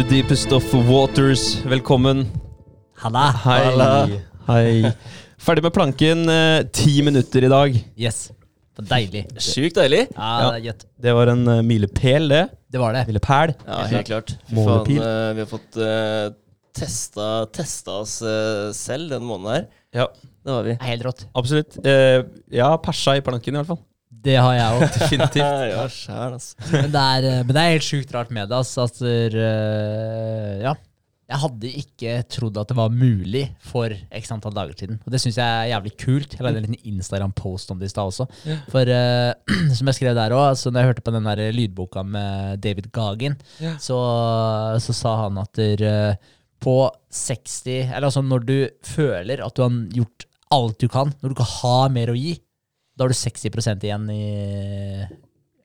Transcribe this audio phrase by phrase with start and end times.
[0.00, 1.58] The deepest of waters.
[1.68, 2.22] Velkommen.
[3.02, 3.24] Halla.
[3.44, 4.20] Hei.
[4.48, 4.92] Hei.
[5.40, 6.22] Ferdig med planken.
[6.32, 7.76] eh, Ti minutter i dag.
[8.00, 8.30] Yes.
[8.76, 9.22] Det var deilig.
[9.44, 10.06] Sjukt deilig.
[10.16, 10.50] Ja, Ja.
[10.56, 10.86] det er.
[11.04, 12.48] Det var en eh, milepæl, det.
[12.72, 13.04] Det var det.
[13.10, 13.54] Milepæl.
[13.66, 14.34] Ja, helt klart.
[14.48, 15.02] Fy Målepil.
[15.02, 16.32] faen, eh, vi har fått uh,
[16.72, 19.66] testa, testa oss eh, selv den måneden her.
[19.92, 20.06] Ja,
[20.44, 20.70] Det har vi.
[20.78, 21.26] Det er helt rått.
[21.34, 21.76] absolutt.
[21.84, 22.22] Eh,
[22.56, 23.82] ja, persa i planken, i hvert fall.
[24.24, 24.84] Det har jeg òg.
[24.98, 25.64] Definitivt.
[25.74, 26.68] ja, skjær, altså.
[26.74, 28.60] Men, det er, eh, men det er helt sjukt rart med det.
[28.60, 30.76] Altså, at uh, Ja.
[31.30, 34.96] Jeg hadde ikke trodd at det var mulig for x antall dager siden.
[35.06, 36.32] Og det syns jeg er jævlig kult.
[36.34, 38.26] Jeg lagde en liten Instagram-post om det i stad også.
[38.72, 39.30] For uh,
[39.78, 42.90] som jeg skrev der òg, altså, når jeg hørte på den der lydboka med David
[42.90, 43.76] Gagin, Ja.
[43.78, 44.00] så,
[44.82, 46.18] så sa han at der,
[46.60, 46.74] på
[47.14, 51.36] 60 Eller altså når du føler at du har gjort alt du kan, når du
[51.38, 52.34] ikke har mer å gi,
[53.00, 54.24] da har du 60% igjen i,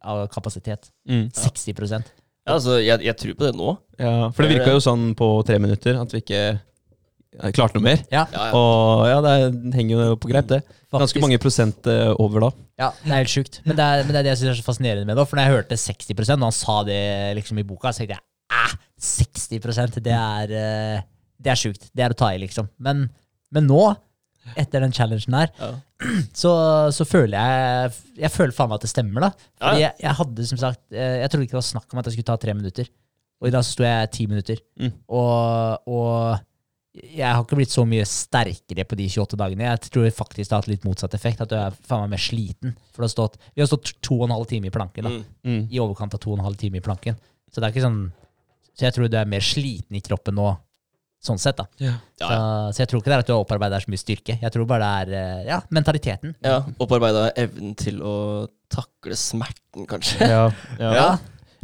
[0.07, 0.87] av kapasitet.
[1.09, 1.25] Mm.
[1.35, 2.13] 60%
[2.45, 3.73] Ja, altså, jeg, jeg tror på det nå.
[3.99, 7.83] Ja, for det virka jo sånn på tre minutter at vi ikke eh, klarte noe
[7.89, 8.05] mer.
[8.13, 8.51] Ja, Ja, ja.
[8.55, 10.61] Og ja, det henger jo på greit, det.
[10.95, 12.51] Ganske mange prosent eh, over da.
[12.79, 13.59] Ja, det er helt sjukt.
[13.67, 15.27] Men det er, men det er det jeg synes er så fascinerende med det.
[15.27, 17.01] For når jeg hørte 60 når han sa det
[17.41, 18.23] liksom i boka, så tenkte jeg
[18.55, 18.79] æh,
[19.11, 21.05] 60% det er, eh,
[21.43, 21.89] det er sjukt.
[21.91, 22.71] Det er å ta i, liksom.
[22.79, 23.09] Men,
[23.51, 23.83] men nå,
[24.55, 25.71] etter den challengen her, Ja.
[26.41, 26.51] så,
[26.91, 27.91] så føler jeg
[28.25, 29.29] Jeg føler faen meg at det stemmer, da.
[29.61, 31.99] Fordi Ja, jeg, jeg hadde som sagt eh, Jeg trodde ikke det var snakk om
[32.01, 32.89] at jeg skulle ta tre minutter.
[33.41, 34.59] Og i dag så sto jeg ti minutter.
[34.79, 34.91] Mm.
[35.11, 36.39] Og, og
[37.15, 39.65] jeg har ikke blitt så mye sterkere på de 28 dagene.
[39.67, 41.41] Jeg tror faktisk det har hatt litt motsatt effekt.
[41.43, 42.75] At du er faen meg mer sliten.
[42.95, 45.03] For det har stått, vi har stått to og en halv time i planken.
[45.07, 45.25] da Mm.
[45.47, 45.63] Mm.
[45.71, 47.19] I overkant av to og en halv time i planken.
[47.51, 47.99] Så det er ikke sånn
[48.75, 50.49] Så jeg tror du er mer sliten i kroppen nå,
[51.27, 51.57] sånn sett.
[51.59, 52.39] da Ja, så, ja.
[52.73, 54.37] så jeg tror ikke det er at du har opparbeidet så mye styrke.
[54.41, 56.35] Jeg tror bare det er eh, ja, mentaliteten.
[56.45, 58.15] ja Opparbeida evnen til å
[58.71, 60.29] takle smerten, kanskje.
[60.29, 60.49] Ja,
[60.83, 60.91] ja.
[60.95, 61.07] Ja.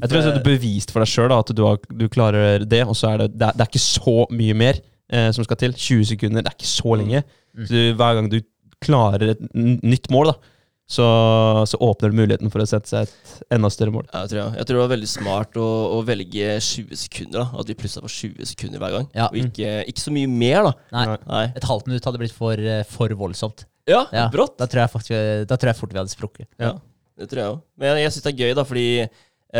[0.01, 2.95] Jeg tror det er bevist for deg sjøl at du, har, du klarer det, og
[2.97, 4.79] så er det, det, er, det er ikke så mye mer
[5.13, 5.75] eh, som skal til.
[5.77, 7.21] 20 sekunder, det er ikke så lenge.
[7.53, 7.67] Mm.
[7.67, 8.39] Så du, hver gang du
[8.81, 10.55] klarer et nytt mål, da,
[10.91, 11.05] så,
[11.71, 14.09] så åpner det muligheten for å sette seg et enda større mål.
[14.11, 14.55] Ja, jeg, tror, jeg.
[14.59, 17.37] jeg tror det var veldig smart å, å velge 20 sekunder.
[17.45, 19.07] da At vi plussa på 20 sekunder hver gang.
[19.15, 19.29] Ja.
[19.29, 20.73] Og ikke, ikke så mye mer, da.
[20.97, 21.43] Nei, Nei.
[21.61, 23.63] et halvt minutt hadde blitt for, eh, for voldsomt.
[23.89, 24.57] Ja, Ja, brått.
[24.59, 26.47] Da tror jeg faktisk Da tror jeg fort vi hadde sprukket.
[26.61, 26.75] Ja,
[27.19, 27.61] det tror jeg òg.
[27.79, 28.87] Men jeg, jeg syns det er gøy, da, fordi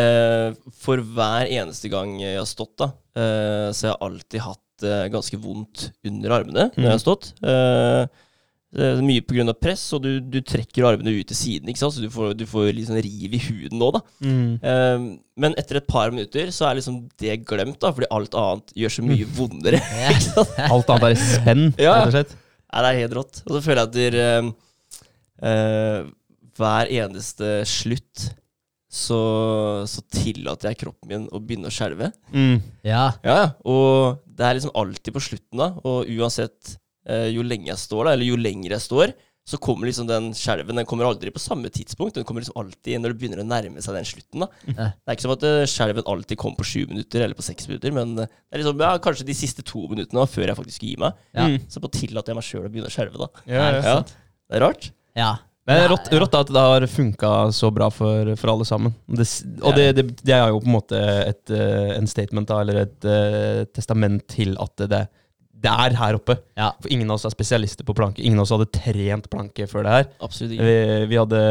[0.02, 0.50] eh,
[0.84, 5.06] for hver eneste gang jeg har stått, da, eh, så har jeg alltid hatt eh,
[5.16, 7.32] ganske vondt under armene når jeg har stått.
[7.40, 8.04] Eh,
[8.72, 9.52] mye pga.
[9.60, 11.96] press, og du, du trekker armene ut til siden, ikke sant?
[11.98, 14.02] så du får, du får sånn riv i huden nå, da.
[14.24, 15.08] Eh,
[15.44, 18.96] men etter et par minutter så er liksom det glemt, da, fordi alt annet gjør
[18.96, 19.82] så mye vondere.
[20.16, 20.46] ikke?
[20.70, 21.98] Alt annet er i spenn, Ja.
[22.00, 22.36] rett og slett.
[22.72, 23.42] Ja, det er helt rått.
[23.48, 24.54] Og så føler jeg at der, um,
[25.44, 26.06] uh,
[26.62, 28.30] hver eneste slutt
[28.92, 29.18] så,
[29.88, 32.10] så tillater jeg kroppen min å begynne å skjelve.
[32.36, 32.58] Mm.
[32.88, 33.06] Ja.
[33.24, 33.38] Ja.
[33.64, 35.70] Og det er liksom alltid på slutten, da.
[35.88, 36.80] Og uansett eh,
[37.34, 39.14] jo lenge jeg står, da, eller jo lenger jeg står,
[39.52, 42.14] så kommer liksom den skjelven Den kommer aldri på samme tidspunkt.
[42.14, 44.44] Den kommer liksom alltid når det begynner å nærme seg den slutten.
[44.46, 44.50] da.
[44.70, 47.66] Det er ikke som at eh, skjelven alltid kommer på sju minutter eller på seks
[47.68, 50.86] minutter, men eh, det er liksom, ja, kanskje de siste to minuttene før jeg faktisk
[50.86, 51.18] gir meg.
[51.34, 51.48] Ja.
[51.50, 51.58] Mm.
[51.74, 53.32] Så på tillater jeg meg sjøl å begynne å skjelve, da.
[53.50, 53.82] Ja, ja.
[53.82, 54.92] Ja, det er rart.
[55.18, 55.32] ja.
[55.62, 58.96] Det er Ja, rått, rått at det har funka så bra for, for alle sammen.
[59.06, 59.28] Det,
[59.62, 62.80] og det, det, det er jo på en måte et, eh, en statement, da, eller
[62.82, 65.02] et eh, testament til at det, det
[65.70, 66.36] er her oppe.
[66.58, 66.72] Ja.
[66.82, 68.24] For ingen av oss er spesialister på planke.
[68.24, 70.08] Ingen av oss hadde trent planke før det her.
[70.26, 70.66] Absolutt ikke.
[70.66, 71.42] Vi, vi hadde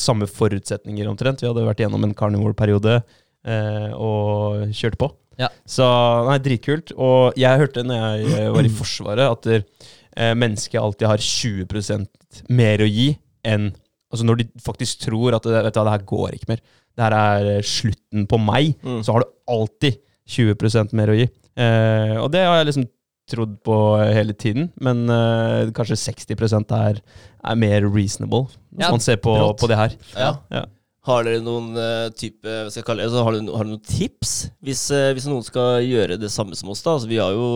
[0.00, 1.42] samme forutsetninger omtrent.
[1.44, 5.10] Vi hadde vært gjennom en carnivore-periode eh, og kjørt på.
[5.40, 5.48] Ja.
[5.68, 5.84] Så
[6.28, 6.94] nei, dritkult.
[6.96, 12.44] Og jeg hørte når jeg eh, var i Forsvaret, at eh, mennesket alltid har 20%
[12.56, 13.12] mer å gi
[13.48, 13.72] enn
[14.10, 16.58] Altså når de faktisk tror at det, vet du, det her går ikke mer,
[16.98, 19.04] det her er eh, slutten på meg, Mm.
[19.06, 21.28] så har du alltid 20% mer å gi.
[21.54, 22.88] Eh, og det har jeg liksom
[23.30, 27.00] trodd på hele tiden, men uh, kanskje 60% er,
[27.40, 29.96] er mer reasonable, hvis Ja, man ser på, på det her.
[30.14, 30.34] Ja.
[30.52, 30.66] Ja.
[31.08, 33.12] Har dere noen uh, type Hva skal jeg kalle det?
[33.14, 36.58] Så har, dere, har dere noen tips hvis, uh, hvis noen skal gjøre det samme
[36.58, 36.82] som oss?
[36.84, 37.46] da Altså Vi har jo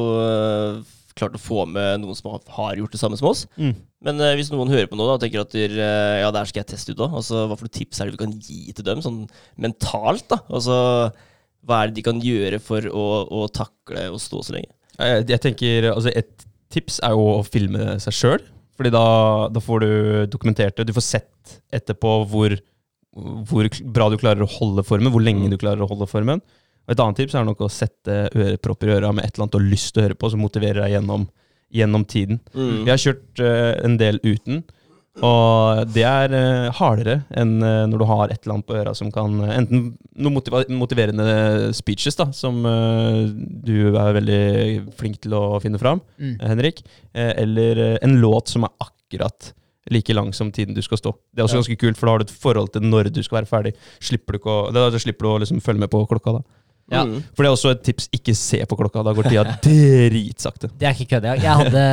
[1.19, 3.45] klart å få med noen som har, gjort det samme som oss.
[3.55, 3.75] Mm.
[4.07, 6.49] Men uh, hvis noen hører på nå da og tenker at der eh, ja, der
[6.49, 8.75] skal jeg teste ut da altså, Hva for noen tips er det vi kan gi
[8.75, 9.21] til dem, sånn
[9.61, 10.27] mentalt?
[10.33, 10.77] da Altså
[11.65, 14.73] Hva er det de kan gjøre for å, å takle å stå så lenge?
[14.99, 18.45] Jeg, jeg tenker, altså Et tips er jo å filme seg sjøl.
[18.75, 19.07] Fordi da,
[19.55, 19.91] da får du
[20.33, 20.89] dokumentert det.
[20.89, 22.57] Du får sett etterpå hvor,
[23.15, 26.43] hvor bra du klarer å holde formen, hvor lenge du klarer å holde formen.
[26.85, 29.55] Og Et annet tips er nok å sette ørepropper i øra med et eller annet
[29.55, 31.29] du har lyst til å høre på, som motiverer deg gjennom,
[31.73, 32.41] gjennom tiden.
[32.53, 32.75] Mm.
[32.83, 34.65] Vi har kjørt uh, en del uten,
[35.23, 38.95] Og det er uh, hardere enn uh, når du har et eller annet på øra
[38.99, 41.27] som kan uh, Enten noen motiva motiverende
[41.77, 44.41] speeches, da, som du er veldig
[44.99, 46.37] flink til å finne fram, Mm.
[46.47, 46.83] Henrik,
[47.15, 49.53] eller en låt som er akkurat
[49.91, 51.13] like lang som tiden du skal stå.
[51.35, 51.63] Det er også Ja.
[51.63, 53.73] ganske kult, for da har du et forhold til når du skal være ferdig.
[54.01, 56.39] Slipper du å, da, da slipper du å liksom følge med på klokka.
[56.39, 56.43] da.
[56.93, 57.03] Ja.
[57.09, 57.21] Mm.
[57.33, 58.09] For det er også et tips.
[58.13, 59.03] Ikke se på klokka.
[59.07, 60.71] Da går tida dritsakte.
[60.79, 61.29] Det er ikke kødd.
[61.41, 61.85] Jeg hadde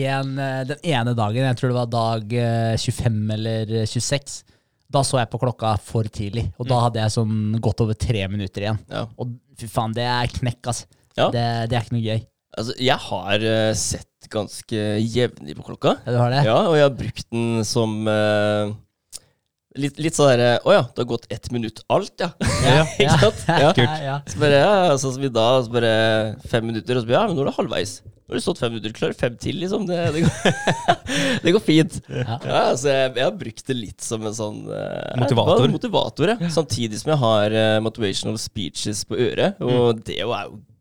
[0.00, 4.40] en, eh, den ene dagen, jeg tror det var dag eh, 25 eller 26,
[4.90, 6.48] da så jeg på klokka for tidlig.
[6.58, 8.80] Og da hadde jeg sånn godt over tre minutter igjen.
[8.90, 9.04] Ja.
[9.22, 10.84] Og fy faen, det er knekk, ass.
[11.14, 11.28] Ja.
[11.30, 12.20] Det, det er ikke noe gøy.
[12.58, 15.94] Altså, jeg har eh, sett ganske jevnlig på klokka.
[16.04, 16.40] Ja, du har det?
[16.48, 18.72] Ja, og jeg har brukt den som eh,
[19.78, 22.32] Litt, litt sånn derre Å ja, det har gått ett minutt alt, ja.
[22.66, 22.86] Ja.
[22.98, 23.44] Ikke sant?
[23.46, 23.74] Ja.
[24.02, 24.16] ja.
[24.26, 25.92] Så bare, ja, sånn som i dag, så bare
[26.50, 27.92] fem minutter, og så bare Ja, men nå er det halvveis.
[28.02, 29.86] Nå har du stått fem minutter, klarer fem til, liksom.
[29.86, 30.58] Det, det, går,
[31.44, 32.00] det går fint.
[32.06, 32.36] Ja.
[32.46, 35.66] Ja, så jeg, jeg har brukt det litt som en sånn eh, Motivator.
[35.70, 36.50] motivator ja.
[36.54, 40.34] Samtidig som jeg har uh, motivational speeches på øret, og det er jo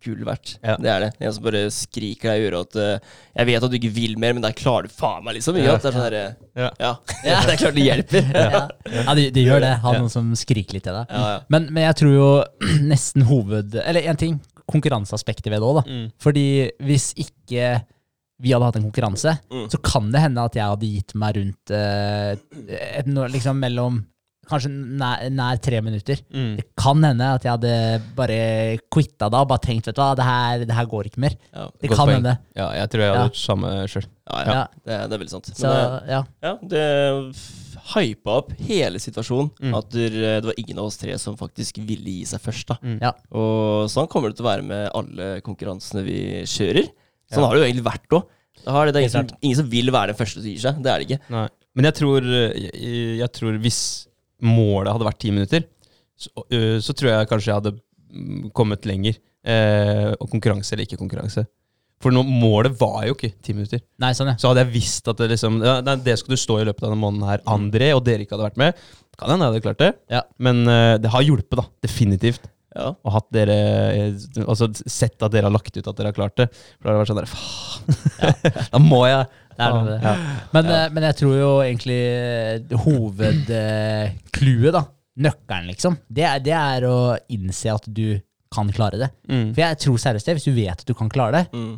[0.04, 0.56] gull verdt.
[0.64, 0.76] Ja.
[0.80, 1.10] Det er det.
[1.20, 4.18] En som bare skriker deg i øret at uh, 'Jeg vet at du ikke vil
[4.22, 5.58] mer, men der klarer du faen meg', liksom.
[5.60, 5.76] Ja.
[5.78, 6.24] Det er sånn derre
[6.56, 6.70] Ja.
[6.80, 7.42] Ja.
[7.46, 8.32] det er klart det hjelper.
[8.34, 8.68] Ja,
[9.04, 9.74] ja det, det gjør det.
[9.84, 10.00] Ha Ja.
[10.00, 11.06] noen som skriker litt til deg.
[11.10, 11.40] Ja, ja.
[11.50, 12.30] Men, men jeg tror jo
[12.94, 13.76] nesten hoved...
[13.84, 14.40] Eller én ting.
[14.70, 15.84] Konkurranseaspektet ved det òg, da.
[15.90, 16.12] Mm.
[16.22, 16.48] Fordi
[16.86, 17.80] hvis ikke
[18.40, 19.66] vi hadde hatt en konkurranse, Mm.
[19.72, 22.38] så kan det hende at jeg hadde gitt meg rundt eh,
[23.02, 24.06] et, liksom mellom
[24.50, 26.22] Kanskje nær, nær tre minutter.
[26.34, 26.56] Mm.
[26.58, 27.74] Det kan hende at jeg hadde
[28.18, 28.40] bare
[28.92, 31.36] quitta da og bare tenkt vet du hva, det her, det her går ikke mer.
[31.54, 32.16] Ja, Det kan poeng.
[32.18, 32.34] hende.
[32.58, 33.28] Ja, jeg tror jeg hadde Ja.
[33.30, 34.08] gjort samme sjøl.
[34.30, 34.54] ja, ja.
[34.60, 34.64] Ja.
[34.86, 35.52] Det, det er veldig sant.
[35.54, 36.24] Så det, ja.
[36.44, 36.84] ja, det
[37.94, 39.50] hypa opp hele situasjonen.
[39.62, 39.76] Mm.
[39.80, 42.68] At det, det var ingen av oss tre som faktisk ville gi seg først.
[42.74, 43.00] da Mm.
[43.02, 43.14] Ja.
[43.36, 46.90] Og sånn kommer det til å være med alle konkurransene vi kjører.
[47.32, 47.48] Sånn Ja.
[47.48, 48.28] har det jo egentlig vært òg.
[48.60, 50.82] Det, det, det er ingen, som, ingen som vil være den første som gir seg.
[50.84, 51.22] Det er det ikke.
[51.32, 51.48] Nei.
[51.76, 54.08] Men jeg tror, jeg, jeg tror hvis
[54.46, 55.66] målet hadde vært ti minutter,
[56.20, 56.32] så,
[56.84, 59.20] så tror jeg kanskje jeg hadde mm, kommet lenger.
[59.40, 61.46] Eh, og konkurranse eller ikke konkurranse.
[62.00, 63.82] For nå, målet var jo ikke ti minutter.
[64.00, 64.40] Nei, sånn, ja.
[64.40, 66.94] Så hadde jeg visst at det liksom nei, Det skal du stå i løpet av
[66.94, 68.86] denne måneden her, André, og dere ikke hadde vært med.
[69.20, 69.90] Kan hende jeg hadde klart det.
[70.12, 70.24] Ja.
[70.40, 71.68] Men uh, det har hjulpet, da.
[71.84, 72.48] Definitivt.
[72.78, 72.92] Ja.
[73.02, 73.56] Og hatt dere
[74.44, 76.48] Altså sett at dere har lagt ut at dere har klart det.
[76.78, 78.70] For da har det vært sånn der Faen!
[78.76, 79.28] da må jeg.
[79.60, 80.00] Det er noe med det.
[80.08, 80.38] Ja.
[80.56, 84.84] Men, eh, men jeg tror jo egentlig eh, hovedclouet, da,
[85.20, 86.98] nøkkelen, liksom, det er, det er å
[87.36, 88.20] innse at du
[88.54, 89.10] kan klare det.
[89.30, 89.52] Mm.
[89.54, 91.76] For jeg tror seriøst det, hvis du vet at du kan klare det, Mm.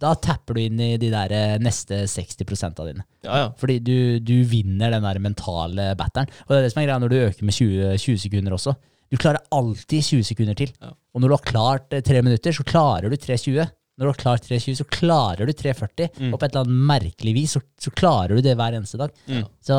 [0.00, 3.02] da tapper du inn i de der eh, neste 60% av dine.
[3.24, 3.48] ja, ja.
[3.60, 6.28] Fordi du, du vinner den der mentale batteren.
[6.46, 8.76] Og det er det som er greia når du øker med 20, 20 sekunder også.
[9.10, 10.70] Du klarer alltid 20 sekunder til.
[10.80, 10.92] Ja.
[11.14, 13.66] Og når du har klart eh, tre minutter, så klarer du 3.20.
[14.00, 16.06] Når du har klart 3.20, så klarer du 3.40.
[16.16, 16.30] Mm.
[16.32, 19.12] Og på et eller annet merkelig vis så, så klarer du det hver eneste dag.
[19.28, 19.42] Mm.
[19.68, 19.76] Så,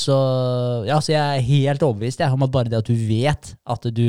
[0.00, 0.16] så,
[0.88, 3.88] ja, så jeg er helt overbevist jeg, om at bare det at du vet at
[3.92, 4.06] du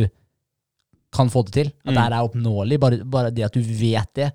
[1.13, 1.93] kan få det til, at Mm.
[1.93, 4.31] det her er oppnåelig, bare, bare det at du vet det,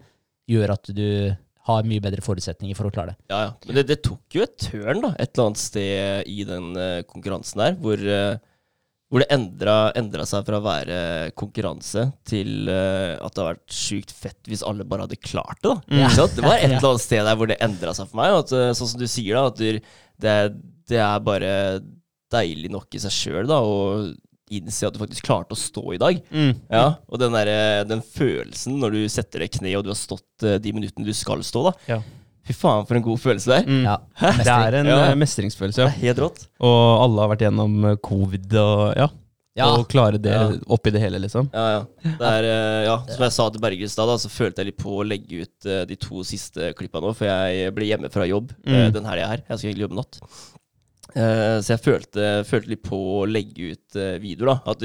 [0.48, 1.34] gjør at du
[1.68, 3.18] har mye bedre forutsetninger for å klare det.
[3.32, 3.50] Ja, ja.
[3.66, 7.02] Men det, det tok jo et tørn da, et eller annet sted i den uh,
[7.08, 8.38] konkurransen der, hvor, eh,
[9.08, 10.96] hvor det endra, endra seg fra å være
[11.38, 15.74] konkurranse til uh, at det hadde vært sjukt fett hvis alle bare hadde klart det.
[15.88, 16.04] Mm.
[16.12, 16.36] Sant?
[16.36, 18.36] Det var et eller annet sted der hvor det endra seg for meg.
[18.42, 19.88] At, eh, sånn som du sier, da, at
[20.20, 20.36] det,
[20.92, 21.52] det er bare
[22.28, 23.62] deilig nok i seg sjøl å
[24.52, 26.20] innse at du faktisk klarte å stå i dag.
[26.28, 26.52] Mm.
[26.72, 30.44] Ja, og den, der, den følelsen når du setter deg kne og du har stått
[30.44, 31.74] eh, de minuttene du skal stå, da.
[31.94, 32.00] Ja.
[32.48, 33.66] Fy faen, for en god følelse det er.
[33.68, 33.82] Mm.
[33.84, 33.96] Ja,
[34.40, 34.98] Det er en Ja.
[35.10, 35.92] eh, mestringsfølelse, Det ja.
[35.92, 36.46] er helt rått.
[36.64, 39.08] Og alle har vært gjennom eh, covid og ja.
[39.58, 39.66] Ja.
[39.74, 40.44] Og klare det Ja.
[40.70, 41.48] oppi det hele, liksom.
[41.52, 41.80] Ja, ja.
[42.04, 42.96] Det er, eh, ja.
[43.10, 45.88] Som jeg sa til Berger i stad, så følte jeg litt på å legge ut
[45.88, 48.92] de to siste klippa nå, for jeg ble hjemme fra jobb Mm.
[48.92, 49.42] den helga her.
[49.50, 50.20] Jeg skal egentlig jobbe natt.
[51.16, 54.70] Eh, så jeg følte, følte litt på å legge ut videoer, da.
[54.70, 54.78] At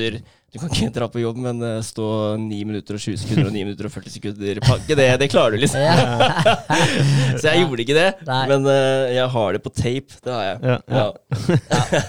[0.54, 2.08] du, kan ikke dra på jobb, men eh, stå
[2.38, 4.98] 9 minutter og 20 sekunder og 9 minutter og 40 sekunder i pakke.
[5.00, 5.82] Det, det klarer du, liksom.
[5.82, 6.58] Ja.
[7.42, 8.06] Så jeg gjorde ikke det.
[8.28, 8.42] Nei.
[8.52, 10.20] Men eh, jeg har det på tape.
[10.22, 10.60] Det har jeg.
[10.70, 11.08] Ja, ja.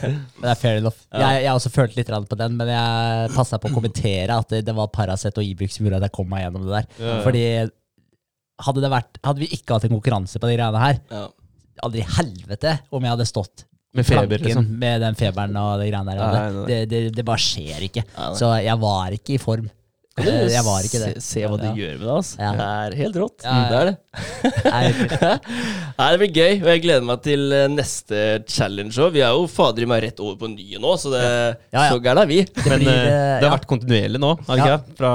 [0.05, 1.01] Men det er fair enough.
[1.09, 1.23] Ja.
[1.25, 4.53] Jeg, jeg også følt litt grann på den, men jeg passa på å kommentere at
[4.53, 6.91] det, det var Paracet og Ibux som gjorde at jeg kom meg gjennom det der.
[7.01, 7.21] Ja, ja.
[7.25, 7.45] Fordi
[8.69, 11.29] hadde, det vært, hadde vi ikke hatt en konkurranse på de greiene her, Ja.
[11.89, 14.67] aldri i helvete om jeg hadde stått Med feber, liksom.
[14.79, 16.19] med den feberen og de greiene der.
[16.19, 16.67] Nei, Nei, nei.
[16.67, 18.03] Det, det, det bare skjer ikke.
[18.35, 19.71] Så jeg var ikke i form.
[20.15, 21.09] Eh, Jeg var ikke det.
[21.19, 21.73] Se, se hva du Ja.
[21.75, 22.13] gjør med det.
[22.15, 22.37] Altså.
[22.39, 22.51] Ja.
[22.55, 23.43] Det er helt rått.
[23.43, 23.65] Ja, ja.
[23.67, 23.97] Det er det.
[25.99, 29.11] Nei, det blir gøy, og jeg gleder meg til eh, neste challenge òg.
[29.17, 31.89] Vi er jo fader i meg rett over på nye nå, så det, Ja, ja.
[31.91, 32.41] så gærne er vi.
[32.47, 33.55] det Men blir, eh, eh, det har ja.
[33.57, 34.79] vært kontinuerlig nå, har det Ja.
[34.79, 34.97] ikke?
[35.03, 35.13] Fra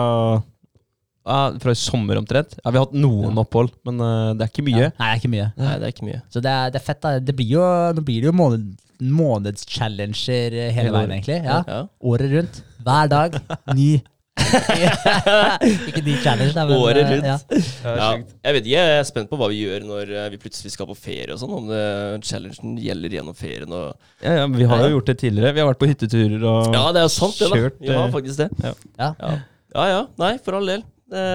[1.29, 2.57] Ja, fra i sommer omtrent.
[2.57, 4.85] Ja, Vi har hatt noen opphold, men uh, det er ikke mye.
[4.87, 4.91] Ja.
[4.97, 5.49] Nei, ikke mye.
[5.61, 6.21] Nei, det er ikke mye.
[6.33, 7.15] Så det er, det er fett, da.
[7.21, 8.69] Det blir jo, nå blir det jo måned,
[8.99, 11.41] månedschallenger hele Hele veien, egentlig.
[11.45, 11.61] Ja.
[11.67, 11.83] Ja.
[12.01, 12.63] Året rundt.
[12.83, 13.37] Hver dag.
[13.77, 13.91] Ny.
[15.89, 17.27] ikke ny challenge, da, men Året eh, rundt.
[17.27, 17.37] Ja.
[17.85, 18.09] Ja,
[18.47, 20.89] jeg vet ikke, jeg er spent på hva vi gjør når eh, vi plutselig skal
[20.89, 21.55] på ferie og sånn.
[21.59, 21.81] Om det,
[22.27, 23.91] challengen gjelder gjennom ferien og
[24.23, 25.55] Ja, ja, Vi har jo gjort det tidligere.
[25.55, 27.59] Vi har vært på hytteturer og Ja, det er jo sant, det, da.
[27.63, 28.49] Kjørt, Vi har eh, faktisk det.
[28.63, 28.73] Ja.
[29.01, 29.11] Ja.
[29.75, 30.85] ja ja, nei, for all del.
[31.09, 31.25] Det,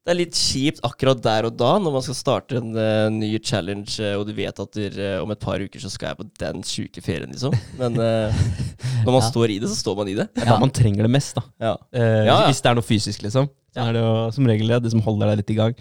[0.00, 3.34] det er litt kjipt akkurat der og da, når man skal starte en uh, ny
[3.44, 6.18] challenge, eh, og du vet at der, uh, om et par uker så skal jeg
[6.22, 7.52] på den sjuke ferien, liksom.
[7.78, 8.32] Men uh,
[9.04, 9.28] når man Ja.
[9.28, 10.26] står i det, så står man i det.
[10.34, 11.44] Det er da man trenger det mest, da.
[11.60, 11.74] Ja.
[11.92, 12.38] Eh, Ja, ja.
[12.48, 13.50] Hvis det er noe fysisk, liksom.
[13.70, 13.86] Så Ja.
[13.90, 15.76] er det jo som regel det, det som holder deg litt i gang.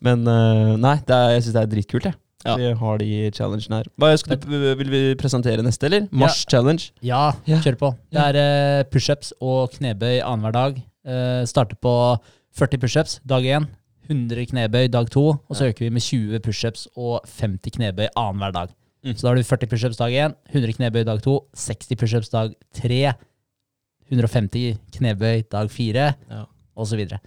[0.00, 0.22] Men
[0.78, 2.14] nei, det er, jeg syns det er dritkult, jeg.
[2.46, 2.54] Ja.
[2.56, 3.88] Vi har de challengene her.
[3.98, 6.06] Hva, skal du, vil vi presentere neste, eller?
[6.14, 6.92] Mars challenge.
[7.02, 7.58] Ja, Ja.
[7.64, 7.90] kjør på.
[8.14, 10.78] Det er pushups og knebøy annenhver dag.
[11.08, 11.92] Uh, starter på
[12.58, 13.68] 40 pushups dag én,
[14.08, 18.54] 100 knebøy dag to, og så øker vi med 20 pushups og 50 knebøy annenhver
[18.56, 18.70] dag.
[19.04, 19.14] Mm.
[19.14, 22.54] Så da har du 40 pushups dag én, 100 knebøy dag to, 60 pushups dag
[22.74, 23.12] tre,
[24.10, 26.44] 150 knebøy dag fire, Ja.
[26.76, 26.96] og så.
[26.98, 27.18] Ja.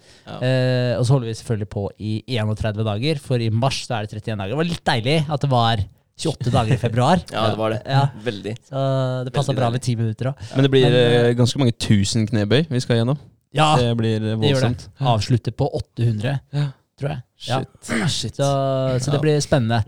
[0.41, 4.05] Eh, og så holder vi selvfølgelig på i 31 dager, for i mars så er
[4.07, 4.49] det 31 dager.
[4.55, 5.83] Det var litt deilig at det var
[6.17, 7.21] 28 dager i februar.
[7.31, 7.81] ja, det var det.
[7.85, 8.07] Ja.
[8.23, 8.55] Veldig.
[8.67, 10.35] Så det passa bra med ti minutter òg.
[10.55, 13.19] Men det blir Men, eh, eh, ganske mange tusen knebøy vi skal gjennom.
[13.53, 14.87] Ja, Det blir voldsomt.
[14.87, 15.05] det.
[15.13, 16.71] Avslutter på 800, Ja.
[16.99, 17.21] tror jeg.
[17.47, 17.59] Ja.
[17.59, 18.11] Shit.
[18.11, 18.35] Shit.
[18.35, 18.47] Så,
[19.01, 19.83] så det blir spennende.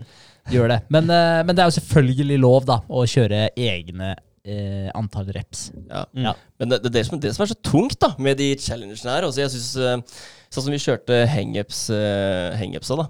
[0.52, 0.80] Gjør det.
[0.92, 5.70] Men, eh, men det er jo selvfølgelig lov da, å kjøre egne eh, antall reps.
[5.88, 6.04] Ja.
[6.12, 6.26] Mm.
[6.26, 6.34] Ja.
[6.60, 9.14] Men det, det, er det, som, det som er så tungt da med de challengene
[9.14, 10.18] her altså jeg synes, eh,
[10.54, 13.04] Sånn som vi kjørte hangups, uh, hangupsa, da.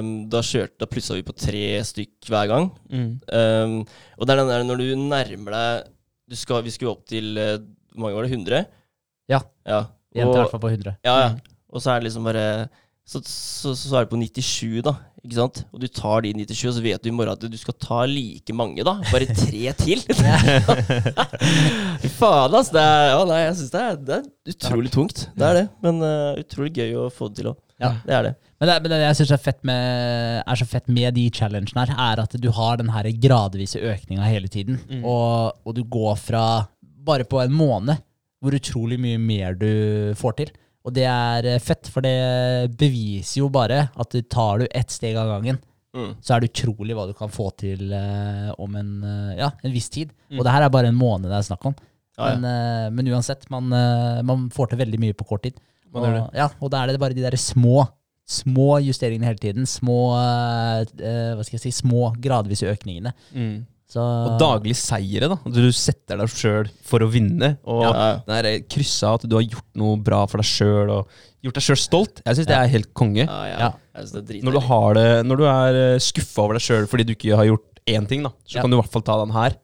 [0.00, 2.70] Um, da kjørte, da plussa vi på tre stykk hver gang.
[2.88, 3.10] Mm.
[3.28, 3.74] Um,
[4.16, 5.90] og det er den der når du nærmer deg
[6.30, 7.58] du skal, Vi skulle opp til uh,
[7.92, 8.32] Hvor mange var det?
[8.32, 8.62] 100?
[9.30, 9.40] Ja.
[9.68, 9.84] ja.
[10.16, 10.98] Jenter i hvert fall på 100.
[11.06, 11.32] ja, ja.
[11.70, 12.44] Og så er det liksom bare
[13.10, 14.92] så, så, så er det på 97, da.
[15.24, 15.64] Ikke sant?
[15.74, 18.04] Og du tar de 97, og så vet du i morgen at du skal ta
[18.06, 18.94] like mange, da.
[19.10, 20.04] Bare tre til.
[22.02, 22.70] Fy faen, ass.
[22.70, 25.24] Det er, ja, nei, jeg syns det, det er utrolig tungt.
[25.34, 25.64] Det er det.
[25.82, 27.58] Men uh, utrolig gøy å få det til òg.
[27.80, 27.94] Ja.
[28.04, 28.34] Det er det.
[28.60, 32.22] Men det, men det jeg syns er, er så fett med de challengene her, er
[32.22, 34.78] at du har den her gradvise økninga hele tiden.
[34.86, 35.02] Mm.
[35.02, 36.44] Og, og du går fra
[37.00, 37.98] bare på en måned
[38.40, 39.70] hvor utrolig mye mer du
[40.18, 40.52] får til.
[40.86, 44.92] Og det er eh, fett, for det beviser jo bare at du tar du ett
[44.92, 46.12] steg av gangen, Mm.
[46.22, 49.72] så er det utrolig hva du kan få til uh, om en, uh, ja, en
[49.74, 50.12] viss tid.
[50.30, 50.36] Mm.
[50.38, 51.74] Og det her er bare en måned det er snakk om.
[52.14, 52.36] Ja, ja.
[52.36, 53.66] Men, uh, men uansett, man,
[54.22, 55.58] man får til veldig mye på kort tid.
[55.90, 57.88] Og, ja, og da er det bare de der små
[58.30, 59.66] små justeringene hele tiden.
[59.66, 63.10] Små hva skal jeg si, små gradvise økningene.
[63.34, 63.56] Mm.
[63.90, 65.36] Så, Og daglig seire, da.
[65.42, 67.56] At du setter deg sjøl for å vinne.
[67.66, 68.42] Og Ja, ja.
[68.44, 71.08] den kryssa at du har gjort noe bra for deg sjøl, og
[71.42, 72.22] gjort deg sjøl stolt.
[72.22, 73.24] Jeg syns det er helt konge.
[73.26, 73.58] Ja, ja.
[73.58, 73.72] Ja.
[74.22, 77.34] Det Når du, har det, når du er skuffa over deg sjøl fordi du ikke
[77.36, 78.62] har gjort én ting, da, så Ja.
[78.62, 79.56] kan du i hvert fall ta den her.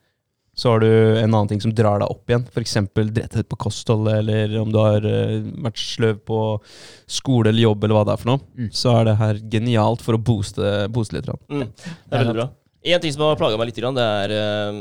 [0.56, 2.47] Så har du en annen ting som drar deg opp igjen.
[2.49, 2.75] F.eks.
[2.97, 6.38] dretthet på kostholdet, eller om du har eh, vært sløv på
[7.06, 8.40] skole eller jobb, eller hva det er for noe.
[8.56, 8.71] Mm.
[8.73, 11.28] Så er det her genialt for å booste, booste litt.
[11.52, 12.49] Mm, det er veldig bra.
[12.87, 14.81] En ting som har plaga meg litt, det er eh,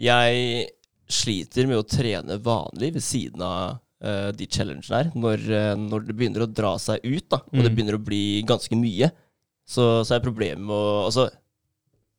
[0.00, 0.68] Jeg
[1.10, 5.10] sliter med å trene vanlig ved siden av eh, de challengene her.
[5.18, 7.74] Når, eh, når det begynner å dra seg ut, da, og det Mm.
[7.76, 9.10] begynner å bli ganske mye,
[9.66, 11.28] så, så er problemet med å Altså,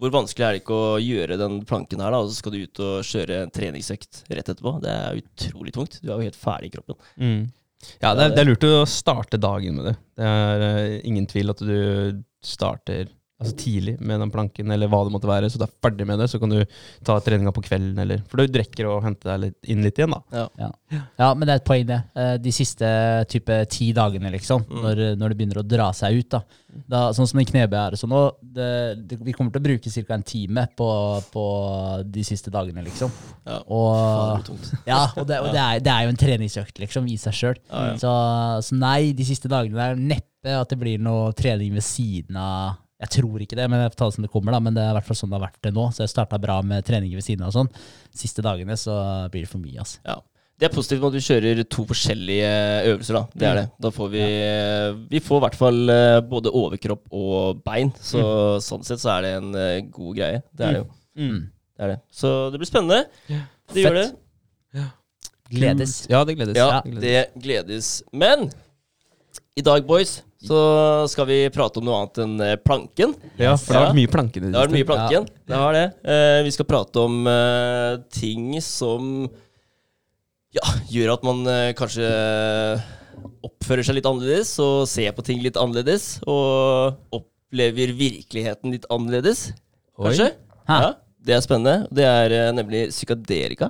[0.01, 2.63] hvor vanskelig er det ikke å gjøre den planken her, da, og så skal du
[2.63, 4.75] ut og kjøre en treningsøkt rett etterpå?
[4.81, 5.99] Det er utrolig tungt.
[6.01, 6.97] Du er jo helt ferdig i kroppen.
[7.21, 7.41] Mm.
[8.01, 9.95] Ja, det er, det er lurt å starte dagen med det.
[10.17, 13.07] Det er ingen tvil at du starter
[13.41, 16.21] altså tidlig med den planken, eller hva det måtte være, så du er ferdig med
[16.21, 16.29] det.
[16.31, 16.59] Så kan du
[17.07, 20.13] ta treninga på kvelden, eller For du rekker å hente deg litt, inn litt igjen,
[20.13, 20.21] da.
[21.17, 21.99] ja, men det er et poeng, det.
[22.15, 22.87] Eh, De siste
[23.31, 24.81] type ti dagene, liksom, Mm.
[24.85, 26.29] når, når det begynner å dra seg ut.
[26.29, 26.41] da.
[26.87, 28.67] da sånn som den knebøy er sånn nå, det,
[29.09, 30.13] det, vi kommer til å bruke ca.
[30.13, 30.87] en time på,
[31.33, 31.45] på
[32.05, 33.11] de siste dagene, liksom.
[33.47, 33.57] Ja.
[33.67, 34.51] Og,
[34.87, 37.57] ja, og, det, og det, er, det er jo en treningsøkt, liksom, i seg sjøl.
[37.71, 37.97] Ja, ja.
[38.01, 38.13] Så,
[38.69, 42.77] så nei, de siste dagene er neppe at det blir noe trening ved siden av
[43.01, 44.59] Jeg tror ikke det, men jeg får ta det som det kommer, da.
[44.63, 45.87] Men det er i hvert fall sånn det har vært det nå.
[45.95, 47.71] Så jeg starta bra med treninger ved siden av og sånn.
[48.13, 48.97] Siste dagene så
[49.33, 50.03] blir det for mye, altså.
[50.05, 50.19] Ja.
[50.61, 52.49] Det er positivt med at du kjører to forskjellige
[52.91, 53.17] øvelser.
[53.17, 53.21] da.
[53.33, 53.63] Det er det.
[53.81, 54.25] Da får vi
[55.09, 57.89] Vi får i hvert fall eh, både overkropp og bein.
[57.97, 58.21] Så
[58.61, 60.43] sånn sett så er det en eh, god greie.
[60.53, 60.87] Det er det jo.
[61.17, 61.39] Mm.
[61.49, 61.99] Det er det.
[62.13, 63.07] Så det blir spennende.
[63.31, 63.41] Ja.
[63.73, 64.07] Det gjør det.
[64.77, 64.85] Ja.
[65.49, 65.95] Gledes.
[66.13, 66.61] Ja, det gledes.
[66.61, 67.89] Ja, det gledes.
[68.13, 68.51] Men
[69.57, 70.59] i dag, boys, så
[71.11, 73.13] skal vi prate om noe annet enn eh, planken.
[73.37, 74.93] Ja, for det har vært mye planken i Det det har vært mye siste.
[74.95, 75.27] planken.
[75.51, 75.83] Det har det.
[76.15, 79.11] Eh, vi skal prate om eh, ting som
[80.57, 82.09] ja, gjør at man eh, kanskje
[83.45, 86.15] oppfører seg litt annerledes og ser på ting litt annerledes.
[86.29, 89.49] Og opplever virkeligheten litt annerledes,
[89.99, 90.31] kanskje.
[90.71, 91.87] Ja, det er spennende.
[91.93, 93.69] Det er eh, nemlig psykadelika.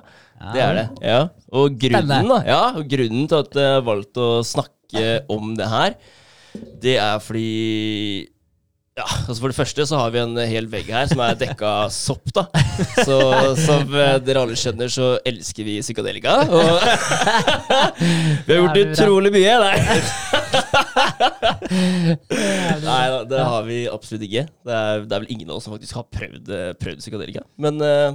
[0.56, 0.86] Det er det.
[1.06, 1.20] ja.
[1.54, 5.68] Og grunnen, da, ja, og grunnen til at jeg har valgt å snakke om det
[5.70, 5.94] her,
[6.82, 8.28] det er fordi
[8.92, 11.88] ja, altså For det første så har vi en hel vegg her som er dekka
[11.88, 12.28] sopp.
[12.36, 12.44] da
[13.06, 13.16] Så
[13.62, 16.44] som eh, dere alle skjønner, så elsker vi psykadelika.
[16.44, 16.76] Og
[18.44, 19.54] vi har gjort utrolig mye.
[19.64, 19.78] Nei.
[22.84, 24.44] Nei det har vi absolutt ikke.
[24.60, 27.48] Det er, det er vel ingen av oss som faktisk har prøvd, eh, prøvd psykadelika.
[27.64, 28.12] Men eh,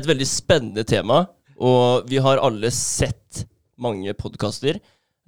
[0.00, 1.28] et veldig spennende tema,
[1.60, 3.44] og vi har alle sett
[3.76, 4.80] mange podkaster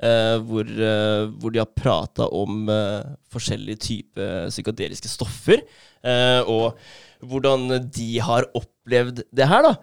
[0.03, 5.63] eh, hvor, uh, hvor de har prata om uh, forskjellige typer psykadeliske stoffer,
[6.49, 6.79] og
[7.29, 9.75] hvordan de har opplevd det her, da.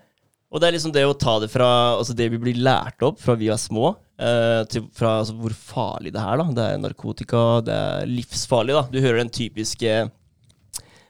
[0.50, 1.67] Og det er liksom det å ta det fra
[2.00, 6.15] altså det vi blir lært opp fra vi er små, til fra altså, hvor farlig
[6.15, 6.41] det er.
[6.41, 6.47] da.
[6.57, 8.74] Det er narkotika, det er livsfarlig.
[8.79, 8.83] da.
[8.89, 10.00] Du hører den typiske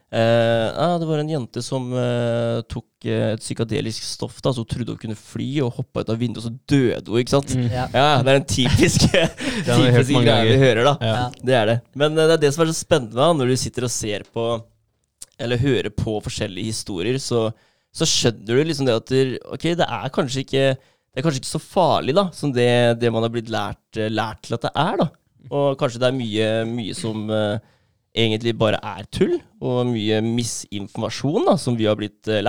[0.08, 4.38] Eh, ah, det var en jente som eh, tok eh, et psykadelisk stoff.
[4.40, 7.04] da, Så hun trodde hun kunne fly, og hoppa ut av vinduet, og så døde
[7.12, 7.20] hun.
[7.20, 7.52] ikke sant?
[7.68, 7.84] Ja.
[7.92, 9.10] Ja, Det er den typiske,
[9.68, 10.82] greie vi typiske greia vi hører.
[10.88, 10.96] da.
[11.04, 11.22] Ja.
[11.44, 11.78] Det er det.
[11.94, 14.24] Men eh, det er det som er så spennende da, når du sitter og ser
[14.32, 14.48] på
[15.38, 17.50] Eller hører på forskjellige historier, så,
[17.94, 19.12] så skjønner du liksom det at
[19.52, 20.64] ok, det er kanskje ikke
[21.18, 22.66] det er kanskje ikke så farlig da, som det,
[23.00, 24.98] det man har blitt lært, eh, lært til at det er.
[25.00, 25.06] da.
[25.48, 27.58] Og kanskje det er mye, mye som eh,
[28.16, 32.44] egentlig bare er tull, og mye misinformasjon da, som vi har blitt eh,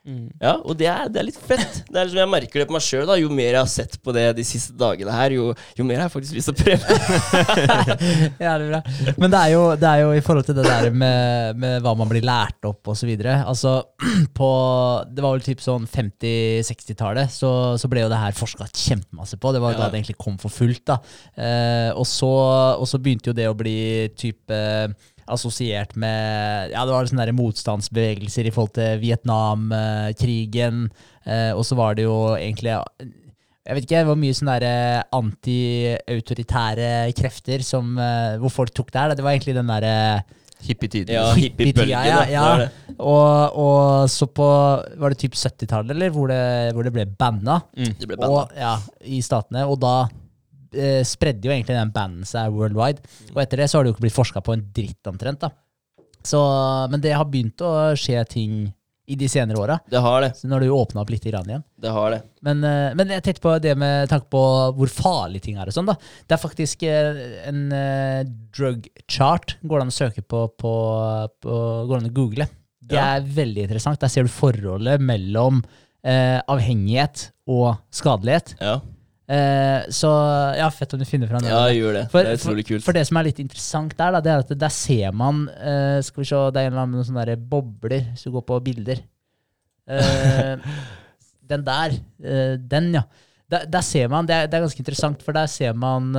[0.00, 0.30] lært.
[0.40, 1.82] Ja, Og det er, det er litt fett.
[1.84, 3.10] Det er liksom Jeg merker det på meg sjøl.
[3.20, 6.08] Jo mer jeg har sett på det de siste dagene her, jo, jo mer har
[6.08, 6.96] jeg faktisk lyst til å prøve.
[8.40, 8.80] Ja, det er bra.
[9.20, 11.92] Men det er, jo, det er jo i forhold til det der med, med hva
[12.00, 13.40] man blir lært opp videre.
[13.48, 13.74] Altså,
[14.38, 14.50] på,
[15.12, 19.52] det var vel typ sånn 50-60-tallet, så, så ble jo det her forska kjempemasse på.
[19.56, 19.84] Det var Ja.
[19.84, 20.84] da det egentlig kom for fullt.
[20.90, 20.98] da.
[21.36, 22.30] Eh, og, så,
[22.80, 24.60] og så begynte jo det å bli type
[25.30, 30.84] assosiert med Ja, det var sånne der motstandsbevegelser i forhold til Vietnamkrigen.
[31.24, 32.76] Eh, og så var det jo egentlig
[33.70, 38.88] jeg vet ikke, det var mye sånne eh, anti-autoritære krefter som, eh, hvor folk tok
[38.90, 39.10] der.
[39.10, 39.18] her.
[39.18, 39.96] Det var egentlig den derre
[40.60, 41.14] Hippietiden.
[41.14, 41.88] Ja, hippiebølgen.
[41.88, 42.46] ja, ja.
[42.58, 42.96] Det det.
[42.98, 44.44] og, og så på
[45.00, 46.10] Var det typ 70-tallet, eller?
[46.12, 48.42] Hvor det, hvor det ble banna Det ble banna.
[48.42, 48.74] og, ja,
[49.08, 49.64] i statene.
[49.64, 49.94] Og da
[50.74, 53.00] eh, spredde jo egentlig den banden seg worldwide.
[53.34, 55.40] Og etter det så har det jo ikke blitt forska på en dritt omtrent.
[55.46, 55.50] da.
[56.22, 56.40] Så,
[56.92, 58.58] men det har begynt å skje ting
[59.10, 59.78] i de senere åra.
[59.90, 60.28] Det har det.
[60.38, 61.64] Så nå har det jo åpna opp litt igjen.
[61.82, 62.20] Det har det.
[62.46, 64.42] Men, eh, men jeg tenkte på det med tanke på
[64.76, 65.66] hvor farlig ting er.
[65.66, 65.96] og sånn da.
[66.28, 67.18] Det er faktisk eh,
[67.50, 67.64] en
[68.54, 69.56] drug chart.
[69.64, 70.74] Går det an å søke på, på,
[71.42, 72.46] på Går det an å google.
[72.90, 73.16] Det Ja.
[73.16, 74.00] er veldig interessant.
[74.02, 75.60] Der ser du forholdet mellom
[76.04, 78.54] eh, avhengighet og skadelighet.
[78.60, 78.78] Ja,
[79.30, 80.10] Eh, så
[80.58, 82.06] ja, fett om du finner fram ja det.
[82.10, 82.82] For, det er utrolig kult.
[82.82, 85.44] For, for det som er litt interessant der, da, det er at der ser man
[85.52, 88.46] uh, Skal vi se, det er en eller annen sånne der bobler hvis du går
[88.48, 89.02] på bilder.
[89.90, 90.58] Uh,
[91.50, 91.94] den der.
[92.70, 93.04] den, ja.
[93.50, 96.12] Der, der ser man, det er, det er ganske interessant, for der ser man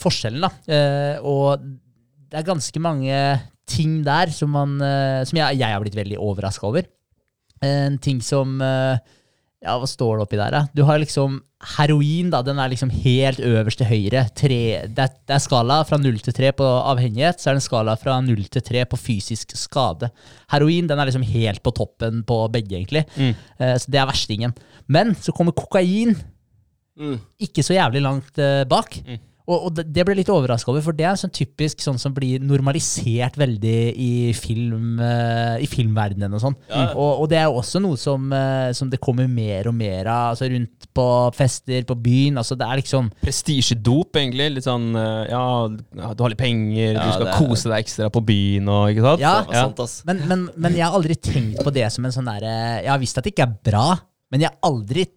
[0.00, 0.42] forskjellen.
[0.42, 1.20] da.
[1.22, 3.20] Og det er ganske mange
[3.70, 4.74] ting der som, man,
[5.22, 6.90] som jeg, jeg har blitt veldig overraska over.
[7.62, 8.98] En ting som eh,
[9.62, 10.60] Ja, hva står det oppi der, da?
[10.74, 11.36] Du har liksom
[11.76, 12.40] heroin, da.
[12.42, 14.24] Den er liksom helt øverst til høyre.
[14.34, 14.58] Tre,
[14.90, 17.38] det, er, det er skala fra null til tre på avhengighet.
[17.38, 20.10] Så er det en skala fra null til tre på fysisk skade.
[20.50, 23.04] Heroin den er liksom helt på toppen på begge, egentlig.
[23.22, 24.56] Eh, så det er verstingen.
[24.90, 26.18] Men så kommer kokain
[26.92, 27.14] Mm.
[27.40, 28.98] ikke så jævlig langt uh, bak.
[29.48, 31.96] Og, og det, det ble jeg litt overraska over, for det er sånn typisk sånn
[31.98, 36.56] som blir normalisert veldig i, film, eh, i filmverdenen og sånn.
[36.70, 36.84] Ja.
[36.94, 40.32] Og, og det er også noe som, eh, som det kommer mer og mer av
[40.36, 42.38] altså rundt på fester, på byen.
[42.38, 44.46] altså Det er liksom Prestisjedop, egentlig.
[44.58, 48.10] Litt sånn eh, ja, du har litt penger, Ja, du skal er- kose deg ekstra
[48.14, 49.24] på byen og ikke sant?
[49.24, 49.34] Ja.
[49.48, 49.96] Var sant, ass.
[50.06, 53.02] Men, men, men jeg har aldri tenkt på det som en sånn derre Jeg har
[53.02, 53.88] visst at det ikke er bra,
[54.30, 55.08] men jeg har aldri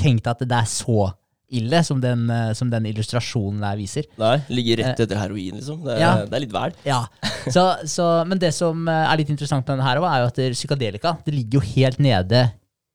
[0.00, 1.08] tenkt at det er så
[1.50, 4.06] ille som den, eh, som den illustrasjonen der viser.
[4.20, 5.82] Nei, ligger rett etter heroin, liksom.
[5.84, 6.12] Det Ja.
[6.24, 6.72] det er litt vel.
[6.86, 7.02] Ja,
[7.48, 10.40] så, så, Men det som eh, er litt interessant med denne her, er jo at
[10.56, 12.50] psykadelika det ligger jo helt nede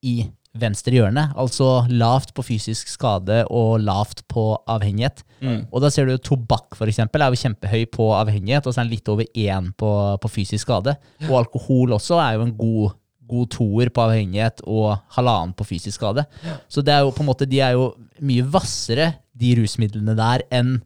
[0.06, 1.34] i venstre hjørne.
[1.36, 5.24] Altså lavt på fysisk skade og lavt på avhengighet.
[5.70, 8.80] Og da ser du jo tobakk for eksempel, er jo kjempehøy på avhengighet, og så
[8.82, 9.89] er den litt over én på,
[10.24, 10.96] på fysisk skade.
[11.28, 12.96] Og alkohol også er jo en god,
[13.27, 16.25] god toer på avhengighet og halvannen på fysisk skade.
[16.69, 17.93] Så det er jo på en måte, de er jo
[18.25, 20.77] mye hvassere, de rusmidlene der, enn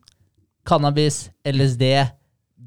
[0.66, 1.84] cannabis, LSD,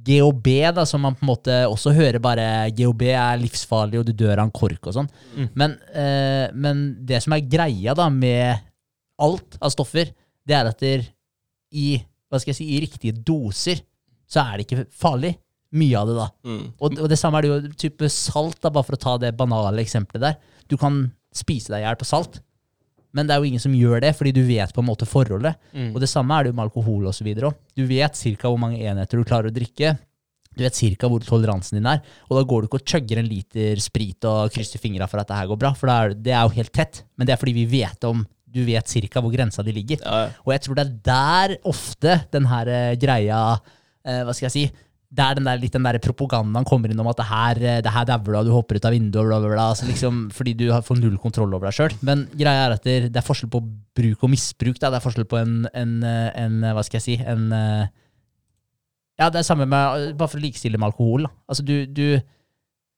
[0.03, 4.13] GHB, da, som man på en måte også hører bare GHB er livsfarlig, og du
[4.13, 5.11] dør av en kork og sånn.
[5.59, 8.63] Men, eh, men det som er greia da med
[9.23, 10.11] alt av stoffer,
[10.47, 11.05] det er at der,
[11.73, 13.83] i hva skal jeg si, i riktige doser,
[14.27, 15.35] så er det ikke farlig.
[15.73, 16.29] Mye av det, da.
[16.45, 16.65] Mm.
[16.77, 19.35] Og, og det samme er det jo type salt, da, bare for å ta det
[19.39, 20.57] banale eksempelet der.
[20.69, 22.43] Du kan spise deg i hjel på salt,
[23.13, 25.59] men det er jo ingen som gjør det, fordi du vet på en måte forholdet.
[25.77, 25.91] Mm.
[25.93, 27.29] Og det samme er det jo med alkohol osv.
[27.77, 28.49] Du vet ca.
[28.49, 29.95] hvor mange enheter du klarer å drikke.
[30.57, 31.09] Du vet ca.
[31.09, 32.01] hvor toleransen din er.
[32.29, 35.29] Og da går du ikke og chugger en liter sprit og krysser fingra for at
[35.29, 37.03] det her går bra, for det er, det er jo helt tett.
[37.17, 39.21] Men det er fordi vi vet om Du vet ca.
[39.25, 40.01] hvor grensa di ligger.
[40.05, 40.33] Ja, ja.
[40.45, 43.39] Og jeg tror det er der ofte den her eh, greia
[44.05, 44.65] eh, Hva skal jeg si?
[45.13, 47.93] Der den der, litt den der propagandaen kommer inn om at det her, eh, det
[47.93, 49.67] her dauer du, du hopper ut av vinduet, bla, bla, bla.
[49.75, 51.97] Altså liksom, fordi du får null kontroll over deg sjøl.
[52.09, 53.61] Men greia er at det, det er forskjell på
[53.99, 54.79] bruk og misbruk.
[54.81, 54.89] Da.
[54.89, 57.51] Det er forskjell på en, en, eh, en eh, Hva skal jeg si en,
[59.21, 61.29] Ja, det er samme med Bare for å likestille med alkohol.
[61.29, 61.35] Da.
[61.53, 62.07] Altså, du, du,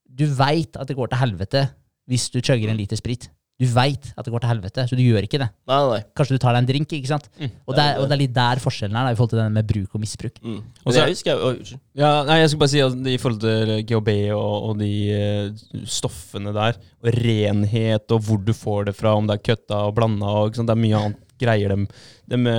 [0.07, 1.67] du veit at det går til helvete
[2.11, 3.27] hvis du chugger en liter sprit.
[3.55, 5.47] Du veit at det går til helvete, så du gjør ikke det.
[5.71, 5.99] Nei, nei.
[6.19, 7.29] Kanskje du tar deg en drink, ikke sant?
[7.39, 7.53] Mm.
[7.69, 9.55] Og, det er, og det er litt der forskjellen er da, i forhold til den
[9.55, 10.41] med bruk og misbruk.
[10.43, 10.57] Mm.
[10.83, 13.75] Og så- jeg husker jeg, Ja, nei, jeg skulle bare si at I forhold til
[13.87, 19.15] GHB og, og de eh, stoffene der, og renhet og hvor du får det fra,
[19.15, 21.77] om det er køtta og blanda og ikke sant, Det er mye annet greier.
[21.77, 21.87] De,
[22.35, 22.57] de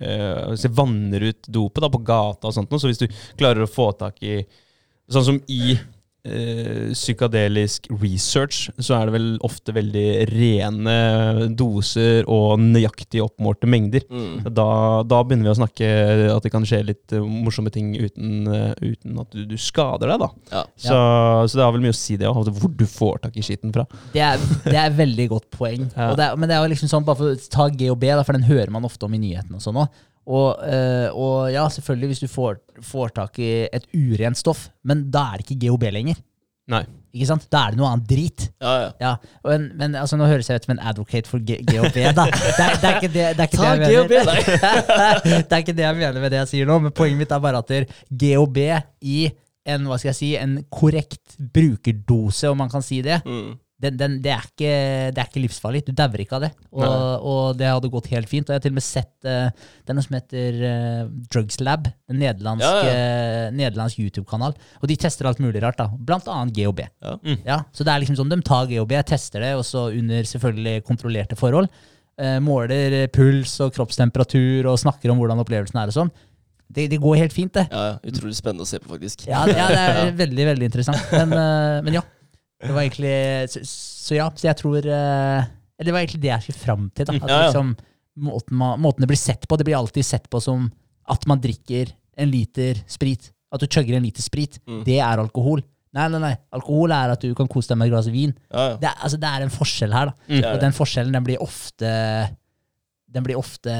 [0.00, 3.68] eh, så vanner ut dopet da, på gata og sånt, så hvis du klarer å
[3.68, 4.40] få tak i
[5.06, 5.76] Sånn som i
[6.26, 10.96] eh, psykadelisk research, så er det vel ofte veldig rene
[11.58, 14.04] doser og nøyaktig oppmålte mengder.
[14.10, 14.48] Mm.
[14.50, 14.68] Da,
[15.06, 15.90] da begynner vi å snakke
[16.34, 20.12] at det kan skje litt eh, morsomme ting uten, eh, uten at du, du skader
[20.12, 20.24] deg.
[20.26, 20.30] da.
[20.52, 20.64] Ja.
[20.74, 20.98] Så,
[21.52, 23.74] så det har vel mye å si det òg, hvor du får tak i skitten
[23.74, 23.86] fra.
[24.14, 25.86] Det er, det er veldig godt poeng.
[25.96, 26.10] Ja.
[26.12, 28.24] Og det er, men det er jo liksom sånn, bare for å ta GHB, da,
[28.26, 29.94] for den hører man ofte om i nyhetene og sånn òg.
[30.26, 35.04] Og, eh, og ja, selvfølgelig hvis du får, får tak i et urent stoff, men
[35.14, 36.18] da er det ikke GHB lenger.
[36.66, 36.80] Nei.
[37.14, 37.44] Ikke sant?
[37.52, 38.48] Da er det noe annet drit.
[38.60, 38.88] Ja, ja.
[39.00, 39.10] Ja,
[39.54, 42.00] en, men altså, Nå høres jeg ut som en advocate for G GHB.
[42.18, 42.24] da.
[42.26, 44.40] Det er, det er ikke det, det, er ikke Ta det jeg mener.
[45.46, 47.44] det er ikke det jeg mener med det jeg sier nå, men poenget mitt er
[47.46, 48.58] bare at der GHB
[49.06, 49.20] i
[49.66, 53.54] en, hva skal jeg si, en korrekt brukerdose, om man kan si det, Mm.
[53.76, 54.68] Den, den, det, er ikke,
[55.12, 55.82] det er ikke livsfarlig.
[55.84, 56.50] Du dauer ikke av det.
[56.72, 56.84] Og,
[57.28, 58.48] og det hadde gått helt fint.
[58.48, 61.90] Og jeg har til og med sett uh, er noe som heter uh, Drugs Lab,
[62.08, 64.56] en nederlandsk, Ja, eh, nederlandsk YouTube-kanal.
[64.80, 65.90] Og de tester alt mulig rart, da.
[66.08, 66.86] Blant annet GHB.
[67.04, 67.18] Ja.
[67.44, 70.86] Ja, så det er liksom sånn, De tar GHB, tester det, og så under selvfølgelig
[70.88, 71.68] kontrollerte forhold.
[72.16, 76.14] Uh, måler puls og kroppstemperatur og snakker om hvordan opplevelsen er og sånn.
[76.66, 77.68] Det, det går helt fint, det.
[77.70, 77.96] ja, ja.
[78.10, 79.26] Utrolig spennende å se på, faktisk.
[79.28, 81.12] Ja, det, ja, det er veldig, veldig interessant.
[81.12, 82.02] Men, eh, men ja.
[82.66, 86.32] Det var egentlig Så, så ja, så jeg tror eh, eller Det var egentlig det
[86.32, 87.06] jeg skulle fram til.
[87.06, 87.46] da At Ja, ja.
[87.50, 87.76] liksom
[88.16, 90.70] måten, man, måten det blir sett på, det blir alltid sett på som
[91.06, 93.30] at man drikker en liter sprit.
[93.52, 94.56] At du chugger en liter sprit.
[94.66, 94.80] Mm.
[94.86, 95.60] Det er alkohol.
[95.96, 96.32] Nei, nei, nei.
[96.56, 98.32] Alkohol er at du kan kose deg med et glass vin.
[98.50, 98.78] Ja, ja.
[98.80, 100.16] Det er, altså, det er en forskjell her, da.
[100.26, 100.64] Det er Og det.
[100.64, 101.92] den forskjellen den blir ofte
[103.16, 103.72] den blir ofte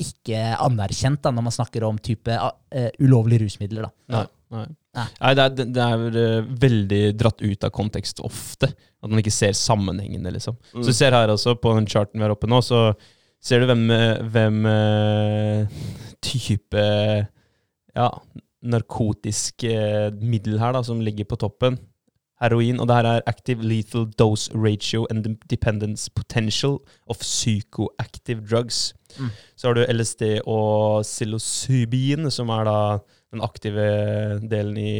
[0.00, 3.88] ikke anerkjent da, når man snakker om type uh, ulovlige rusmidler.
[3.88, 3.92] da.
[4.14, 4.22] Nei.
[4.52, 4.68] Nei.
[4.92, 5.06] Nei.
[5.16, 8.68] Nei, det er, det er eh, veldig dratt ut av kontekst ofte.
[9.02, 10.58] At man ikke ser sammenhengene, liksom.
[10.74, 10.82] Mm.
[10.82, 12.90] Så du ser her også, på den charten vi har oppe nå, så
[13.42, 15.78] ser du hvem, eh, hvem eh,
[16.22, 16.84] type
[17.96, 18.10] ja,
[18.62, 19.64] narkotisk
[20.20, 21.80] middel her da, som ligger på toppen.
[22.42, 22.80] Heroin.
[22.82, 28.94] Og det her er active lethal dose ratio and dependence potential of psychoactive drugs.
[29.18, 29.30] Mm.
[29.56, 32.78] Så har du LSD og psilocybin, som er da
[33.32, 33.86] den aktive
[34.48, 34.94] delen i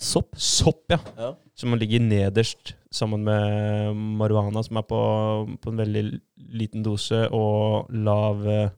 [0.00, 0.34] sopp.
[0.36, 0.98] Sopp, ja.
[1.16, 1.34] Ja.
[1.58, 5.00] Som ligger nederst sammen med marihuana, som er på,
[5.60, 6.04] på en veldig
[6.56, 8.72] liten dose, og lav eh,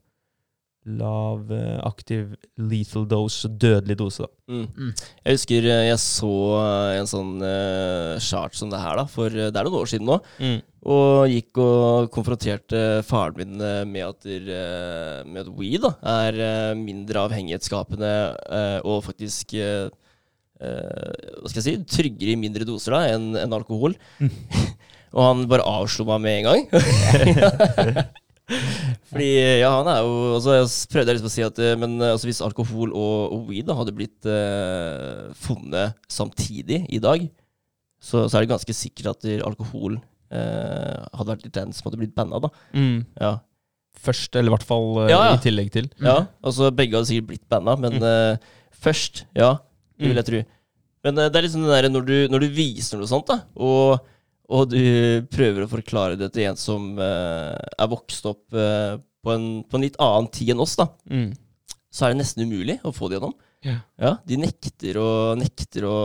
[0.82, 4.24] Lav eh, aktiv lethal dose, dødelig dose.
[4.26, 4.30] da.
[4.50, 4.64] Mm.
[4.74, 4.90] Mm.
[5.22, 9.30] Jeg husker eh, jeg så eh, en sånn uh, chart som det her, da, for
[9.30, 10.18] det er noen år siden nå.
[10.82, 13.54] Og gikk og konfronterte faren min
[13.92, 18.10] med at, der, eh, med at weed da, er mindre avhengighetsskapende
[18.82, 19.54] og faktisk
[20.62, 23.94] Hva skal jeg si tryggere i mindre doser da enn en alkohol.
[25.14, 26.62] og han bare avslo meg med en gang.
[29.12, 29.28] Fordi
[29.62, 32.26] ja, han er jo altså, Jeg prøvde liksom å si at eh, Men eh, altså,
[32.28, 37.24] hvis alkohol og, og weed da, hadde blitt eh, funnet samtidig i dag,
[38.02, 39.94] så, så er det ganske sikkert at alkohol
[40.34, 42.50] eh, hadde vært den som hadde blitt banna, da.
[42.74, 43.04] Mm.
[43.22, 43.36] Ja.
[44.02, 45.36] Først, eller i hvert fall eh, Ja, ja.
[45.36, 45.86] i tillegg til.
[46.02, 48.50] ja altså Begge hadde sikkert blitt banna, men eh,
[48.82, 49.54] først, ja.
[50.02, 50.38] Det vil jeg tro.
[51.06, 54.02] Men det er liksom det der når du, når du viser noe sånt, da, og,
[54.52, 59.32] og du prøver å forklare det til en som uh, er vokst opp uh, på,
[59.34, 61.30] en, på en litt annen tid enn oss, da, Mm.
[61.92, 63.34] så er det nesten umulig å få det gjennom.
[63.62, 63.78] Yeah.
[64.02, 65.96] Ja, De nekter å, nekter å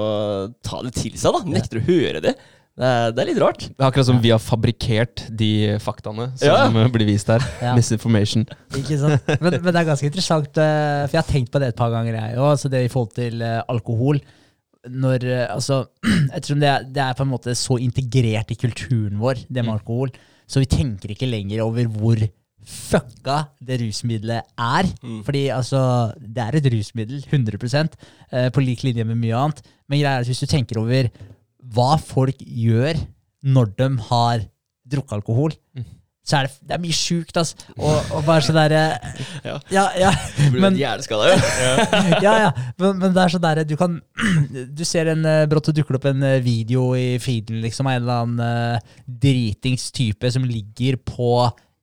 [0.62, 1.42] ta det til seg, da.
[1.50, 2.36] Nekter å høre det.
[2.78, 3.64] Det er, det er litt rart.
[3.72, 5.48] Det er akkurat som vi har fabrikkert de
[5.82, 6.84] faktaene som Ja.
[6.94, 7.42] blir vist her.
[7.64, 7.72] Ja.
[7.74, 8.44] Misinformation.
[8.78, 9.32] Ikke sant?
[9.42, 11.90] Men, men det er ganske interessant, eh, for jeg har tenkt på det et par
[11.96, 12.68] ganger, jeg òg.
[12.70, 14.22] Det i forhold til alkohol.
[14.90, 15.82] Når, eh, altså,
[16.36, 19.72] ettersom det er, det er på en måte så integrert i kulturen vår, det med
[19.72, 19.78] Mm.
[19.80, 20.12] alkohol,
[20.48, 22.22] så vi tenker ikke lenger over hvor
[22.68, 24.90] fucka det rusmiddelet er.
[25.04, 25.22] Mm.
[25.24, 25.80] Fordi altså,
[26.20, 27.98] det er et rusmiddel, 100
[28.32, 29.62] eh, på lik linje med mye annet.
[29.88, 31.10] Men greia er at hvis du tenker over
[31.64, 33.00] hva folk gjør
[33.44, 34.48] når de har
[34.88, 35.86] drukket alkohol, Mm.
[36.28, 37.56] Så er det, det er mye sjukt, altså.
[37.78, 38.82] Og, og bare sånn derre
[39.48, 39.54] Ja.
[39.72, 40.10] ja, ja,
[40.52, 41.38] Men- men, hjerneskada, jo.
[42.26, 42.50] ja, ja.
[42.82, 43.96] Men, men det er sånn der Du kan
[44.78, 47.96] Du ser en eh, brått det dukker opp en eh, video i feeden liksom av
[47.96, 51.32] en eller annen uh, dritings type som ligger på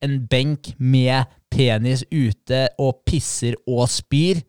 [0.05, 4.43] en benk med penis ute og pisser og spyr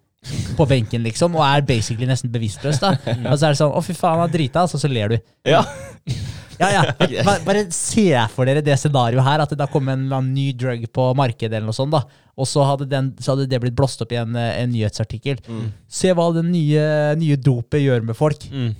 [0.57, 2.79] på benken, liksom, og er basically nesten bevisstløs.
[2.81, 2.95] da
[3.31, 5.17] Og så er det sånn 'Å, fy faen, han er drita', og så ler du.
[5.45, 5.61] Ja.
[6.59, 6.83] Ja, ja.
[7.27, 10.51] Bare, bare se for dere det scenarioet her, at det da kom en en ny
[10.57, 12.03] drug på markedet, eller noe sånt, da.
[12.35, 15.39] Og så hadde, den, så hadde det blitt blåst opp i en, eh, en nyhetsartikkel.
[15.47, 15.67] Mm.
[15.87, 16.85] Se hva det nye,
[17.19, 18.47] nye dopet gjør med folk.
[18.51, 18.73] Mm.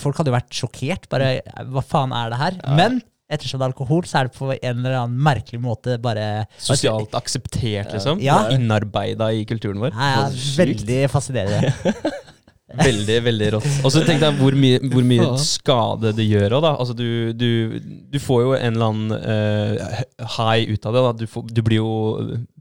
[0.00, 1.08] Folk hadde jo vært sjokkert.
[1.12, 1.38] Bare
[1.72, 2.58] hva faen er det her?
[2.76, 3.00] Men
[3.32, 7.16] ettersom det er alkohol, så er det på en eller annen merkelig måte bare Sosialt
[7.18, 8.20] akseptert, liksom.
[8.22, 8.44] Ja.
[8.54, 9.96] Innarbeida i kulturen vår.
[9.96, 11.74] Ja, ja, veldig fascinerende.
[12.80, 13.68] Veldig, veldig rått.
[13.84, 16.72] Og så tenk deg hvor mye, hvor mye skade det gjør òg, da.
[16.76, 17.78] Altså, du, du,
[18.12, 20.04] du får jo en eller annen uh,
[20.36, 21.06] high ut av det.
[21.06, 21.14] Da.
[21.22, 21.94] Du, får, du blir jo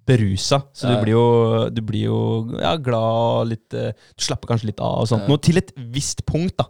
[0.06, 0.62] berusa.
[0.76, 1.28] Så du blir jo,
[1.74, 2.22] du blir jo
[2.60, 5.30] ja, glad litt uh, Du slapper kanskje litt av og sånt.
[5.30, 6.70] noe, til et visst punkt, da.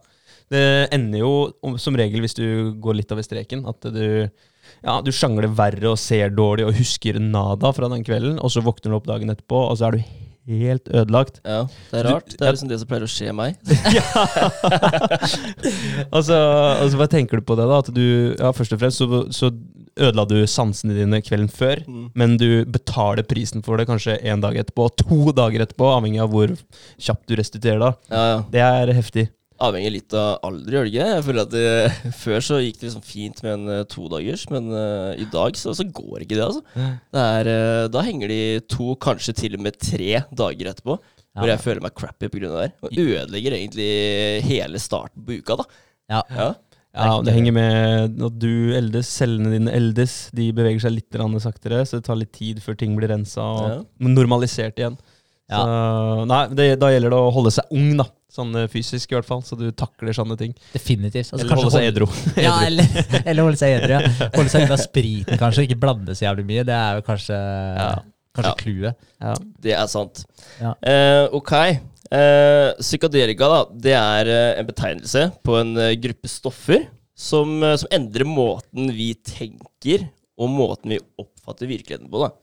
[0.52, 4.06] Det ender jo som regel, hvis du går litt over streken, at du
[4.86, 8.64] ja, du sjangler verre og ser dårlig og husker nada fra den kvelden, og så
[8.66, 10.14] våkner du opp dagen etterpå, og så er du
[10.48, 11.40] helt ødelagt.
[11.46, 12.30] ja, det er Du- rart.
[12.38, 13.56] Det er liksom det som pleier å skje meg.
[14.66, 16.38] Så, altså,
[16.92, 17.80] så hva tenker du på det, da?
[17.82, 18.04] At du,
[18.40, 19.50] ja, først og fremst så, så
[19.96, 22.08] ødela du sansene dine kvelden før, Mm.
[22.18, 26.32] men du betaler prisen for det kanskje en dag etterpå, to dager etterpå, avhengig av
[26.34, 26.52] hvor
[27.00, 27.92] kjapt du restituerer da.
[28.12, 28.40] Ja, ja.
[28.52, 29.28] Det er heftig.
[29.64, 31.08] Avhenger litt av alder, gjør det ikke?
[31.14, 31.68] Jeg føler at det,
[32.24, 35.72] Før så gikk det liksom fint med en eh, todagers, men uh, i dag så,
[35.78, 36.64] så går ikke det, altså.
[37.16, 38.42] Det er, uh, da henger de
[38.72, 41.00] to, kanskje til og med tre dager etterpå,
[41.36, 42.46] hvor jeg føler meg crappy pga.
[42.46, 42.76] det der.
[42.84, 43.90] Og ødelegger egentlig
[44.48, 45.68] hele starten på uka, da.
[46.12, 46.22] Ja.
[46.36, 46.52] Ja.
[46.96, 51.82] Ja, det henger med at du eldes, cellene dine eldes, de beveger seg litt saktere,
[51.84, 53.82] så det tar litt tid før ting blir rensa og Ja.
[54.00, 54.96] normalisert igjen.
[55.46, 58.06] Så, nei, det, da gjelder det å holde seg ung, da.
[58.36, 60.56] Sånn eh, fysisk i hvert fall, så du takler sånne ting.
[60.74, 61.30] Definitivt.
[61.30, 62.08] Altså, Eller holde seg edru.
[62.48, 62.90] Ja, eller,
[63.30, 63.94] eller holde seg edru.
[63.96, 64.30] Ja.
[64.36, 65.68] Holde seg unna spriten, kanskje.
[65.70, 66.66] Ikke blande så jævlig mye.
[66.68, 67.40] Det er jo kanskje
[68.36, 68.56] Kanskje Ja.
[68.60, 69.06] clouet.
[69.24, 69.34] Ja.
[69.64, 70.26] Det er sant.
[70.60, 70.74] Ja.
[70.84, 71.54] Eh, ok.
[72.16, 76.84] Eh, psykadelika da, det er eh, en betegnelse på en eh, gruppe stoffer
[77.16, 80.04] som, som endrer måten vi tenker,
[80.36, 82.26] og måten vi oppfatter virkeligheten på.
[82.26, 82.34] da.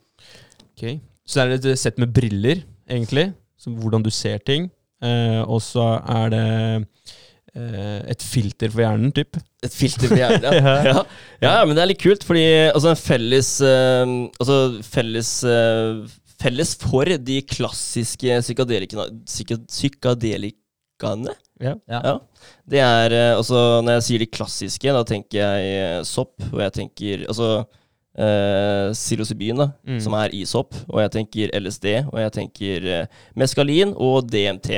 [0.72, 0.86] Ok.
[1.28, 4.70] Så det er et sett med briller, egentlig, som hvordan du ser ting.
[5.02, 6.46] Eh, og så er det
[7.56, 9.38] eh, et filter for hjernen, typ.
[9.64, 10.62] Et filter for hjernen, ja.
[10.62, 10.74] Ja.
[10.86, 11.04] ja.
[11.42, 11.54] ja.
[11.66, 17.06] men det er litt kult, fordi altså, en felles eh, Altså felles eh, Felles for
[17.22, 21.36] de klassiske psykadelikene psyka, Psykadelikene?
[21.62, 21.76] Ja.
[21.86, 22.00] Ja.
[22.02, 22.14] Ja.
[22.66, 26.62] Det er eh, altså Når jeg sier de klassiske, da tenker jeg eh, sopp, og
[26.64, 27.52] jeg tenker Altså
[28.18, 30.00] uh, psilocybin, da, Mm.
[30.04, 34.68] som er ishopp, og jeg tenker LSD, og jeg tenker uh, meskalin og DMT.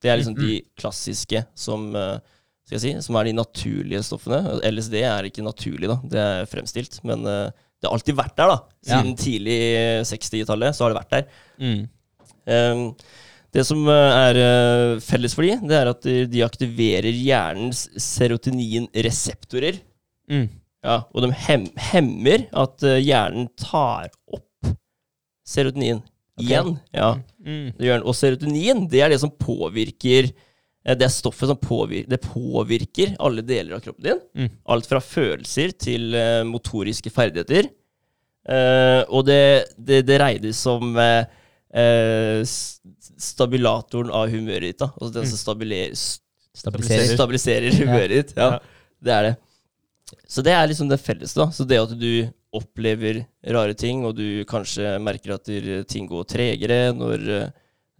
[0.00, 2.18] Det er liksom Mm, de klassiske som uh,
[2.66, 4.60] si, som er de naturlige stoffene.
[4.64, 5.98] LSD er ikke naturlig, da.
[6.04, 7.00] Det er fremstilt.
[7.04, 8.58] Men det har alltid vært der, da.
[8.86, 9.00] Ja.
[9.00, 9.56] Siden tidlig
[10.06, 11.24] 60-tallet så har det vært der.
[11.58, 12.94] Mm.
[13.50, 14.38] Det som er
[15.02, 19.80] felles for de, det er at de, de aktiverer hjernens serotoninreseptorer.
[20.30, 20.46] Mm.
[20.84, 24.70] Ja, og de hem hemmer at uh, hjernen tar opp
[25.46, 26.00] serotonin
[26.40, 26.78] igjen.
[26.96, 27.72] Ja, Mm.
[27.78, 28.02] det gjør.
[28.04, 30.26] Og serotonin, det er det som påvirker
[30.84, 34.20] eh, Det er stoffet som påvirker, det påvirker alle deler av kroppen din.
[34.36, 34.50] Mm.
[34.68, 37.68] Alt fra følelser til eh, motoriske ferdigheter.
[38.48, 39.40] Eh, og det,
[39.76, 41.24] det, det regnes som eh,
[41.76, 42.40] eh,
[43.20, 44.78] stabilatoren av humøret ditt.
[44.80, 46.20] da Altså den som stabiliserer,
[46.60, 47.14] Stabiliserer.
[47.16, 48.32] stabiliserer humøret ditt.
[48.36, 48.58] Ja, Ja.
[49.04, 49.34] det er det.
[50.28, 51.34] Så det er liksom det felles.
[51.36, 53.22] da Så det at du opplever
[53.54, 55.50] rare ting, og du kanskje merker at
[55.90, 57.26] ting går tregere når,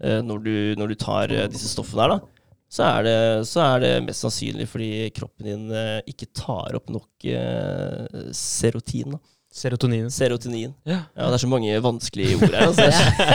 [0.03, 3.19] eh, når, du, når du tar eh, disse stoffene her, da, så er, det,
[3.51, 9.17] så er det mest sannsynlig fordi kroppen din eh, ikke tar opp nok eh, serotin.
[9.17, 10.07] da Serotonin.
[10.15, 10.71] Serotonin.
[10.87, 11.01] Ja.
[11.17, 12.69] Ja, det er så mange vanskelige ord her.
[12.69, 12.85] Altså.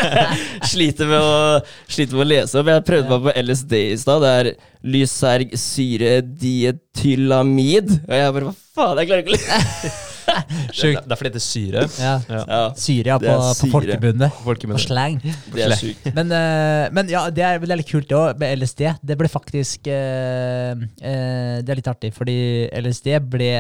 [0.62, 1.60] Jeg sliter med, å,
[1.92, 2.70] sliter med å lese opp.
[2.72, 4.24] Jeg prøvde meg på LSD i stad.
[4.24, 4.50] Det er
[4.96, 7.92] lyserg syre dietylamid.
[8.06, 9.02] Og jeg bare Hva faen?
[9.02, 9.96] Jeg klarer ikke å lese.
[10.26, 11.06] Det, Sjukt.
[11.06, 11.82] det er fordi det heter syre.
[12.02, 12.14] Ja.
[12.28, 12.62] Ja.
[12.82, 14.30] Syre, ja, på, på folkemunne.
[14.42, 15.20] På slang.
[15.22, 16.08] det er sykt.
[16.18, 18.82] Men, uh, men ja, det er veldig kult det òg, med LSD.
[19.06, 22.38] Det ble faktisk uh, uh, Det er litt artig, fordi
[22.82, 23.52] LSD ble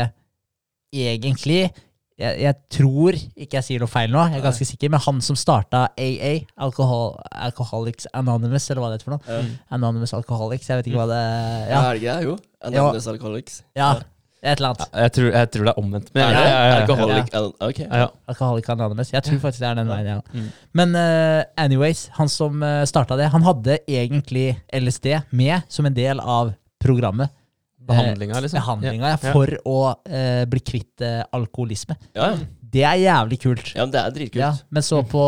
[0.89, 1.67] egentlig
[2.21, 5.21] jeg, jeg tror ikke jeg sier noe feil nå, jeg er ganske sikker, men han
[5.25, 9.43] som starta AA, Alcohol, Alcoholics Anonymous, eller hva det heter for noe.
[9.43, 9.53] Mm.
[9.79, 12.27] Anonymous Alcoholics, jeg vet ikke hva det Ja, Ja, er det ikke det?
[12.29, 12.37] Jo.
[12.71, 13.63] Anonymous Alcoholics.
[13.75, 13.93] ja
[14.45, 14.91] et eller annet.
[14.93, 16.09] Jeg tror, jeg tror det er omvendt.
[16.13, 16.73] Men, ja, ja, ja, ja.
[16.83, 17.79] Alcoholic An- Ok.
[17.81, 18.07] Ja, ja.
[18.29, 19.11] Alcoholic Anonymous.
[19.13, 20.19] Jeg tror faktisk det er den veien, ja.
[20.35, 20.51] Mm.
[20.77, 25.97] Men uh, anyways, han som uh, starta det, han hadde egentlig LSD med som en
[25.97, 27.33] del av programmet.
[27.85, 28.59] Behandlinga, liksom.
[28.59, 29.31] Behandlinga, ja, Ja.
[29.35, 31.97] for å eh, bli kvitt eh, alkoholisme.
[32.15, 32.37] Ja, ja.
[32.75, 33.69] Det er jævlig kult.
[33.75, 34.41] ja, det er dritkult.
[34.41, 35.21] Ja, men så på,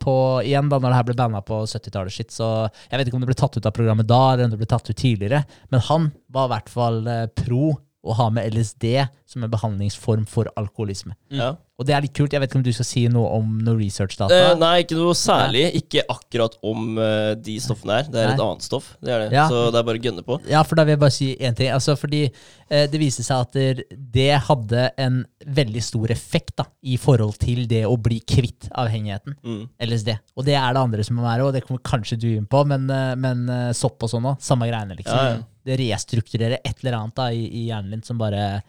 [0.00, 0.14] på
[0.46, 3.24] igjen da når det her ble banna på 70-tallet, shit, så jeg vet ikke om
[3.26, 5.42] det ble tatt ut av programmet da, eller om det ble tatt ut tidligere,
[5.74, 7.74] men han var i hvert fall eh, pro
[8.06, 8.86] å ha med LSD
[9.26, 11.16] som en behandlingsform for alkoholisme.
[11.34, 11.56] Ja.
[11.76, 12.32] Og det er litt kult.
[12.32, 14.32] Jeg vet ikke om du skal si noe om noe researchdata?
[14.32, 15.66] Eh, nei, ikke noe særlig.
[15.76, 18.06] Ikke akkurat om uh, de stoffene her.
[18.12, 18.94] Det er et annet stoff.
[19.04, 19.34] Det er det.
[19.36, 19.44] Ja.
[19.52, 20.38] Så det er bare å gønne på.
[20.48, 21.68] Ja, for da vil jeg bare si én ting.
[21.74, 23.82] Altså, fordi eh, det viste seg at
[24.16, 25.18] det hadde en
[25.58, 29.36] veldig stor effekt da, i forhold til det å bli kvitt avhengigheten.
[29.44, 29.66] Mm.
[29.88, 30.14] LSD.
[30.36, 32.64] Og det er det andre som må være, og det kommer kanskje du inn på,
[32.72, 34.40] men, eh, men eh, sopp og sånn òg.
[34.44, 35.20] Samme greiene, liksom.
[35.20, 35.44] Ja, ja.
[35.66, 38.62] Det restrukturerer et eller annet da, i, i hjernen din som bare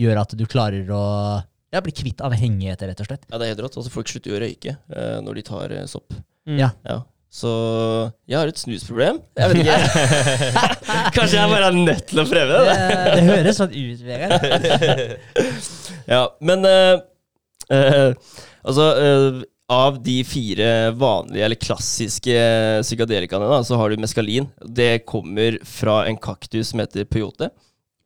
[0.00, 1.04] gjør at du klarer å
[1.70, 3.24] ja, bli kvitt avhengigheter, rett og slett.
[3.30, 3.76] Ja, det er helt rått.
[3.78, 6.14] Altså, folk slutter jo å røyke eh, når de tar eh, sopp.
[6.48, 6.58] Mm.
[6.58, 6.70] Ja.
[6.88, 7.00] Ja.
[7.30, 7.50] Så
[8.26, 9.20] jeg har et snusproblem.
[9.38, 9.76] Jeg vet ikke.
[11.16, 13.12] Kanskje jeg bare er nødt til å prøve Det, det.
[13.14, 15.14] det høres sånn ut, Vegard.
[16.10, 16.96] Ja, men eh,
[17.70, 18.10] eh,
[18.66, 20.66] Altså, eh, av de fire
[20.98, 22.34] vanlige eller klassiske
[22.82, 24.48] psykadelikaene, da, så har du meskalin.
[24.66, 27.52] Det kommer fra en kaktus som heter peyote.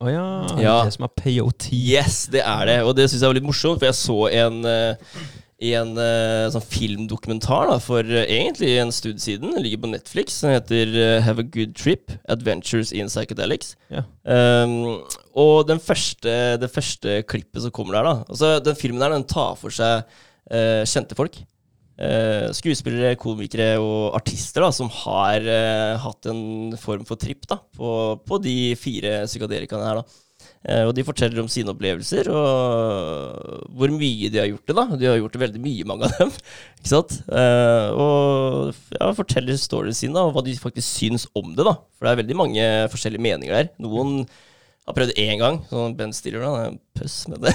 [0.02, 0.26] Å ja.
[0.58, 0.74] Ja.
[0.86, 1.70] Det som er POT.
[1.74, 2.80] Yes, det er det.
[2.84, 4.58] Og det syns jeg var litt morsomt, for jeg så en,
[5.64, 9.54] I en eh, sånn filmdokumentar da, for eh, egentlig en stund siden.
[9.54, 10.40] Den ligger på Netflix.
[10.42, 12.12] Den heter eh, Have a Good Trip.
[12.28, 13.76] Adventures in Psychedelics.
[13.94, 14.02] Ja.
[14.26, 15.04] Um,
[15.38, 19.26] og den første, det første klippet som kommer der, da altså Den filmen der, den
[19.30, 20.04] tar for seg
[20.50, 21.38] eh, kjente folk.
[21.94, 27.60] Eh, skuespillere, komikere og artister da, som har uh, hatt en form for tripp da,
[27.78, 27.88] på,
[28.26, 30.00] på de fire psykadelikaene her.
[30.00, 30.20] da.
[30.64, 34.76] Uh, og de forteller om sine opplevelser og hvor mye de har gjort det.
[34.80, 34.86] da.
[34.98, 36.32] De har gjort det veldig mye, mange av dem.
[36.80, 37.14] ikke sant?
[37.30, 41.62] Og ja, forteller storyen sin da, og hva de faktisk syns om det.
[41.62, 41.76] da.
[41.94, 43.70] For det er veldig mange forskjellige meninger der.
[43.86, 44.24] Noen
[44.84, 46.42] har prøvd én gang, sånn Ben Stiller.
[46.44, 47.52] da, det er en Pøss med det.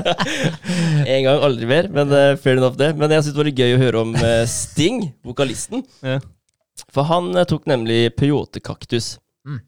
[1.14, 1.88] Én gang, aldri mer.
[1.92, 2.90] Men uh, fair enough, det.
[2.98, 5.82] Men jeg syns det var litt gøy å høre om uh, Sting, vokalisten.
[6.04, 6.18] Ja.
[6.92, 9.14] For han uh, tok nemlig peyote-kaktus.
[9.48, 9.62] Mm.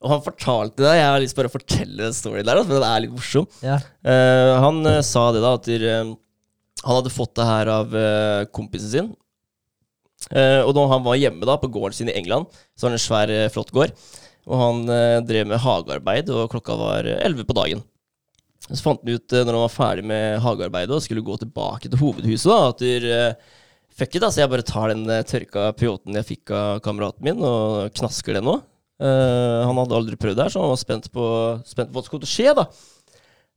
[0.00, 0.94] Og han fortalte det.
[0.96, 3.14] Jeg har lyst til bare å fortelle den storyen der, da, for den er litt
[3.14, 3.48] morsom.
[3.64, 3.76] Ja.
[4.64, 6.14] Han sa det, da, at han
[6.86, 7.96] hadde fått det her av
[8.54, 9.08] kompisen sin.
[10.38, 12.46] Og da han var hjemme da, på gården sin i England,
[12.78, 13.92] så var det en svær, flott gård.
[14.48, 17.84] Og han eh, drev med hagearbeid, og klokka var elleve 11 på dagen.
[18.68, 21.88] Så fant han ut, eh, når han var ferdig med hagearbeidet og skulle gå tilbake
[21.88, 23.54] til hovedhuset, da, at der, eh,
[23.98, 27.40] fuck it, altså, jeg bare tar den eh, tørka peyoten jeg fikk av kameraten min,
[27.44, 28.58] og knasker den nå.
[28.98, 31.26] Eh, han hadde aldri prøvd det her, så han var spent på,
[31.68, 32.68] spent på hva som kom til å skje, da.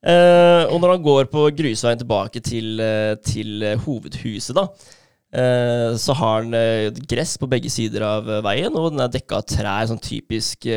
[0.01, 5.00] Eh, og når han går på grusveien tilbake til, eh, til eh, hovedhuset, da, eh,
[5.31, 9.39] så har han eh, gress på begge sider av eh, veien, og den er dekka
[9.39, 10.67] av trær, sånn typisk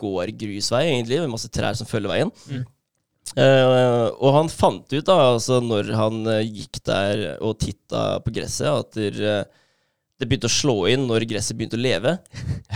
[0.00, 2.32] gårdgrusvei, egentlig, med masse trær som følger veien.
[2.50, 2.64] Mm.
[3.32, 8.34] Eh, og han fant ut, da, altså når han eh, gikk der og titta på
[8.34, 9.60] gresset, at der, eh,
[10.22, 12.14] det begynte å slå inn når gresset begynte å leve.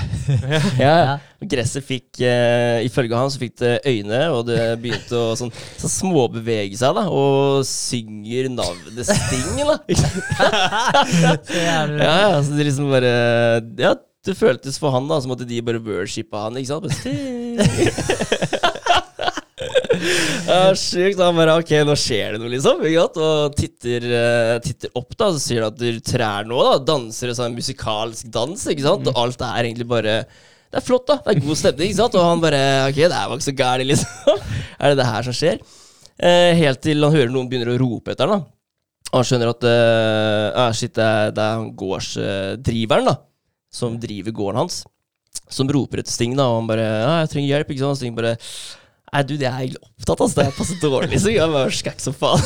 [0.82, 5.52] ja, Gresset fikk, uh, ifølge han, så fikk det øyne, og det begynte å sånn,
[5.78, 9.78] så småbevege seg, da, og synger navnet Sting, da.
[11.56, 13.12] Ja, ja, så det liksom bare
[13.78, 13.94] Ja,
[14.26, 16.90] det føltes for han da som at de bare worshipa han, ikke sant?
[16.90, 18.62] Bare,
[20.48, 21.20] Ja, Sjukt.
[21.20, 22.82] Han bare Ok, nå skjer det noe, liksom.
[22.82, 27.32] Og titter, uh, titter opp, da, så sier du at du trær nå da danser
[27.32, 28.66] en sånn musikalsk dans.
[28.72, 29.08] Ikke sant?
[29.10, 31.20] Og alt er egentlig bare Det er flott, da.
[31.24, 31.90] Det er god stemning.
[31.90, 32.18] Ikke sant?
[32.18, 34.44] Og han bare Ok, det her var ikke så gærent, liksom.
[34.80, 35.62] er det det her som skjer?
[36.16, 38.52] Uh, helt til han hører noen begynner å rope etter han, da.
[39.12, 43.18] Og han skjønner at uh, ah, shit, det er, det er gårdsdriveren, da.
[43.72, 44.80] Som driver gården hans.
[45.52, 46.48] Som roper etter Sting, da.
[46.50, 47.94] Og han bare Ja, jeg trenger hjelp, ikke sant.
[47.94, 48.34] Og Sting bare
[49.14, 50.26] Nei, du, det er jeg egentlig opptatt av.
[50.26, 50.36] Altså.
[50.36, 52.42] Det er passer dårlig, så jeg bare skakk som faen.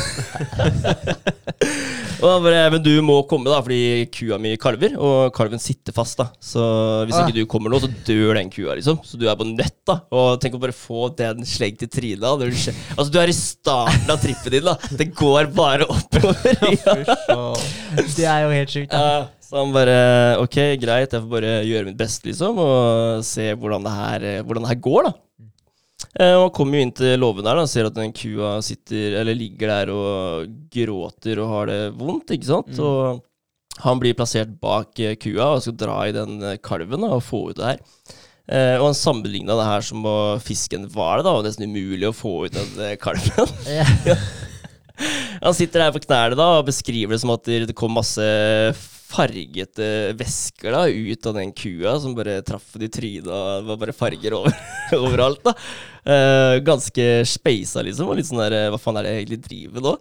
[2.21, 6.19] bare, Men du må komme, da, fordi kua mi kalver, og kalven sitter fast.
[6.21, 6.61] da Så
[7.09, 7.25] hvis Ah.
[7.27, 9.01] ikke du kommer nå, så dør den kua, liksom.
[9.05, 10.01] Så du er på nett, da.
[10.13, 12.23] Og tenk å bare få den slengt i trynet.
[12.29, 14.77] Altså, du er i starten av trippen din, da.
[14.93, 16.55] Det går bare oppover.
[16.61, 17.55] ja.
[18.17, 18.93] Det er jo helt sjukt.
[18.93, 23.51] Ja, så han bare Ok, greit, jeg får bare gjøre mitt beste, liksom, og se
[23.57, 25.17] hvordan det her, hvordan det her går, da.
[26.15, 29.37] Eh, han kommer jo inn til låven der da, ser at den kua sitter, eller
[29.37, 32.81] ligger der og gråter og har det vondt, ikke sant.
[32.83, 33.21] Og
[33.85, 37.25] han blir plassert bak eh, kua og skal dra i den eh, kalven da, og
[37.25, 37.83] få ut det her.
[38.51, 42.09] Eh, og han sammenligna det her som å fiske en hval, Det var nesten umulig
[42.09, 43.53] å få ut den kalven.
[45.41, 48.25] Han sitter der på knærne da og beskriver det som at det kom masse
[49.11, 49.87] fargete
[50.19, 53.39] væsker da ut av den kua som bare traff de tryna.
[53.61, 54.57] det var bare farger over,
[55.05, 55.43] overalt.
[55.45, 55.55] da.
[56.05, 58.09] Eh, ganske speisa, liksom.
[58.09, 59.95] Og litt sånn der eh, Hva faen er det jeg egentlig driver med nå?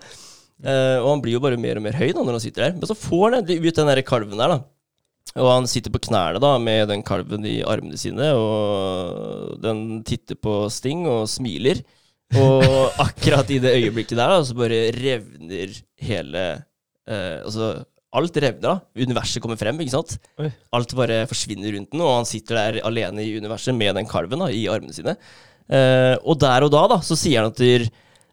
[0.60, 2.76] Eh, og han blir jo bare mer og mer høy da når han sitter der.
[2.80, 4.60] Men så får han ut den der kalven der, da.
[5.38, 10.40] Og han sitter på knærne da med den kalven i armene sine, og den titter
[10.40, 11.84] på Sting og smiler.
[12.40, 12.66] Og
[13.02, 15.72] akkurat i det øyeblikket der, da, så bare revner
[16.06, 16.44] hele
[17.10, 17.72] eh, Altså,
[18.18, 18.76] alt revner, da.
[18.98, 20.16] Universet kommer frem, ikke sant.
[20.42, 20.50] Oi.
[20.76, 24.42] Alt bare forsvinner rundt den, og han sitter der alene i universet med den kalven
[24.42, 25.16] da, i armene sine.
[25.70, 27.84] Eh, og der og da, da, så sier han at der,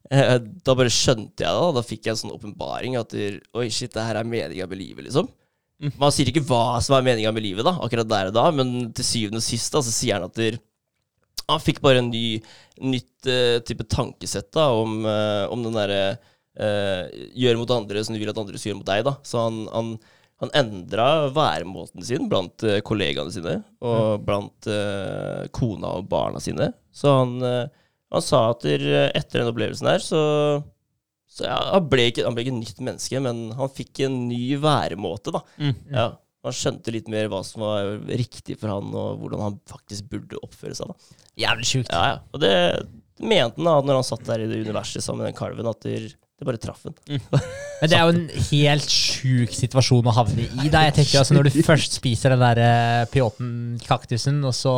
[0.09, 1.73] eh, Da bare skjønte jeg det, da.
[1.77, 4.81] Da fikk jeg en sånn åpenbaring at der, Oi, shit, det her er meninga med
[4.81, 5.29] livet, liksom.
[6.01, 8.95] Man sier ikke hva som er meninga med livet, da, akkurat der og da, men
[8.97, 10.57] til syvende og sist da, så sier han at der,
[11.47, 12.41] han fikk bare en ny,
[12.81, 18.17] nytt uh, type tankesett da, om, uh, om den derre eh, Gjøre mot andre som
[18.17, 19.03] du vil at andre skal gjøre mot deg.
[19.07, 19.17] da.
[19.27, 19.91] Så han, han,
[20.45, 26.71] han endra væremåten sin blant eh, kollegaene sine og blant eh, kona og barna sine.
[26.97, 27.67] Så han, eh,
[28.13, 30.23] han sa at eh, etter den opplevelsen her, så
[31.37, 34.15] så ja, han, ble ikke, han ble ikke et nytt menneske, men han fikk en
[34.31, 35.43] ny væremåte, da.
[35.61, 35.75] Mm.
[35.93, 36.05] Ja,
[36.47, 40.41] han skjønte litt mer hva som var riktig for han, og hvordan han faktisk burde
[40.47, 40.93] oppføre seg.
[40.93, 41.27] da.
[41.43, 41.91] Jævlig sjukt.
[41.93, 42.21] Ja, ja.
[42.33, 42.55] Og det
[43.21, 45.83] mente han da, når han satt der i det universet sammen med den kalven, at
[45.85, 46.95] det, det bare traff han.
[47.81, 50.69] Men det er jo en helt sjuk situasjon å havne i.
[50.73, 50.83] Da.
[50.85, 54.75] Jeg tenker altså Når du først spiser den der eh, pioten-kaktusen, og så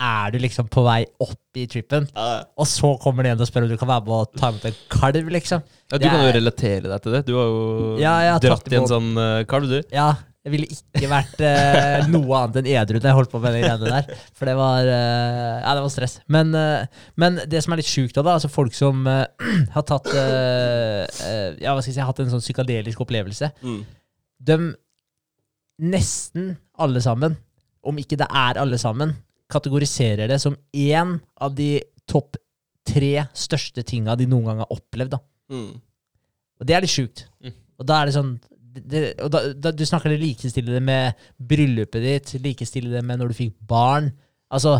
[0.00, 3.66] er du liksom på vei opp i trippen, og så kommer det en og spør
[3.66, 5.64] om du kan være med og ta imot en kalv, liksom.
[5.92, 7.22] Ja, du Det kan jo er- relatere deg til det.
[7.28, 9.80] Du har jo Ja, dratt i en sånn uh, kalv, du.
[9.92, 10.12] Ja,
[10.42, 13.60] jeg ville ikke vært eh, noe annet enn edru da jeg holdt på med de
[13.62, 14.08] greiene der.
[14.34, 16.16] For det var eh, Ja, det var stress.
[16.34, 16.86] Men, eh,
[17.22, 19.22] men det som er litt sjukt da, da, altså folk som eh,
[19.76, 23.84] har tatt eh, eh, Ja, hva skal jeg si, hatt en sånn psykadelisk opplevelse, Mm.
[24.42, 24.56] de
[25.82, 27.36] nesten alle sammen,
[27.86, 29.14] om ikke det er alle sammen,
[29.52, 31.76] kategoriserer det som én av de
[32.08, 32.36] topp
[32.88, 35.14] tre største tinga de noen gang har opplevd.
[35.16, 35.20] da.
[35.52, 35.74] Mm.
[36.60, 37.26] Og det er litt sjukt.
[37.42, 37.54] Mm.
[37.78, 38.32] Og da er det sånn
[38.72, 43.20] det, og da, da, Du snakker det likestille det med bryllupet ditt, likestille det med
[43.20, 44.10] når du fikk barn.
[44.52, 44.78] Altså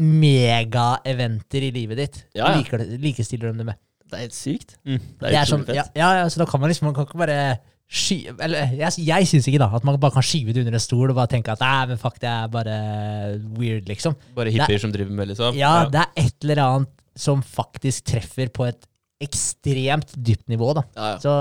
[0.00, 2.20] megaeventer i livet ditt.
[2.36, 2.60] Ja, ja.
[2.60, 3.80] Liker likestiller de det med.
[4.10, 4.76] Det er helt sykt.
[4.84, 4.98] Mm.
[4.98, 7.06] Det er, Det er sånn, ja, ja, ja, så da kan man liksom Man kan
[7.06, 7.40] ikke bare
[7.90, 8.16] sky...
[8.42, 11.10] Eller jeg, jeg syns ikke da at man bare kan skyve det under en stol
[11.10, 12.76] og bare tenke at nei, men fuck, det er bare
[13.58, 14.16] weird, liksom.
[14.36, 15.58] Bare hippier som driver med, liksom.
[15.58, 18.86] Ja, det er et eller annet som faktisk treffer på et
[19.20, 20.84] ekstremt dypt nivå, da.
[20.96, 21.18] Ja, ja.
[21.22, 21.34] Så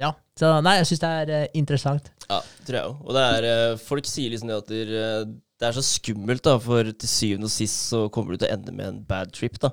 [0.00, 0.12] ja.
[0.38, 2.12] Så nei, jeg syns det er uh, interessant.
[2.28, 3.02] Ja, tror jeg òg.
[3.08, 6.44] Og det er uh, Folk sier liksom det at det, uh, det er så skummelt,
[6.46, 9.32] da, for til syvende og sist så kommer du til å ende med en bad
[9.34, 9.72] trip, da.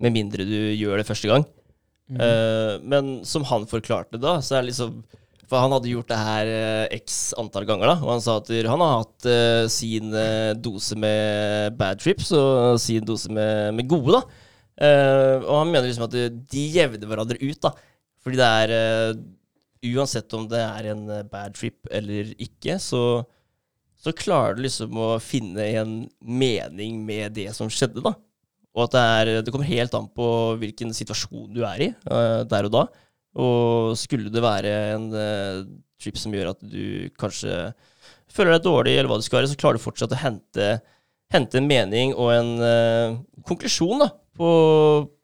[0.00, 1.44] Med mindre du gjør det første gang.
[2.06, 5.00] Eh, men som han forklarte da, så er det liksom
[5.50, 6.50] For han hadde gjort det her
[6.94, 7.96] x antall ganger, da.
[8.04, 9.26] Og han sa at han har hatt
[9.72, 10.14] sin
[10.62, 14.45] dose med bad trips og sin dose med, med gode, da.
[14.76, 16.16] Eh, og han mener liksom at
[16.52, 17.72] de- jevner hverandre ut, da.
[18.24, 19.24] Fordi det er uh,
[19.86, 23.22] Uansett om det er en eh, bad trip eller ikke, så,
[24.00, 28.16] så klarer du liksom å finne en mening med det som skjedde, da.
[28.74, 32.42] Og at det, er, det kommer helt an på hvilken situasjon du er i uh,
[32.48, 32.84] der og da.
[33.36, 35.06] Og skulle det være en
[36.00, 37.52] trip som gjør at du kanskje
[38.32, 40.70] føler deg dårlig, eller hva det skal være, så klarer du fortsatt å hente,
[41.32, 43.16] hente en mening og en uh,
[43.46, 44.48] konklusjon da, på,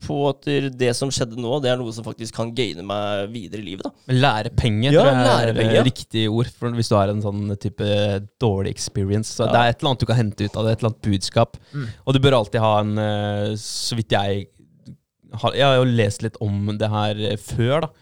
[0.07, 0.48] på at
[0.78, 3.84] det som skjedde nå, det er noe som faktisk kan gaine meg videre i livet.
[3.84, 3.92] da.
[4.09, 5.82] Lære Lærepenger Ja, tror jeg er ja.
[5.84, 7.88] riktig ord for hvis du har en sånn type
[8.42, 9.34] dårlig experience.
[9.36, 9.53] Så Ja.
[9.53, 11.61] Det er et eller annet du kan hente ut av det, et eller annet budskap.
[11.72, 11.88] Mm.
[12.07, 14.46] Og du bør alltid ha en eh, Så vidt jeg
[15.42, 17.92] har Jeg har jo lest litt om det her eh, før, da.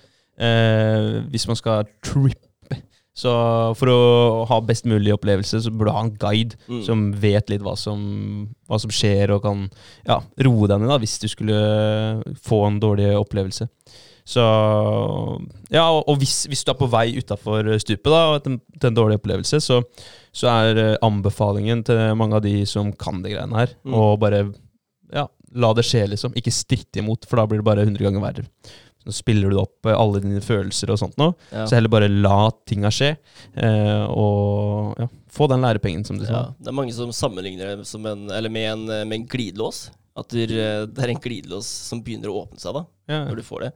[0.40, 2.49] Eh, hvis man skal trippe,
[3.20, 3.30] Så
[3.76, 3.96] for å
[4.48, 6.82] ha best mulig opplevelse, så burde du ha en guide Mm.
[6.86, 7.98] som vet litt hva som,
[8.70, 9.66] hva som skjer, og kan
[10.08, 11.58] ja, roe deg ned da, hvis du skulle
[12.40, 13.68] få en dårlig opplevelse.
[14.30, 14.42] Så
[15.74, 19.18] Ja, og, hvis, hvis du er på vei utafor stupet da, til, til en dårlig
[19.20, 19.80] opplevelse, så,
[20.32, 23.94] så er eh, anbefalingen til mange av de som kan de greiene her, Mm.
[23.96, 24.42] å bare
[25.12, 25.26] ja,
[25.58, 26.34] la det skje, liksom.
[26.38, 28.44] Ikke stritte imot, for da blir det bare 100 ganger verre.
[29.06, 31.32] Så spiller du opp eh, alle dine følelser og sånt noe.
[31.52, 31.64] Ja.
[31.66, 33.14] Så heller bare la tinga skje,
[33.56, 36.34] eh, og ja, få den lærepengen, som du sa.
[36.34, 39.88] Ja, det er mange som sammenligner det som en, eller med, en, med en glidelås.
[40.20, 43.46] At du, eh, det er en glidelås som begynner å åpne seg da, når du
[43.46, 43.72] får det.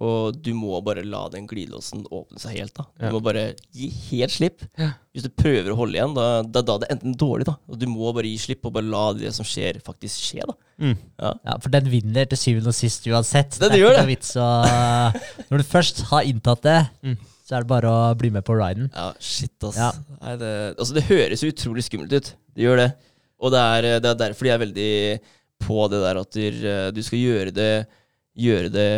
[0.00, 2.72] Og du må bare la den glidelåsen åpne seg helt.
[2.74, 2.84] da.
[2.98, 3.10] Du Ja.
[3.12, 4.62] må bare gi helt slipp.
[4.78, 4.92] Ja.
[5.14, 7.56] Hvis du prøver å holde igjen, da, da, da er det enten dårlig, da.
[7.68, 10.46] Og du må bare gi slipp og bare la det som skjer, faktisk skje.
[10.48, 10.54] da.
[10.80, 10.96] Mm.
[11.20, 11.34] Ja.
[11.44, 13.58] Ja, For den vinner til syvende og sist uansett.
[13.60, 14.06] Den er gjør ikke det.
[14.06, 17.16] noe vits å Når du først har inntatt det, Mm.
[17.46, 18.90] så er det bare å bli med på riden.
[18.94, 19.76] Ja, shit, ass.
[19.76, 19.92] Ja.
[20.22, 22.34] Nei, det, altså, det høres jo utrolig skummelt ut.
[22.56, 22.94] Det gjør det.
[23.40, 25.20] Og det er, det er derfor de er veldig
[25.62, 27.86] på det der at du, du skal gjøre det
[28.32, 28.90] Gjøre det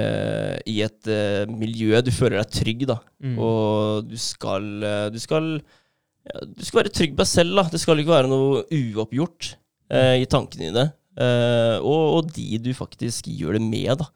[0.70, 3.00] i et uh, miljø du føler deg trygg, da.
[3.18, 3.38] Mm.
[3.42, 7.64] Og du skal eh, Du skal ja, Du skal være trygg på deg selv, da.
[7.72, 9.56] Det skal ikke være noe uoppgjort
[9.90, 10.86] uh, i tankene dine.
[11.18, 14.08] Uh, og, og de du faktisk gjør det med, da.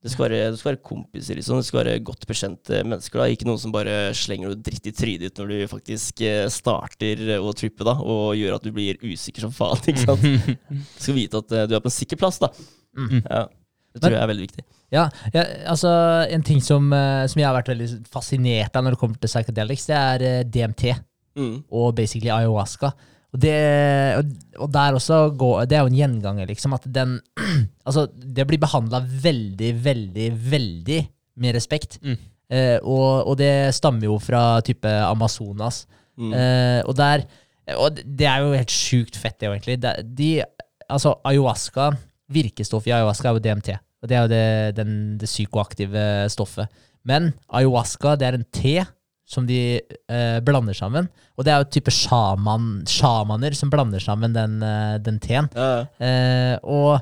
[0.00, 1.58] Det skal, være, det skal være kompiser, liksom.
[1.58, 3.20] Det skal være godt bekjente mennesker.
[3.20, 6.22] da Ikke noen som bare slenger noe dritt i trynet ditt når du faktisk
[6.54, 9.82] starter å trippe, da, og gjør at du blir usikker som faen.
[9.90, 10.24] ikke sant?
[10.70, 12.54] Du skal vite at du er på en sikker plass, da.
[12.96, 13.18] Mm.
[13.26, 13.48] Ja,
[13.94, 14.64] det tror jeg er veldig viktig.
[14.90, 15.90] Ja, ja, altså
[16.34, 19.30] En ting som, eh, som jeg har vært veldig fascinert av når det kommer til
[19.30, 20.96] psychedelics, det er eh, DMT
[21.38, 21.62] Mm.
[21.70, 22.88] og basically ayahuasca.
[23.30, 23.52] Og det,
[24.58, 26.74] og der også går, Det er jo en gjenganger, liksom.
[26.74, 27.20] At den
[27.86, 31.00] Altså, det blir behandla veldig, veldig, veldig
[31.36, 32.00] med respekt.
[32.02, 32.16] Mm.
[32.50, 35.84] Eh, og, og det stammer jo fra type Amazonas.
[36.18, 36.34] Mm.
[36.34, 37.22] Eh, og der
[37.78, 39.78] Og det er jo helt sjukt fett, det, jo, egentlig.
[40.18, 40.42] De,
[40.90, 41.92] altså, ayahuasca
[42.30, 43.74] Virkestoffet i ayahuasca er jo DMT.
[44.00, 44.46] Og det er jo det,
[44.78, 46.70] den, det psykoaktive stoffet.
[47.06, 48.76] Men ayahuasca, det er en te
[49.30, 51.06] som de eh, blander sammen.
[51.38, 55.50] Og det er jo type sjaman, sjamaner som blander sammen den, eh, den teen.
[55.54, 55.84] Ja.
[56.02, 56.98] Eh, og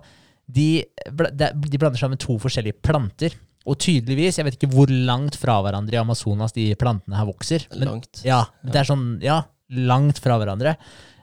[0.48, 3.36] de, de de blander sammen to forskjellige planter.
[3.68, 7.66] Og tydeligvis, jeg vet ikke hvor langt fra hverandre i Amazonas de plantene her vokser.
[7.72, 8.22] Er langt.
[8.24, 9.42] Ja, det er sånn, ja,
[9.88, 10.76] langt fra hverandre.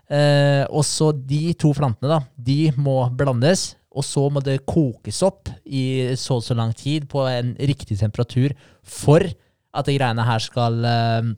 [0.05, 5.21] Eh, og så de to plantene, da, de må blandes, og så må det kokes
[5.25, 10.25] opp i så og så lang tid på en riktig temperatur for at de greiene
[10.27, 11.33] her skal eh,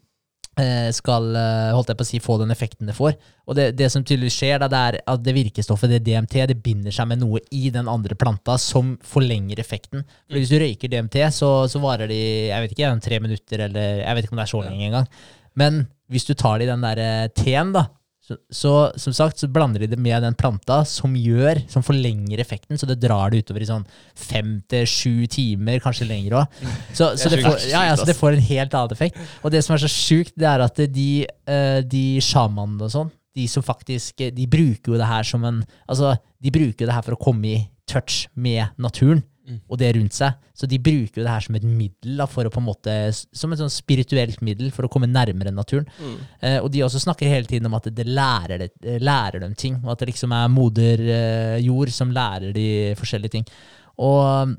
[0.61, 3.15] eh, skal, eh, holdt jeg på å si, få den effekten det får.
[3.47, 6.59] Og det, det som tydeligvis skjer, da, det er at det virkestoffet, det DMT, det
[6.63, 10.05] binder seg med noe i den andre planta som forlenger effekten.
[10.27, 14.01] For Hvis du røyker DMT, så, så varer de jeg vet ikke, tre minutter, eller
[14.03, 15.11] jeg vet ikke om det er så lenge engang.
[15.57, 17.87] Men hvis du tar det i den der teen, da,
[18.27, 22.41] så, så som sagt så blander de det med den planta som gjør, som forlenger
[22.43, 23.85] effekten, så det drar det utover i sånn
[24.19, 26.57] fem til sju timer, kanskje lenger òg.
[26.91, 29.21] Så, så, det får, ja, ja, så det får en helt annen effekt.
[29.47, 33.13] Og det som er så sjukt, det er at de, eh, de sjamanene og sånn,
[33.37, 37.03] de som faktisk De bruker jo det her som en Altså, de bruker det her
[37.05, 39.21] for å komme i touch med naturen
[39.55, 40.35] og det rundt seg.
[40.57, 42.93] Så de bruker jo det her som et middel, da, for å på en måte,
[43.13, 45.87] som et sånn spirituelt middel for å komme nærmere naturen.
[46.01, 46.17] Mm.
[46.41, 49.55] Eh, og de også snakker hele tiden om at det lærer, det, eh, lærer dem
[49.55, 52.69] ting, og at det liksom er moder eh, jord som lærer de
[52.99, 53.47] forskjellige ting.
[53.97, 54.55] Og,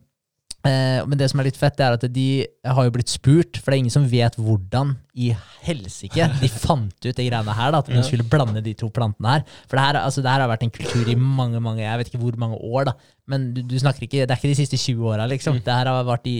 [0.66, 2.26] men det som er litt fett, det er at de
[2.66, 5.30] har jo blitt spurt, for det er ingen som vet hvordan i
[5.64, 9.36] helsike de fant ut de greiene her, da, at de skulle blande de to plantene
[9.36, 9.44] her.
[9.70, 12.10] For det her, altså, det her har vært en kultur i mange, mange, jeg vet
[12.10, 12.96] ikke hvor mange år, da.
[13.30, 15.60] Men du, du snakker ikke, det er ikke de siste 20 åra, liksom.
[15.64, 16.38] Det her har vært i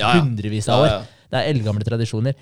[0.00, 0.94] hundrevis av år.
[1.30, 2.38] Det er eldgamle tradisjoner.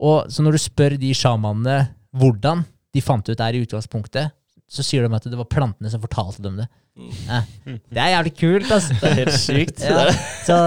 [0.00, 1.80] Og så når du spør de sjamanene
[2.16, 2.62] hvordan
[2.94, 4.32] de fant ut det her i utgangspunktet,
[4.70, 6.68] så sier de at det var plantene som fortalte dem det.
[6.94, 7.10] Mm.
[7.10, 8.94] Eh, det er jævlig kult, altså.
[9.00, 9.82] Det er helt sykt.
[9.82, 10.04] Ja,
[10.46, 10.58] så,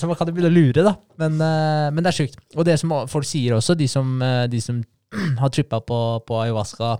[0.00, 0.96] så man kan jo begynne å lure, da.
[1.22, 2.40] Men, eh, men det er sjukt.
[2.56, 4.82] Og det som folk sier også, de som, eh, de som
[5.42, 6.96] har trippa på, på ayahuasca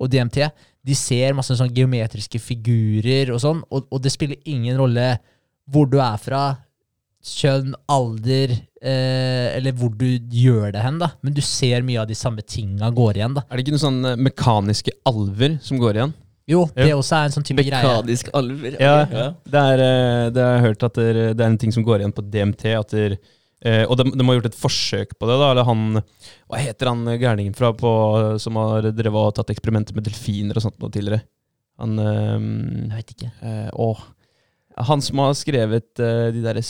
[0.00, 0.40] og DMT,
[0.88, 5.12] de ser masse sånn geometriske figurer og sånn, og, og det spiller ingen rolle
[5.70, 6.44] hvor du er fra,
[7.20, 11.10] kjønn, alder, eh, eller hvor du gjør det hen, da.
[11.22, 13.42] Men du ser mye av de samme tinga går igjen, da.
[13.50, 16.14] Er det ikke noen sånne mekaniske alver som går igjen?
[16.50, 16.96] Jo, det jo.
[16.98, 17.82] også er en sånn type greie.
[17.84, 18.78] Mekanisk alver.
[18.80, 18.94] Ja.
[19.06, 19.26] ja.
[19.46, 22.00] Det er, eh, det har jeg hørt at det, det er en ting som går
[22.02, 22.64] igjen på DMT.
[22.80, 23.18] At det,
[23.62, 25.36] eh, og de, de har gjort et forsøk på det.
[25.44, 26.00] da, eller han,
[26.50, 27.92] Hva heter han gærningen fra på,
[28.42, 31.20] som har drevet og tatt eksperimenter med delfiner og sånt noe tidligere?
[31.80, 33.30] Han Jeg veit vet ikke.
[33.46, 34.02] eh, Åh.
[34.88, 36.60] Han som har skrevet eh, de der,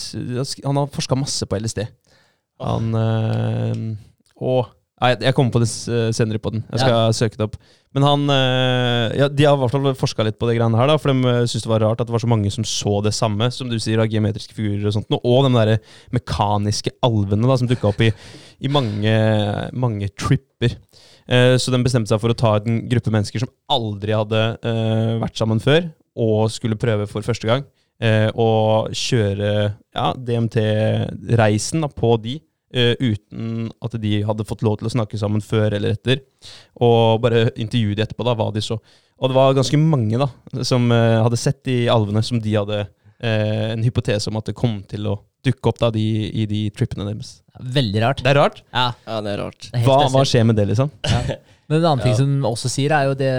[0.66, 1.84] Han har forska masse på LSD.
[2.60, 3.88] Han eh,
[4.40, 4.76] Åh.
[5.00, 5.68] Nei, jeg kommer på det
[6.12, 6.60] senere på den.
[6.74, 7.54] Jeg skal søke det opp.
[7.96, 10.90] Men han eh, ja, De har i hvert fall forska litt på det greiene her,
[10.92, 13.14] da, for de syntes det var rart at det var så mange som så det
[13.16, 15.72] samme, som du sier, av geometriske figurer og sånt, og de der
[16.14, 18.12] mekaniske alvene da, som dukka opp i,
[18.60, 19.16] i mange,
[19.72, 20.76] mange tripper.
[21.30, 25.16] Eh, så de bestemte seg for å ta en gruppe mennesker som aldri hadde eh,
[25.24, 25.88] vært sammen før,
[26.20, 27.79] og skulle prøve for første gang, eh,
[28.32, 29.50] og kjøre
[29.94, 32.38] ja, DMT-reisen på de.
[32.72, 36.20] eh, uten at de hadde fått lov til å snakke sammen før eller etter.
[36.80, 38.76] Og bare intervjue de etterpå, da, hva de så.
[39.20, 40.28] Og det var ganske mange da,
[40.64, 42.78] som eh, hadde sett de alvene som de hadde
[43.20, 46.62] eh, en hypotese om at det kom til å dukke opp da, de, i de
[46.70, 47.40] trippene deres.
[47.58, 48.22] Veldig rart.
[48.22, 48.62] Det er rart.
[48.72, 49.66] Ja, Ja, det er rart.
[49.72, 50.92] det er Hva, hva skjer med det, liksom?
[51.02, 52.18] Men en annen ting Ja.
[52.22, 53.34] som også sier, er jo det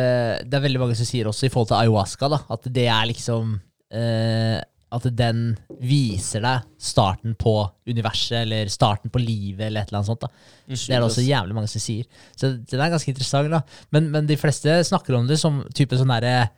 [0.49, 3.05] Det er veldig mange som sier også i forhold til ayahuasca, da, at det er
[3.14, 3.55] liksom
[3.92, 4.60] eh,
[4.92, 5.44] At den
[5.80, 7.54] viser deg starten på
[7.88, 10.26] universet, eller starten på livet, eller et eller annet sånt.
[10.26, 10.32] da.
[10.68, 12.10] Det er det også jævlig mange som sier.
[12.36, 13.62] Så den er ganske interessant, da.
[13.96, 16.50] Men, men de fleste snakker om det som type sånn derre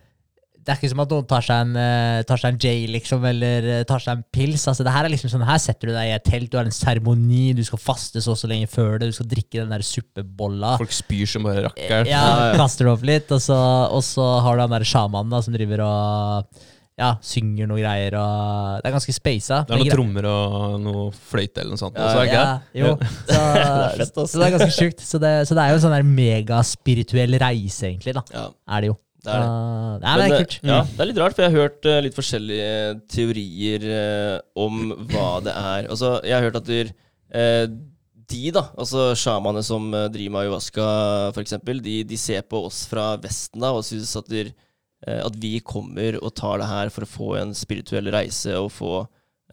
[0.63, 3.23] det er ikke som at noen tar seg en, eh, tar seg en J, liksom,
[3.27, 4.63] eller eh, tar seg en pils.
[4.71, 6.69] Altså, det her er liksom sånn, her setter du deg i et telt, du har
[6.69, 9.73] en seremoni, du skal faste så og så lenge før det, du skal drikke den
[9.73, 10.77] der suppebolla.
[10.79, 12.07] Folk spyr som bare rakkeren.
[12.09, 12.53] Ja.
[12.59, 13.57] kaster det opp litt, og så,
[13.91, 16.63] og så har du han der sjamanen da, som driver og
[16.99, 18.15] ja, synger noe greier.
[18.19, 19.61] Og det er ganske spasa.
[19.65, 21.97] Det er noen trommer og noe fløyte eller noe sånt.
[21.97, 22.43] Ja, også, Ja,
[22.77, 22.91] jo.
[23.29, 25.01] Så, er så det er ganske sjukt.
[25.01, 28.13] Så det, så det er jo en sånn der megaspirituell reise, egentlig.
[28.19, 28.45] da, Ja,
[28.77, 28.97] er det jo.
[29.25, 29.47] det er det.
[29.47, 30.59] Uh, Nei, men det er kult.
[30.69, 32.75] ja, det er litt rart, for jeg har hørt uh, litt forskjellige
[33.15, 34.35] teorier uh,
[34.67, 34.83] om
[35.13, 35.89] hva det er.
[35.89, 36.93] Altså, jeg har hørt at dyr,
[37.33, 37.65] eh,
[38.33, 40.85] de, da, altså sjamanene som driver med ayahuasca,
[41.33, 44.53] f.eks., de, de ser på oss fra Vesten da, og synes at, dyr,
[45.25, 48.91] at vi kommer og tar det her for å få en spirituell reise og få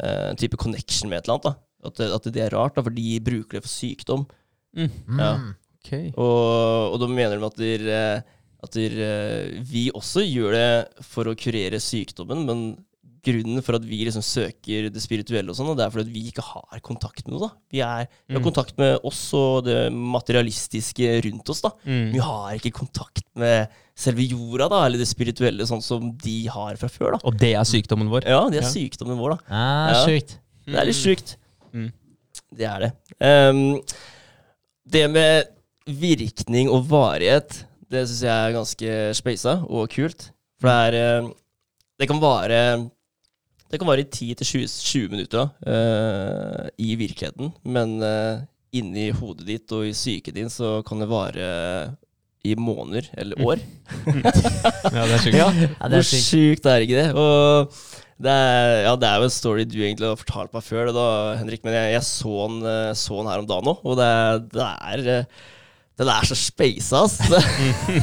[0.03, 1.49] eh, en type connection med et eller annet.
[1.51, 1.55] da.
[1.89, 4.27] At, det- at det er rart, da, for de bruker det for sykdom.
[4.77, 4.91] Mm.
[5.19, 5.33] ja.
[5.81, 6.11] Okay.
[6.13, 8.23] Og, og da mener de at, der, eh,
[8.63, 12.61] at der, eh, vi også gjør det for å kurere sykdommen, men
[13.23, 16.15] grunnen for at vi liksom søker det spirituelle, og sånn, og det er fordi at
[16.15, 17.49] vi ikke har kontakt med noe.
[17.49, 17.51] da.
[17.71, 18.47] Vi, er, vi har Mm.
[18.49, 21.61] kontakt med oss og det materialistiske rundt oss.
[21.61, 21.71] da.
[21.85, 22.13] Mm.
[22.13, 26.77] Vi har ikke kontakt med selve jorda, da, eller det spirituelle, sånn som de har
[26.77, 27.13] fra før.
[27.13, 27.19] da.
[27.25, 28.25] Og det er sykdommen vår.
[28.25, 28.69] Ja, det er Ja.
[28.73, 29.39] sykdommen vår, da.
[29.51, 30.07] Ah, Ja.
[30.07, 30.39] Sjukt.
[30.67, 31.37] Det er litt sjukt.
[31.75, 31.93] Mm.
[32.57, 32.93] Det er det.
[33.21, 33.81] Um,
[34.89, 35.47] det med
[35.87, 40.31] virkning og varighet, det syns jeg er ganske speisa og kult.
[40.61, 41.31] For det er eh,
[41.99, 42.91] Det kan vare
[43.71, 48.43] Det kan vare i 10-20 minutter eh, i virkeligheten, men uh,
[48.75, 51.47] inni hodet ditt og i psyken din så kan det vare
[52.43, 53.63] i måneder eller år.
[54.91, 55.39] Ja, det er sjukt.
[55.43, 56.27] Ja, det Hvor er sykt.
[56.27, 57.09] sjukt er ikke det?
[57.15, 57.79] Og
[58.21, 60.97] det er, ja, det er jo en story du egentlig har fortalt meg før, det
[60.99, 61.07] da,
[61.39, 64.11] Henrik, men jeg, jeg så, den, eh, så den her om dagen òg, og det,
[64.57, 65.25] det er
[66.01, 67.21] Den er så speisa, ass.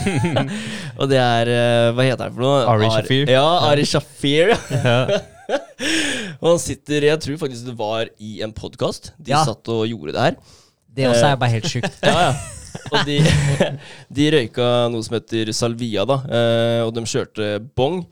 [0.99, 1.51] og det er
[1.97, 2.59] Hva heter han for noe?
[2.71, 3.33] Ari Shafir.
[3.35, 4.53] Ja, Ari Shafir.
[6.41, 9.11] Og han sitter Jeg tror faktisk det var i en podkast.
[9.17, 9.43] De Ja.
[9.47, 10.37] satt og gjorde det her.
[10.97, 11.97] Det også er bare helt sjukt.
[12.07, 12.53] Ja, ja.
[12.93, 13.17] Og de,
[14.19, 16.17] de røyka noe som heter salvia, da.
[16.29, 18.03] eh, og de kjørte bong.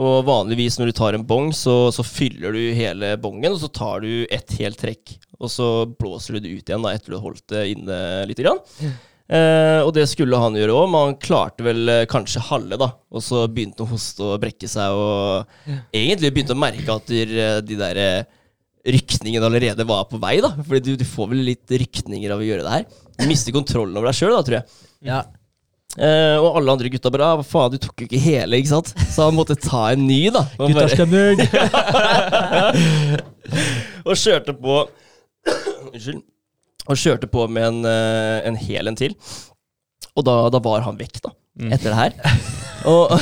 [0.00, 3.68] Og vanligvis når du tar en bong, så, så fyller du hele bongen, og så
[3.74, 5.16] tar du ett helt trekk.
[5.40, 5.66] Og så
[5.98, 7.98] blåser du det ut igjen da, etter du har holdt det inne
[8.30, 8.60] lite grann.
[9.30, 12.88] Eh, og det skulle han gjøre òg, men han klarte vel eh, kanskje halve, da.
[13.14, 17.12] Og så begynte han å hoste og brekke seg, og egentlig begynte å merke at
[17.12, 17.20] de,
[17.62, 18.24] de der eh,
[18.90, 20.50] rykningene allerede var på vei, da.
[20.58, 22.88] Fordi du, du får vel litt rykninger av å gjøre det her.
[23.20, 24.82] Du mister kontrollen over deg sjøl, da, tror jeg.
[25.12, 25.20] Ja.
[25.98, 28.90] Eh, og alle andre gutta bare «Ah, faen, du tok jo ikke hele, ikke sant?
[29.10, 30.42] Så han måtte ta en ny, da.
[30.58, 31.38] Guttastemning!
[34.08, 34.74] og kjørte på
[35.90, 36.22] Unnskyld.
[36.90, 39.14] Og kjørte på med en, eh, en hel en til.
[40.18, 41.34] Og da, da var han vekk, da.
[41.60, 41.70] Mm.
[41.76, 42.40] Etter det her.
[42.90, 43.12] Og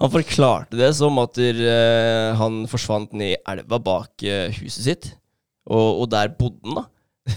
[0.00, 5.10] han forklarte det som at uh, han forsvant ned i elva bak uh, huset sitt.
[5.68, 6.86] Og, og der bodde han, da.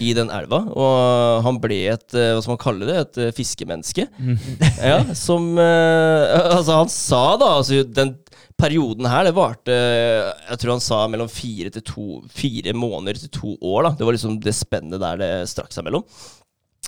[0.00, 0.62] I den elva.
[0.72, 4.06] Og han ble et hva skal man kalle det, et fiskemenneske.
[4.16, 4.38] Mm.
[4.80, 8.14] Ja, som Altså, han sa da altså, Den
[8.60, 13.32] perioden her, det varte Jeg tror han sa mellom fire, til to, fire måneder til
[13.34, 13.88] to år.
[13.88, 16.06] da Det var liksom det spennet der det strakk seg mellom.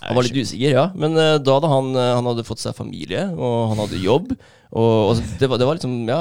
[0.05, 0.85] Han var litt usikker, ja.
[0.93, 4.35] Men uh, da hadde han, eh, han hadde fått seg familie, og han hadde jobb.
[4.69, 6.19] Og, og det, var, det var liksom Ja.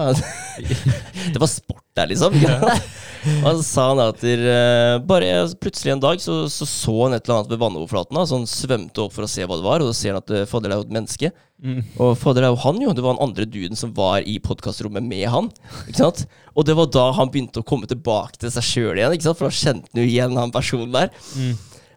[1.34, 2.36] det var sport der, liksom.
[3.26, 7.16] Og så sa han at der, eh, bare plutselig en dag så, så så han
[7.16, 8.20] et eller annet ved vannoverflaten.
[8.22, 10.32] Så han svømte opp for å se hva det var, og så ser han at
[10.34, 11.32] eh, fader, det er jo et menneske.
[11.57, 11.78] Mm.
[11.97, 12.94] Og fader, det er jo han, jo.
[12.94, 15.51] Det var den andre duden som var i podkastrommet med han.
[15.86, 16.26] Ikke sant?
[16.55, 19.40] Og det var da han begynte å komme tilbake til seg sjøl igjen, ikke sant?
[19.40, 21.11] for da kjente han jo igjen han personen der.
[21.34, 21.57] Mm.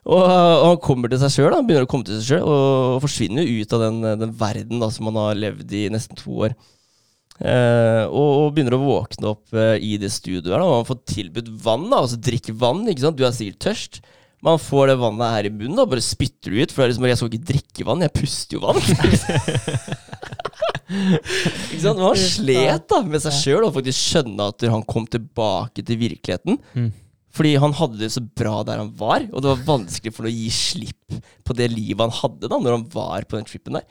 [0.10, 3.45] Og, og han kommer til seg sjøl, begynner å komme til seg sjøl, og forsvinner
[3.45, 6.58] ut av den, den verden da, som han har levd i nesten to år.
[7.40, 10.60] Eh, og, og begynner å våkne opp eh, i det studioet her.
[10.60, 11.86] Da, og han får tilbudt vann.
[11.92, 13.20] da, altså drikke vann, ikke sant.
[13.20, 14.02] Du er sikkert tørst.
[14.44, 16.72] Man får det vannet her i munnen, da, bare spytter du ut.
[16.72, 18.80] For det er liksom, jeg skal ikke drikke vann, jeg puster jo vann.
[20.90, 22.00] ikke sant?
[22.02, 26.60] Man slet da med seg sjøl og faktisk skjønne at han kom tilbake til virkeligheten.
[26.74, 26.90] Mm.
[27.36, 30.32] Fordi han hadde det så bra der han var, og det var vanskelig for ham
[30.32, 33.78] å gi slipp på det livet han hadde da når han var på den trippen
[33.78, 33.86] der.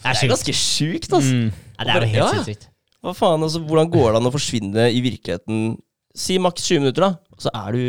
[0.00, 1.34] Det er ganske sjukt, altså.
[1.34, 1.50] Mm.
[1.76, 2.30] Ja, det er jo helt Ja.
[2.38, 2.69] sinnssykt.
[3.00, 5.78] Hva faen, altså, Hvordan går det an å forsvinne i virkeligheten
[6.16, 7.82] Si maks 20 minutter, da, og så er du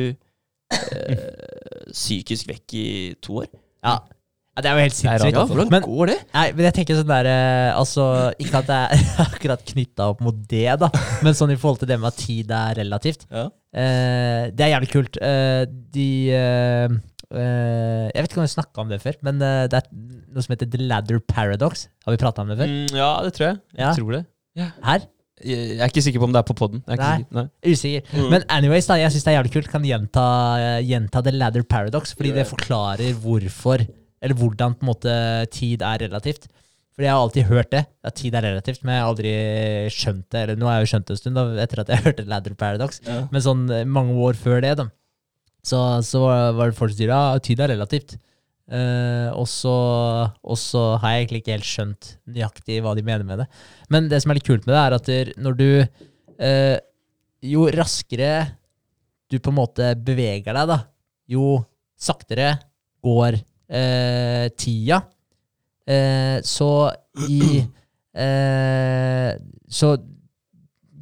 [0.71, 2.85] eh, psykisk vekk i
[3.23, 3.47] to år?
[3.83, 3.95] Ja.
[4.55, 5.33] ja, det er jo helt sinnssykt.
[5.35, 6.17] Ja, hvordan Men- går det?
[6.35, 8.05] Nei, men jeg tenker sånn der eh, Altså,
[8.39, 10.91] ikke at det er akkurat knytta opp mot det, da,
[11.25, 13.25] men sånn i forhold til det med at tid er relativt.
[13.33, 13.47] Ja.
[13.73, 15.17] Eh, det er jævlig kult.
[15.23, 15.63] Eh,
[15.95, 16.97] de eh,
[17.31, 20.53] eh, Jeg vet ikke om vi snakka om det før, men det er noe som
[20.53, 21.87] heter The Ladder Paradox.
[22.05, 22.69] Har vi prata om det før?
[22.69, 23.59] Mm, ja, det tror jeg.
[23.75, 23.95] Jeg Ja.
[23.97, 24.23] tror det.
[24.59, 25.07] Her?
[25.41, 26.83] Jeg er ikke sikker på om det er på poden.
[26.85, 27.23] Nei.
[27.33, 27.45] Nei.
[27.65, 28.05] Usikker.
[28.13, 28.27] Mm.
[28.33, 29.69] Men anyways, da, jeg syns det er jævlig kult.
[29.71, 30.25] Kan gjenta,
[30.85, 32.41] gjenta The Ladder Paradox, fordi yeah.
[32.41, 33.85] det forklarer hvorfor,
[34.21, 35.15] eller hvordan på en måte
[35.55, 36.45] tid er relativt.
[36.91, 39.35] Fordi jeg har alltid hørt det, at tid er relativt, men jeg har aldri
[39.95, 40.41] skjønt det.
[40.43, 42.57] Eller nå har jeg jo skjønt det en stund, da, etter at jeg hørte Ladder
[42.59, 43.01] Paradox.
[43.07, 43.23] yeah.
[43.31, 44.91] Men sånn eh, mange år før det, da,
[45.65, 46.25] så, så
[46.57, 48.17] var det folk som sier ja, tid er relativt.
[48.71, 49.73] Eh, og, så,
[50.47, 53.47] og så har jeg egentlig ikke helt skjønt nøyaktig hva de mener med det.
[53.91, 56.77] Men det som er litt kult med det, er at når du uh,
[57.41, 58.31] Jo raskere
[59.31, 60.77] du på en måte beveger deg, da,
[61.31, 61.55] jo
[61.99, 62.53] saktere
[63.03, 65.01] går uh, tida.
[66.45, 66.67] Så
[67.27, 67.39] i
[69.67, 69.87] Så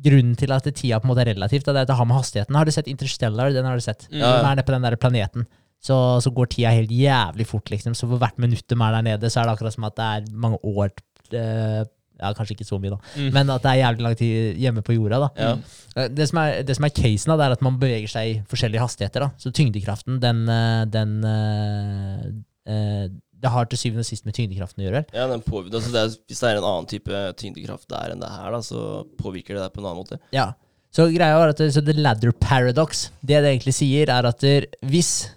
[0.05, 2.17] grunnen til at tida på en måte er relativt, det er at det har med
[2.17, 3.51] hastigheten Har du sett Interstellar?
[3.53, 4.07] Den har du sett.
[4.09, 4.39] Ja.
[4.39, 5.45] Den er nede på den der planeten.
[5.79, 7.93] Så, så går tida helt jævlig fort, liksom.
[7.95, 10.07] Så for hvert minutt de er der nede, så er det akkurat som at det
[10.09, 10.91] er mange år
[11.31, 11.85] eh,
[12.19, 12.97] Ja, kanskje ikke så mye, da.
[13.15, 13.29] Mm.
[13.31, 15.29] Men at det er jævlig lang tid hjemme på jorda, da.
[15.39, 15.53] Ja.
[15.95, 18.27] Eh, Det som er, det som er casen, da, det er at man beveger seg
[18.33, 19.23] i forskjellige hastigheter.
[19.23, 19.29] da.
[19.39, 22.27] Så tyngdekraften, den, eh, den eh,
[22.67, 23.07] eh,
[23.39, 25.05] Det har til syvende og sist med tyngdekraften å gjøre.
[25.15, 28.35] Ja, den altså det er, Hvis det er en annen type tyngdekraft der enn det
[28.35, 30.19] her, da, så påvirker det deg på en annen måte.
[30.35, 30.51] Ja.
[30.91, 34.43] Så greia var at det, så The Ladder Paradox, det det egentlig sier, er at
[34.83, 35.29] hvis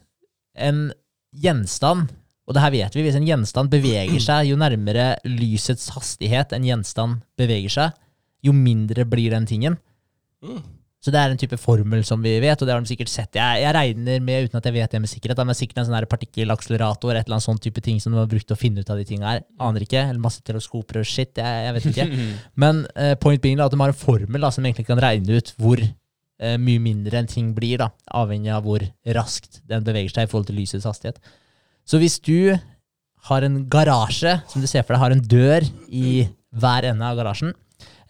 [0.54, 0.90] en
[1.32, 2.10] gjenstand
[2.42, 6.66] og det her vet vi, hvis en gjenstand beveger seg, jo nærmere lysets hastighet en
[6.66, 7.98] gjenstand beveger seg,
[8.42, 9.78] jo mindre blir den tingen.
[10.42, 10.58] Mm.
[11.02, 13.34] Så det er en type formel som vi vet, og det har de sikkert sett.
[13.34, 16.06] Jeg, jeg regner med, uten at jeg vet det med sikkerhet, men sikkert en sånn
[16.10, 18.92] partikkelakselerator, et eller annet sånn type ting som de har brukt til å finne ut
[18.92, 19.42] av de tingene her.
[19.66, 19.98] Aner ikke.
[19.98, 21.32] Eller masse teleskoper og shit.
[21.38, 22.06] Jeg, jeg vet ikke.
[22.62, 25.42] Men uh, point being er at de har en formel da, som egentlig kan regne
[25.42, 25.82] ut hvor
[26.42, 28.84] eh, mye mindre en ting blir, da, avhengig av hvor
[29.16, 31.22] raskt den beveger seg i forhold til lysets hastighet.
[31.88, 32.52] Så hvis du
[33.28, 37.18] har en garasje, som du ser for deg har en dør i hver ende av
[37.18, 37.54] garasjen,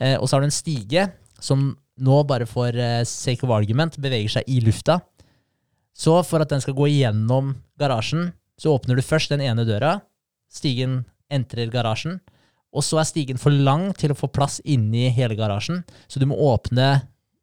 [0.01, 1.07] eh, og så har du en stige
[1.43, 1.72] som
[2.03, 5.01] nå bare for eh, sake of argument beveger seg i lufta,
[5.93, 9.99] så for at den skal gå igjennom garasjen, så åpner du først den ene døra,
[10.53, 11.03] stigen
[11.33, 12.20] entrer garasjen,
[12.72, 16.24] og så er stigen for lang til å få plass inni hele garasjen, så du
[16.30, 17.03] må åpne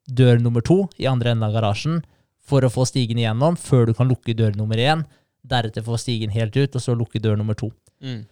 [0.09, 2.01] dør nummer to i andre enden av garasjen
[2.49, 5.05] for å få stigen igjennom, før du kan lukke dør nummer én,
[5.45, 7.69] deretter få stigen helt ut, og så lukke dør nummer to.
[8.01, 8.23] Mm.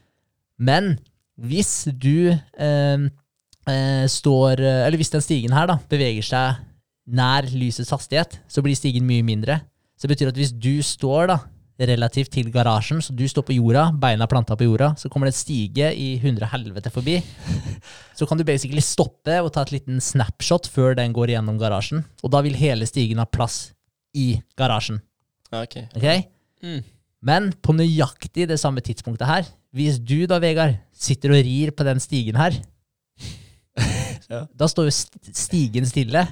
[0.57, 0.95] Men
[1.37, 3.03] hvis du eh,
[3.69, 6.63] eh, står Eller hvis den stigen her da beveger seg
[7.07, 9.61] nær lysets hastighet, så blir stigen mye mindre.
[9.95, 11.37] Så det betyr at hvis du står da
[11.77, 15.35] relativt til garasjen, så du står på jorda, beina planta på jorda, så kommer det
[15.35, 17.19] en stige i hundre helvete forbi.
[18.17, 22.01] Så kan du basically stoppe og ta et liten snapshot før den går gjennom garasjen.
[22.25, 23.75] Og da vil hele stigen ha plass
[24.17, 24.97] i garasjen.
[25.53, 25.77] Ok.
[25.95, 26.23] okay?
[26.65, 26.81] Mm.
[27.21, 29.45] Men på nøyaktig det samme tidspunktet her,
[29.77, 32.57] hvis du da, Vegard, sitter og rir på den stigen her,
[34.27, 34.41] Ja.
[34.51, 34.93] da står jo
[35.31, 36.25] stigen stille,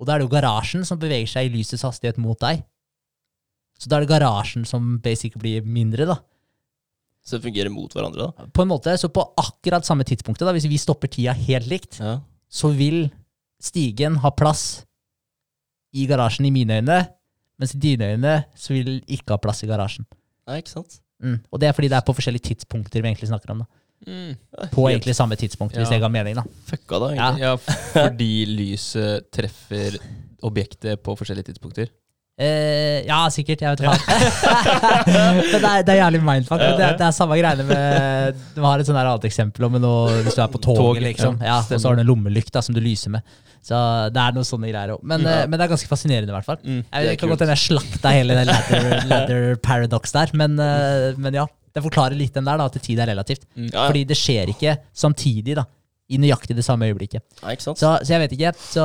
[0.00, 2.64] og da er det jo garasjen som beveger seg i lysets hastighet mot deg.
[3.82, 6.16] Så da er det garasjen som basically blir mindre, da.
[7.22, 8.46] Så det fungerer mot hverandre, da?
[8.54, 11.98] På en måte, så på akkurat samme tidspunktet, da, hvis vi stopper tida helt likt,
[12.02, 12.16] Ja.
[12.50, 13.10] så vil
[13.62, 14.84] stigen ha plass
[15.94, 17.00] i garasjen i mine øyne,
[17.60, 20.06] mens i dine øyne så vil den ikke ha plass i garasjen.
[20.48, 21.00] Nei, ikke sant?
[21.22, 21.36] Mm.
[21.52, 23.62] Og det er fordi det er på forskjellige tidspunkter vi egentlig snakker om.
[23.62, 23.66] da.
[24.02, 24.34] Mm.
[24.72, 26.34] På egentlig samme tidspunkt, hvis jeg det ga mening.
[26.34, 26.42] da.
[26.66, 27.28] Fucka, da, Ja.
[27.38, 29.98] Ja, fordi lyset treffer
[30.42, 31.86] objektet på forskjellige tidspunkter.
[32.40, 33.60] Eh, ja, sikkert.
[33.60, 34.72] Jeg vet ikke.
[35.52, 36.62] Men det er, det er jævlig mindfuck.
[36.62, 39.76] Det, er- det er samme greiene med Du har et sånn her annet eksempel om
[39.82, 41.36] noe, hvis du er på toget, Tog, liksom.
[41.44, 43.26] ja, og så har du en lommelykt da, som du lyser med.
[43.62, 43.78] Så
[44.10, 45.06] det er noen sånne greier også.
[45.12, 46.58] Men, eh, men det er ganske fascinerende, i hvert fall.
[46.64, 47.34] Mm, Jeg, det er det kan kult.
[47.36, 51.46] godt hende jeg slakta hele den ladder, ladder paradox der, men, eh, men ja.
[51.72, 53.46] Det forklarer litt den der, da, at tid er relativt.
[53.56, 53.84] Ja, ja.
[53.88, 55.62] Fordi det skjer ikke samtidig, da.
[56.12, 57.24] I nøyaktig det samme øyeblikket.
[57.40, 57.80] Ja, ikke sant?
[57.80, 58.52] Så, så jeg vet ikke.
[58.60, 58.84] Så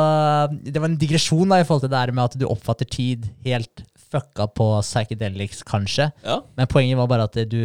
[0.64, 3.28] det var en digresjon da i forhold til det her med at du oppfatter tid
[3.46, 6.12] helt fucka på psychedelics, kanskje.
[6.24, 7.60] Ja, Men poenget var bare at du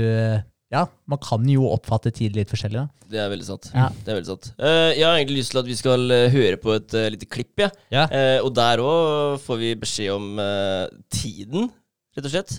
[0.73, 3.07] Ja, man kan jo oppfatte tid litt forskjellig, da.
[3.13, 3.67] det er veldig sant.
[3.77, 3.91] Ja.
[3.93, 4.47] Det er veldig sant.
[4.57, 7.29] Uh, jeg har egentlig lyst til at vi skal eh, høre på et uh, lite
[7.29, 7.69] klipp, Ja.
[7.93, 8.07] Ja.
[8.09, 10.41] Uh, og der òg får vi beskjed om
[11.13, 11.69] tiden,
[12.17, 12.55] rett og slett.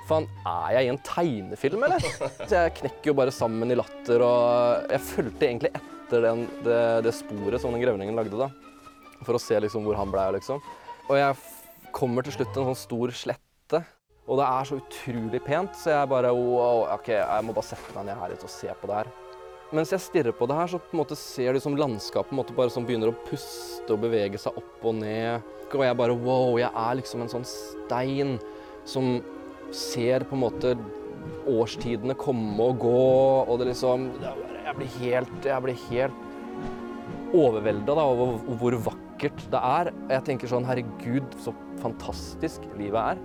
[0.09, 2.03] Faen, er jeg i en tegnefilm, eller?
[2.41, 6.81] Så jeg knekker jo bare sammen i latter, og jeg fulgte egentlig etter den, det,
[7.05, 8.49] det sporet som den grevlingen lagde, da.
[9.21, 10.61] For å se liksom hvor han blei, liksom.
[11.07, 11.37] Og jeg
[11.95, 13.81] kommer til slutt til en sånn stor slette.
[14.29, 17.95] Og det er så utrolig pent, så jeg bare wow, OK, jeg må bare sette
[17.97, 19.11] meg ned her litt og se på det her.
[19.71, 22.55] Mens jeg stirrer på det her, så på en måte ser du som landskapet måte
[22.55, 25.47] bare sånn begynner å puste og bevege seg opp og ned.
[25.71, 28.35] Og jeg bare wow, jeg er liksom en sånn stein
[28.87, 29.21] som
[29.75, 30.73] ser på en måte
[31.49, 33.05] årstidene komme og gå,
[33.45, 39.91] og det liksom Jeg blir helt, jeg blir helt overvelda over hvor vakkert det er.
[40.11, 43.21] Jeg tenker sånn herregud, så fantastisk livet er.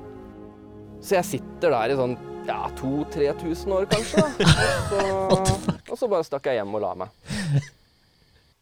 [1.02, 2.16] Så jeg sitter der i sånn
[2.46, 4.22] ja, 2000-3000 år kanskje.
[5.30, 7.14] Og så, og så bare stakk jeg hjem og la meg.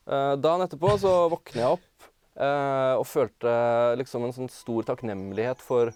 [0.05, 3.53] Uh, dagen etterpå så våkner jeg opp uh, og følte
[3.97, 5.95] liksom en sånn stor takknemlighet for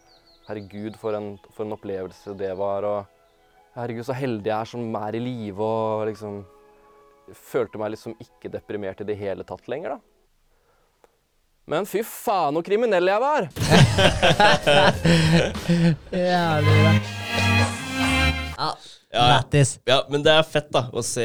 [0.48, 2.86] Herregud, for en, for en opplevelse det var.
[2.88, 6.44] Og herregud, så heldig jeg er som er i live og liksom
[7.36, 10.00] Følte meg liksom ikke deprimert i det hele tatt lenger, da.
[11.68, 13.50] Men fy faen, så kriminell jeg var!
[16.08, 16.92] Jævlig bra.
[18.56, 18.70] Ja,
[19.12, 19.74] Ja, Lættis.
[19.88, 21.24] ja, men det er fett da å se,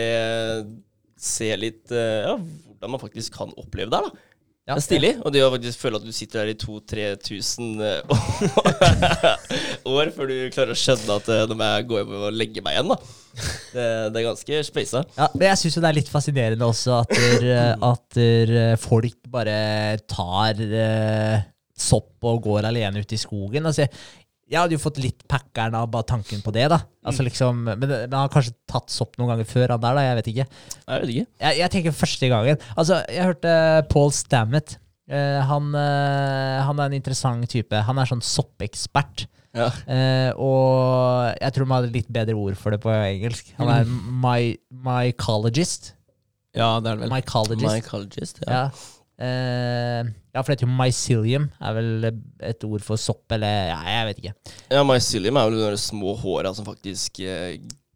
[1.19, 4.32] se litt eh, ja, hvordan man faktisk kan oppleve det her, da.
[4.63, 4.77] Ja.
[4.77, 7.81] Det er stilig, og det å faktisk føle at du sitter der i 2000-3000
[9.91, 12.63] år før du klarer å skjønne at eh, nå må jeg gå hjem og legge
[12.63, 12.97] meg igjen, da.
[13.73, 15.01] Det, det er ganske speisa.
[15.17, 18.79] Ja, men jeg syns det er litt fascinerende også at, der, eh, at der, eh,
[18.79, 19.57] folk bare
[20.07, 21.43] tar eh,
[21.75, 23.67] sopp og går alene ut i skogen.
[23.67, 23.89] Altså,
[24.53, 26.79] jeg hadde jo fått litt packeren av bare tanken på det, da.
[27.09, 30.05] Altså liksom, men, men han har kanskje tatt sopp noen ganger før, han der, da.
[30.05, 30.45] Jeg vet ikke.
[30.85, 31.27] Jeg vet ikke.
[31.45, 33.53] Jeg, jeg tenker første gangen Altså, jeg hørte
[33.89, 34.77] Paul Stammet.
[35.09, 37.81] Eh, han, eh, han er en interessant type.
[37.89, 39.25] Han er sånn soppekspert.
[39.53, 39.67] Ja.
[39.85, 43.53] Eh, og jeg tror de hadde litt bedre ord for det på engelsk.
[43.59, 44.53] Han er my,
[44.85, 45.93] mycologist.
[46.53, 47.13] Ja, det er det vel.
[47.13, 47.69] Mycologist.
[47.69, 48.51] Mycologist, ja.
[48.53, 48.65] ja.
[49.21, 50.01] Eh,
[50.33, 52.09] ja, for det heter jo mycelium, er vel
[52.49, 54.33] et ord for sopp, eller Ja, jeg vet ikke.
[54.73, 57.53] Ja, mycelium er vel de små håra som faktisk uh,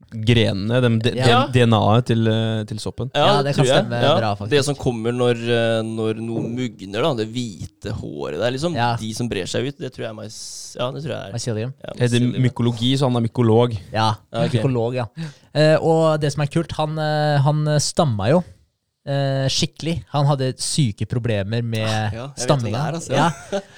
[0.08, 1.42] Grenene, dem, de, Ja.
[1.52, 3.10] DNA-et til, eh, til soppen.
[3.12, 3.82] Ja, det kan tror jeg.
[3.84, 4.54] stemme bra, faktisk.
[4.54, 5.42] Det som kommer når,
[5.84, 8.78] når noe mugner, da, det hvite håret der, liksom.
[8.78, 8.94] Ja.
[9.02, 10.38] De som brer seg ut, det tror jeg er mys...
[10.80, 11.34] Ja, det tror jeg er.
[11.36, 11.74] Mycelium.
[11.84, 13.76] Ja, Det heter mykologi, så han er mykolog.
[13.92, 14.62] Ja, Okay.
[14.62, 15.10] mykolog, ja.
[15.52, 16.96] Uh, og det som er kult, han,
[17.44, 18.46] han stamma jo
[19.08, 19.96] eh, skikkelig.
[20.14, 23.14] Han hadde syke problemer med ja, er, altså.
[23.16, 23.30] ja.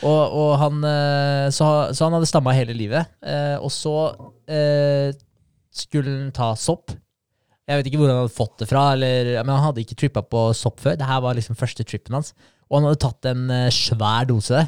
[0.07, 3.11] og, og han, eh, så, så han hadde stamma hele livet.
[3.21, 3.95] Eh, og så
[4.49, 5.11] eh,
[5.69, 6.95] skulle han ta sopp
[7.69, 10.25] Jeg vet ikke hvor han hadde fått det fra, eller, men han hadde ikke trippa
[10.25, 10.97] på sopp før.
[10.99, 12.33] Det her var liksom første trippen hans.
[12.69, 14.65] Og han hadde tatt en svær dose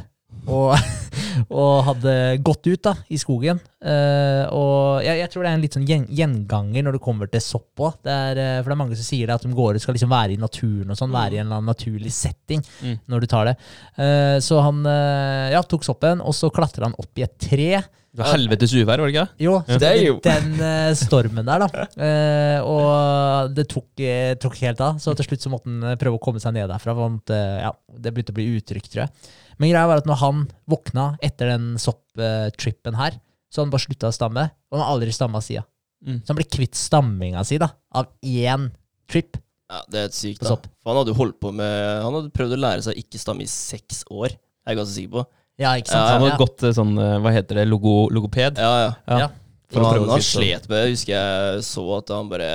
[0.47, 0.73] og,
[1.61, 2.13] og hadde
[2.45, 3.59] gått ut da, i skogen.
[3.81, 7.29] Uh, og jeg, jeg tror det er en litt sånn gjen, gjenganger når det kommer
[7.31, 7.95] til sopp òg.
[8.01, 10.41] For det er mange som sier det at de går ut skal liksom være i
[10.41, 12.97] naturen og sånn, være i en eller annen naturlig setting Mm.
[13.09, 13.55] når du tar det.
[13.97, 17.71] Uh, så han uh, ja, tok soppen, og så klatra han opp i et tre.
[18.11, 19.27] Det var helvetes uvær, var det ikke?
[19.39, 21.85] Jo, så Det er jo- den uh, stormen der, da.
[21.95, 24.97] Uh, og det tok, uh, tok helt av.
[24.99, 26.91] Så til slutt så måtte han eh, prøve å komme seg ned derfra.
[26.97, 27.15] For han,
[27.63, 27.71] ja,
[28.03, 29.31] det begynte å bli utrygt, tror jeg.
[29.61, 33.17] Men greia var at når han våkna etter den sopptrippen her,
[33.51, 34.45] så hadde han bare slutta å stamme.
[34.71, 35.63] Og han har aldri stamma sida.
[36.01, 36.21] Mm.
[36.23, 38.69] Så han ble kvitt stamminga si da, av én
[39.11, 39.37] trip.
[39.71, 40.41] Ja, Det er helt sykt.
[40.43, 40.55] Da.
[40.81, 43.21] For Han hadde jo holdt på med Han hadde prøvd å lære seg å ikke
[43.21, 44.33] stamme i seks år.
[44.33, 45.23] Jeg er ganske sikker på.
[45.61, 46.09] Ja, ikke Ja, sant?
[46.09, 48.57] Han Ja, hadde gått sånn, eh, hva heter det, logo, logoped?
[48.57, 48.91] Ja, ja.
[49.07, 49.19] Ja.
[49.19, 49.29] Ja.
[49.71, 50.89] For å han, han slet med det.
[50.91, 52.49] Husker jeg så at han bare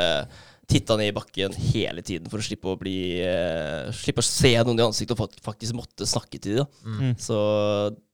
[0.66, 4.50] titta ned i bakken hele tiden for å slippe å bli uh, Slippe å se
[4.66, 6.66] noen i ansiktet og faktisk måtte snakke til dem.
[6.84, 7.12] Mm.
[7.22, 7.36] Så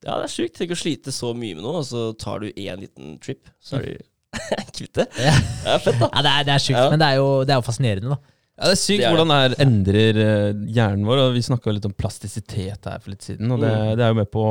[0.05, 0.57] ja, det er sjukt.
[0.59, 3.79] Tenk å slite så mye med noe, og så tar du én liten trip, så
[3.81, 4.05] er du
[4.77, 5.09] kvitt det.
[5.21, 5.33] Ja.
[5.65, 6.11] Det er fett, da.
[6.13, 6.91] Ja, det er, det er sjukt, Ja.
[6.93, 8.21] men det er, jo, det er jo fascinerende, da.
[8.53, 11.21] Ja, Det er sykt Det er hvordan det her endrer eh, hjernen vår.
[11.25, 13.49] og Vi snakka litt om plastisitet her for litt siden.
[13.51, 13.97] og Det, Mm.
[13.97, 14.45] det er jo med på,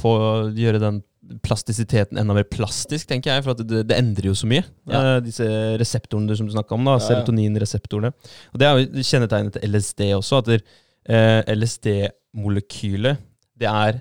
[0.00, 1.02] på å gjøre den
[1.44, 3.44] plastisiteten enda mer plastisk, tenker jeg.
[3.46, 4.64] For det, det endrer jo så mye.
[4.90, 5.00] Ja.
[5.00, 5.46] Uh, disse
[5.80, 8.12] reseptorene som du snakka om, da, Ja, serotoninreseptorene.
[8.52, 10.38] Og Det er jo kjennetegnet til LSD også.
[10.38, 10.60] at det,
[11.08, 13.18] eh, LSD-molekylet
[13.58, 14.00] det er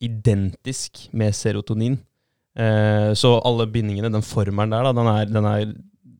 [0.00, 1.98] identisk med serotonin.
[2.56, 5.76] Uh, så alle bindingene, den formelen der, da, den er, den er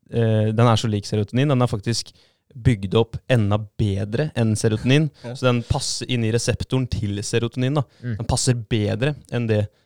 [0.06, 1.48] den er så lik serotonin.
[1.50, 2.12] Den er faktisk
[2.56, 5.10] bygd opp enda bedre enn serotonin.
[5.24, 5.34] Ja.
[5.36, 7.74] Så den passer inn i reseptoren til serotonin.
[7.74, 7.82] da.
[8.02, 8.16] Mm.
[8.20, 9.82] Den passer bedre enn det serotonin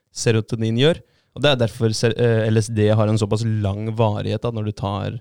[0.81, 1.01] gjør.
[1.35, 5.21] Og Det er derfor eh, LSD har en såpass lang varighet da, når du tar,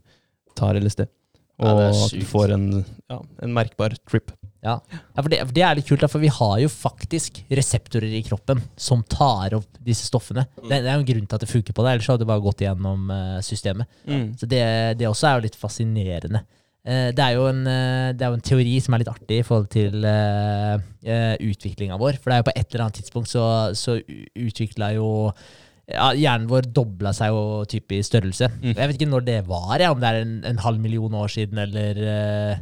[0.58, 1.06] tar LSD.
[1.60, 2.68] Og Ja, at du får en,
[3.12, 4.32] ja, en merkbar trip.
[4.64, 4.78] Ja,
[5.16, 8.62] for, det, for det er litt kult, for vi har jo faktisk reseptorer i kroppen
[8.80, 10.46] som tar opp disse stoffene.
[10.56, 12.32] Det, det er jo en grunn til at det funker på det, ellers hadde det
[12.32, 13.12] bare gått gjennom
[13.44, 13.88] systemet.
[14.08, 14.32] systemet.
[14.40, 14.64] Så det,
[15.00, 16.44] det også er jo litt fascinerende.
[16.88, 19.42] Eh, det, er jo en, eh, det er jo en teori som er litt artig
[19.42, 20.78] i forhold til uh,
[21.44, 22.20] utviklinga vår.
[22.20, 23.44] For det er jo på et eller annet tidspunkt så,
[23.78, 25.10] så utvikla jo
[25.90, 28.52] ja, Hjernen vår dobla seg jo type i størrelse.
[28.60, 28.74] Mm.
[28.76, 31.32] Jeg vet ikke når det var, ja, om det er en, en halv million år
[31.34, 32.60] siden eller uh,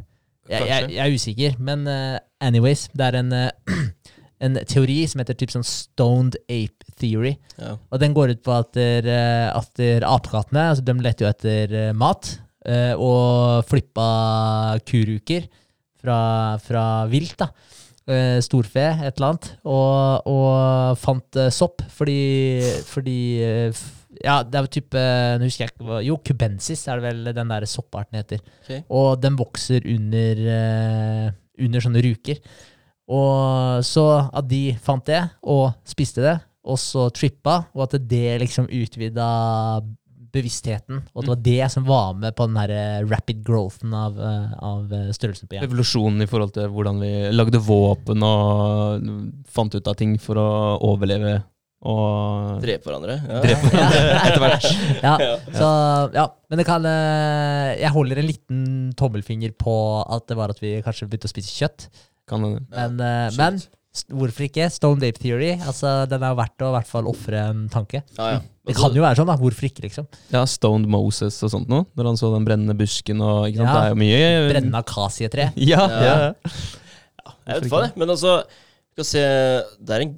[0.48, 1.58] jeg, jeg, jeg er usikker.
[1.60, 3.82] Men uh, anyways, det er en, uh,
[4.44, 7.36] en teori som heter typ sånn stoned ape theory.
[7.58, 7.76] Ja.
[7.92, 11.32] Og den går ut på at, der, eh, at der apekattene altså de leter jo
[11.32, 14.08] etter eh, mat, eh, og flippa
[14.84, 15.46] kuruker
[16.02, 16.20] fra,
[16.64, 17.52] fra vilt, da.
[18.08, 19.50] Eh, Storfe, et eller annet.
[19.68, 22.20] Og, og fant eh, sopp, fordi,
[22.88, 23.86] fordi eh,
[24.24, 25.02] Ja, det er type
[25.38, 28.40] Nå husker jeg ikke Jo, cubensis er det vel den der sopparten heter.
[28.64, 28.80] Okay.
[28.88, 31.28] Og den vokser under, eh,
[31.68, 32.40] under sånne ruker.
[33.12, 36.38] Og så at de fant det, og spiste det,
[36.68, 39.28] og så trippa, og at det liksom utvida
[40.34, 44.18] bevisstheten, og det var det som var med på den her eh, rapid growthen av,
[44.20, 45.70] eh, av eh, størrelsen på hjernen.
[45.70, 49.12] Evolusjonen i forhold til hvordan vi lagde våpen og
[49.54, 50.50] fant ut av ting for å
[50.88, 51.40] overleve.
[51.88, 53.20] Og Drepe hverandre.
[53.22, 53.42] Ja.
[53.44, 54.70] drepe hverandre etter hvert.
[55.06, 55.16] Ja,
[55.54, 55.72] så,
[56.16, 58.62] ja, men det kan Jeg holder en liten
[58.98, 61.90] tommelfinger på at det var at vi kanskje begynte å spise kjøtt.
[62.28, 62.66] Kan hende.
[62.74, 63.62] Men, ja, men
[64.12, 64.68] hvorfor ikke?
[64.74, 65.54] Stone Dape Theory.
[65.58, 68.04] Altså, den er verdt å i hvert fall ofre en tanke.
[68.18, 68.40] Ja, ja.
[68.68, 69.38] Det kan jo være sånn, da.
[69.40, 70.08] Hvorfor ikke, liksom?
[70.34, 71.86] Ja, Stoned Moses og sånt noe.
[71.96, 73.70] Når han så den brennende busken og ikke sant?
[73.70, 73.76] Ja.
[73.76, 75.50] Det er jo mye Brennende akasietre.
[75.72, 76.16] Ja, Ja.
[76.18, 76.56] ja.
[77.48, 77.94] Jeg vet faen, jeg.
[78.02, 78.34] Men altså,
[78.92, 79.24] skal se,
[79.80, 80.18] det er en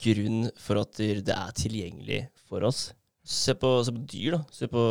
[0.00, 2.86] grunn for at det er tilgjengelig for oss.
[3.30, 4.40] Se på, se på dyr, da.
[4.54, 4.84] Se på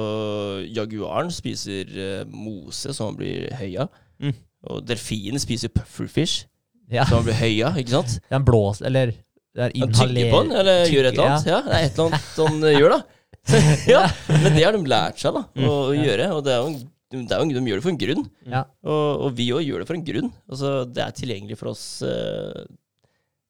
[0.70, 3.90] jaguaren spiser eh, mose så han blir høy av.
[4.22, 4.36] Mm.
[4.70, 6.46] Og delfinen spiser pufferfish
[6.90, 7.06] Ja.
[7.06, 8.16] så han blir høya, ikke sant?
[8.32, 9.14] Den blåser, eller
[9.56, 11.50] det er tygger på den, eller gjør et eller annet.
[11.50, 11.60] Ja.
[11.66, 13.02] det er et eller annet han eh, gjør, da.
[13.94, 16.28] ja, Men det har de lært seg da, å, å gjøre.
[16.36, 16.82] Og det er jo en,
[17.30, 18.28] det jo, de gjør det for en grunn.
[18.46, 18.66] Ja.
[18.86, 20.30] Og, og vi òg gjør det for en grunn.
[20.52, 22.68] Altså, det er tilgjengelig for oss eh,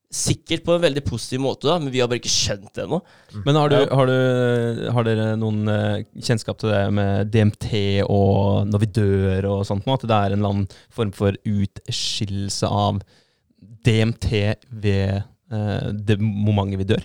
[0.10, 2.98] sikkert på en veldig positiv måte, da, men vi har bare ikke skjønt det ennå.
[3.46, 3.90] Men har, du, Ja.
[4.00, 7.68] har, du, har dere noen eh, kjennskap til det med DMT
[8.08, 9.86] og når vi dør og sånt?
[9.86, 13.04] At det er en eller annen form for utskillelse av
[13.86, 14.28] DMT
[14.84, 15.22] ved
[15.54, 17.04] uh, det momentet vi dør?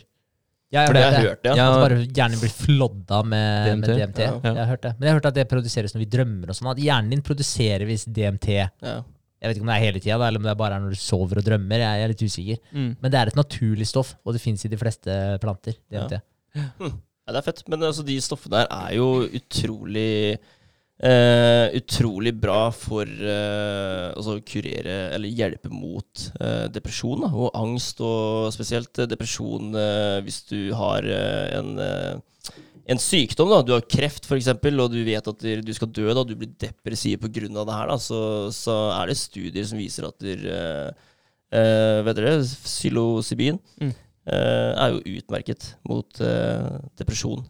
[0.74, 1.30] Ja, For jeg det har har hørt jeg det.
[1.30, 1.54] hørt, ja.
[1.54, 1.64] Ja.
[1.70, 3.88] At bare hjernen blir flodda med DMT.
[3.88, 4.22] med DMT.
[4.24, 4.30] Ja.
[4.42, 4.92] Jeg har hørt det.
[4.98, 6.70] Men jeg har hørt at det produseres når vi drømmer og sånn.
[6.72, 8.48] At hjernen din produserer visst DMT.
[8.58, 8.96] Ja.
[9.44, 10.98] Jeg vet ikke om det er hele tida, eller om det bare er når du
[10.98, 11.82] sover og drømmer.
[11.84, 12.60] Jeg jeg er litt usikker.
[12.74, 15.76] Men det er et naturlig stoff, og det fins i de fleste planter.
[15.92, 16.16] DMT.
[16.56, 17.62] Ja, det er fett.
[17.70, 19.06] Men altså, de stoffene her er jo
[19.38, 20.38] utrolig
[21.02, 27.98] Eh, utrolig bra for altså å kurere eller hjelpe mot eh, depresjon da, og angst,
[27.98, 29.74] og spesielt depresjon
[30.22, 31.02] hvis du har
[31.58, 33.50] en, en sykdom.
[33.50, 36.54] da, Du har kreft f.eks., og du vet at du skal dø, da, du blir
[36.62, 37.50] depressiv pga.
[37.50, 38.20] det her, da, så,
[38.54, 40.94] så er det studier som viser at der,
[42.06, 43.90] vet dere, psilocybin Mm.
[44.30, 46.22] eh, er jo utmerket mot
[46.96, 47.42] depresjon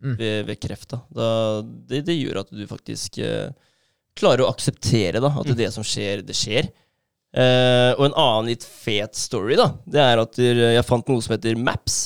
[0.00, 0.14] Mm.
[0.16, 0.94] ved, ved kreft.
[0.94, 1.00] Da.
[1.90, 3.50] Det, det gjør at du faktisk eh,
[4.16, 5.60] klarer å akseptere da, at det, Mm.
[5.64, 6.70] det som skjer, det skjer.
[7.30, 11.36] Eh, og en annen litt fet story, da, det er at jeg fant noe som
[11.36, 11.98] heter MAPS.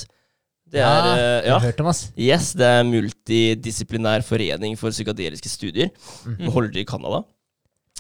[0.74, 1.88] Det er, ja, jeg ja, hørt om,
[2.18, 5.92] yes, det er multidisiplinær forening for psykadeliske studier.
[6.26, 6.36] Mm.
[6.40, 7.22] Den holder til i Canada.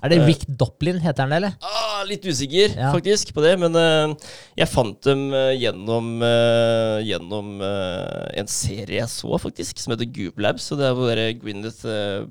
[0.04, 1.56] Er det Rick Doplin, heter han det, eller?
[1.64, 2.92] Ah, litt usikker Ja.
[2.92, 4.12] faktisk på det, men uh,
[4.58, 10.10] jeg fant dem eh, gjennom, uh, gjennom uh, en serie jeg så, faktisk, som heter
[10.12, 10.68] Goob Labs.
[10.74, 12.28] Og det er hvor Gwyneth uh,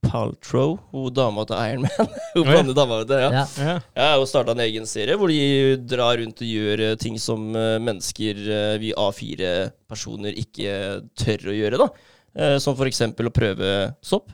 [0.00, 2.14] Paltrow, hun dama til Iron Man.
[2.34, 2.62] hun oh, ja.
[2.74, 3.30] dama, vet ja.
[3.34, 3.44] Ja.
[3.60, 3.76] Ja.
[4.16, 7.50] Hun og starta en egen serie hvor de drar rundt og gjør eh, ting som
[7.56, 10.74] eh, mennesker, eh, vi A4-personer, ikke
[11.20, 11.82] tør å gjøre.
[11.84, 11.90] da.
[12.34, 14.32] Eh, Som for eksempel å prøve sopp.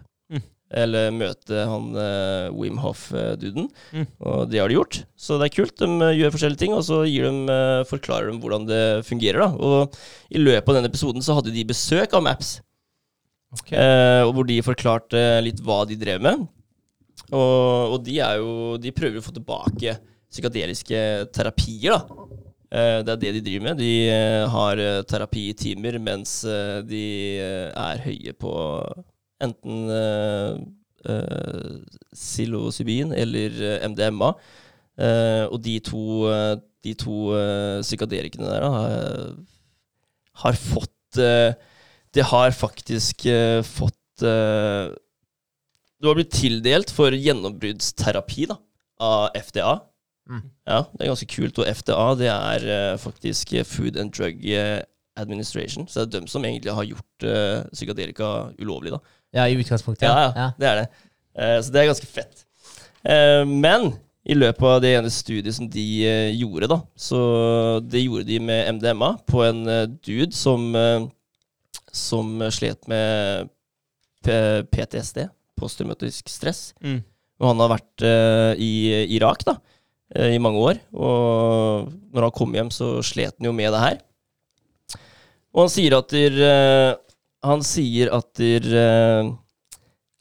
[0.74, 3.68] Eller møte han uh, Wim Hoff-duden.
[3.94, 4.06] Mm.
[4.18, 4.98] Og det har de gjort.
[5.14, 5.76] Så det er kult.
[5.78, 9.44] De eh, gjør forskjellige ting, og så de, eh, forklarer de hvordan det fungerer.
[9.44, 9.50] da.
[9.54, 9.96] Og
[10.34, 12.56] i løpet av den episoden så hadde de besøk av Maps.
[13.60, 13.78] Okay.
[13.78, 16.46] Eh, og hvor de forklarte litt hva de drev med.
[17.30, 19.96] Og, og de er jo De prøver å få tilbake
[20.30, 20.98] psykadeliske
[21.34, 22.32] terapier, da.
[22.76, 23.78] Det er det de driver med.
[23.78, 23.92] De
[24.50, 26.40] har terapitimer mens
[26.84, 27.04] de
[27.38, 28.52] er høye på
[29.42, 30.56] enten uh,
[32.16, 34.32] psilocybin eller eh, MDMA.
[35.52, 36.02] Og de to,
[36.82, 37.16] de to
[37.84, 38.70] psykadelikene der da,
[40.40, 41.20] har- fått
[42.16, 43.26] det har faktisk
[43.68, 48.56] fått Du har blitt tildelt for gjennombruddsterapi da,
[49.04, 49.76] av FDA.
[50.32, 50.42] Mm.
[50.66, 51.60] Ja, det er ganske kult.
[51.60, 54.40] Og FDA det er uh, faktisk Food and Drug
[55.16, 55.86] Administration.
[55.88, 58.92] Så det er dem som egentlig har gjort uh, psykadelika ulovlig.
[58.96, 59.00] da.
[59.36, 60.08] Ja, i utgangspunktet.
[60.08, 60.86] Ja, ja, det er det.
[61.36, 62.44] Eh, så det er ganske fett.
[63.04, 63.90] Eh, men
[64.26, 67.20] i løpet av det ene studiet som de eh, gjorde, da, så
[67.84, 69.62] det gjorde de med MDMA på en
[70.00, 70.72] dude som,
[71.92, 73.52] som slet med
[74.26, 75.28] PTSD,
[75.60, 76.72] posttraumatisk stress.
[76.82, 77.04] Mm.
[77.36, 78.04] Og han har vært
[78.58, 78.72] i
[79.14, 79.58] Irak da,
[80.32, 80.80] i mange år.
[80.96, 83.98] Og når han kom hjem, så slet han jo med det her.
[85.54, 86.96] Og han sier at der,
[87.46, 89.34] Han sier at der, uh,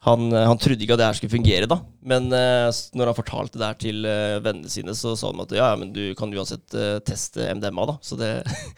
[0.06, 1.80] han, han trodde ikke at det her skulle fungere, da.
[2.06, 5.56] Men uh, når han fortalte det her til uh, vennene sine, så sa de at
[5.58, 7.98] ja, ja, men du kan uansett eh, teste MDMA, da.
[8.06, 8.32] Så det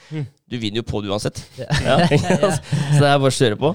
[0.49, 1.43] Du vinner jo på det uansett.
[1.87, 1.99] Ja.
[2.07, 3.73] så det er bare å kjøre på.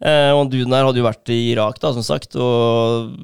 [0.00, 2.36] Eh, og han duden her hadde jo vært i Irak, da, som sagt.
[2.36, 3.16] Og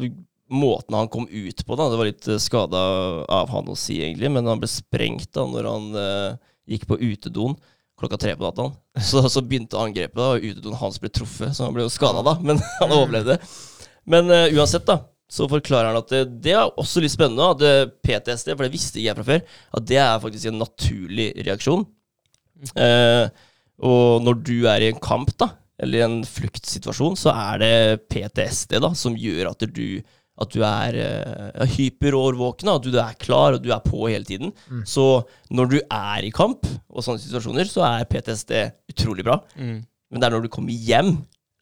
[0.49, 2.83] måten han kom ut på, da, det var litt skada
[3.33, 4.33] av han å si, egentlig.
[4.33, 6.37] Men han ble sprengt da når han eh,
[6.77, 7.57] gikk på utedoen
[8.01, 8.71] klokka tre på natta.
[9.09, 12.23] Så, så begynte angrepet, da, og utedoen hans ble truffet, så han ble jo skada,
[12.25, 12.37] da.
[12.41, 13.39] Men han overlevde.
[14.09, 15.03] Men uh, uansett, da.
[15.33, 17.51] Så forklarer han at det, det er også litt spennende.
[17.51, 17.75] At det,
[18.07, 21.85] PTSD, for det visste ikke jeg fra før, at det er faktisk en naturlig reaksjon.
[22.79, 23.27] Uh,
[23.85, 25.51] og når du er i en kamp, da,
[25.83, 27.75] eller i en fluktsituasjon, så er det
[28.13, 30.01] PTSD da, som gjør at du,
[30.37, 34.27] at du er uh, hyperårvåken, at du, du er klar og du er på hele
[34.29, 34.53] tiden.
[34.89, 38.53] Så når du er i kamp og sånne situasjoner, så er PTSD
[38.93, 39.41] utrolig bra.
[39.57, 39.81] Mm.
[40.13, 41.17] Men det er når du kommer hjem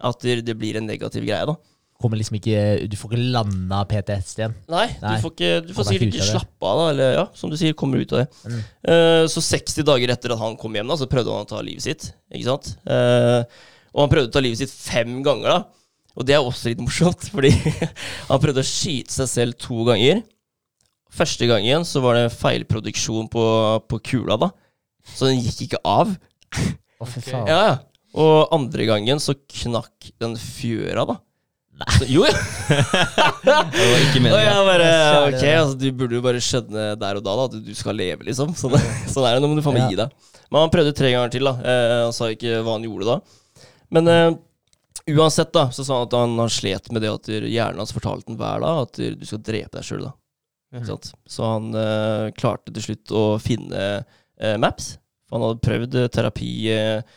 [0.04, 1.56] at det, blir en negativ greie, da.
[2.04, 2.58] Liksom ikke,
[2.90, 4.56] du får ikke landa PTSD igjen.
[4.68, 5.14] Nei, Nei.
[5.14, 6.88] du får, ikke, du får sikkert ikke slappe av, da.
[6.92, 8.26] Eller ja, som du sier, kommer ut av det.
[8.44, 8.58] Mm.
[8.90, 11.62] Uh, så 60 dager etter at han kom hjem, da, så prøvde han å ta
[11.64, 12.10] livet sitt.
[12.34, 12.74] Ikke sant?
[12.84, 13.46] Uh,
[13.94, 15.83] og han prøvde å ta livet sitt fem ganger, da.
[16.14, 20.22] Og det er også litt morsomt, fordi han prøvde å skyte seg selv to ganger.
[21.14, 23.42] Første gangen så var det feilproduksjon på,
[23.90, 24.48] på kula, da.
[25.14, 26.14] Så den gikk ikke av.
[27.04, 27.46] Faen.
[27.50, 27.74] Ja, ja.
[28.14, 31.16] Og andre gangen så knakk den fjøra, da.
[31.98, 32.30] Så, jo, ja.
[33.44, 34.44] Det var ikke Og meningen.
[34.46, 34.90] jeg bare
[35.26, 38.22] Ok, altså du burde jo bare skjønne der og da da at du skal leve,
[38.28, 38.52] liksom.
[38.58, 38.76] Sånn,
[39.10, 39.42] sånn er det.
[39.42, 39.90] Nå må du faen meg Ja.
[39.90, 40.30] gi deg.
[40.54, 41.54] Men han prøvde tre ganger til, da.
[41.58, 43.16] Eh, han sa ikke hva han gjorde da.
[43.98, 44.28] Men eh,
[45.10, 48.32] uansett, da, så sa han at han, han slet med det at hjernen hans fortalte
[48.32, 50.14] han hver dag at du skal drepe deg sjøl, da.
[50.74, 50.86] Mm.
[51.30, 54.96] Så han eh, klarte til slutt å finne eh, Maps.
[55.28, 57.14] For han hadde prøvd eh, terapi eh,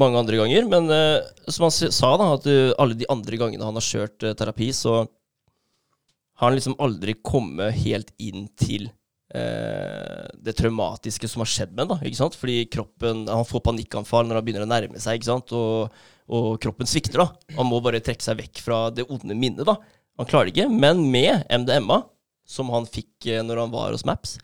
[0.00, 0.68] mange andre ganger.
[0.70, 4.24] Men eh, som han sa, da, at eh, alle de andre gangene han har kjørt
[4.38, 8.90] terapi, så har han liksom aldri kommet helt inn til
[9.34, 12.34] det traumatiske som har skjedd med ham.
[12.38, 15.50] Fordi kroppen, Han får panikkanfall når han begynner å nærme seg, ikke sant?
[15.58, 15.90] Og,
[16.28, 17.20] og kroppen svikter.
[17.20, 17.54] da.
[17.58, 19.64] Han må bare trekke seg vekk fra det onde minnet.
[19.66, 19.76] da.
[20.18, 20.70] Han klarer det ikke.
[20.70, 22.02] Men med MDMA,
[22.46, 24.38] som han fikk eh, når han var hos Maps,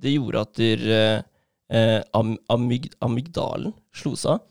[0.00, 1.24] det gjorde at der,
[1.72, 4.44] eh, am, amyg, amygdalen slo seg av.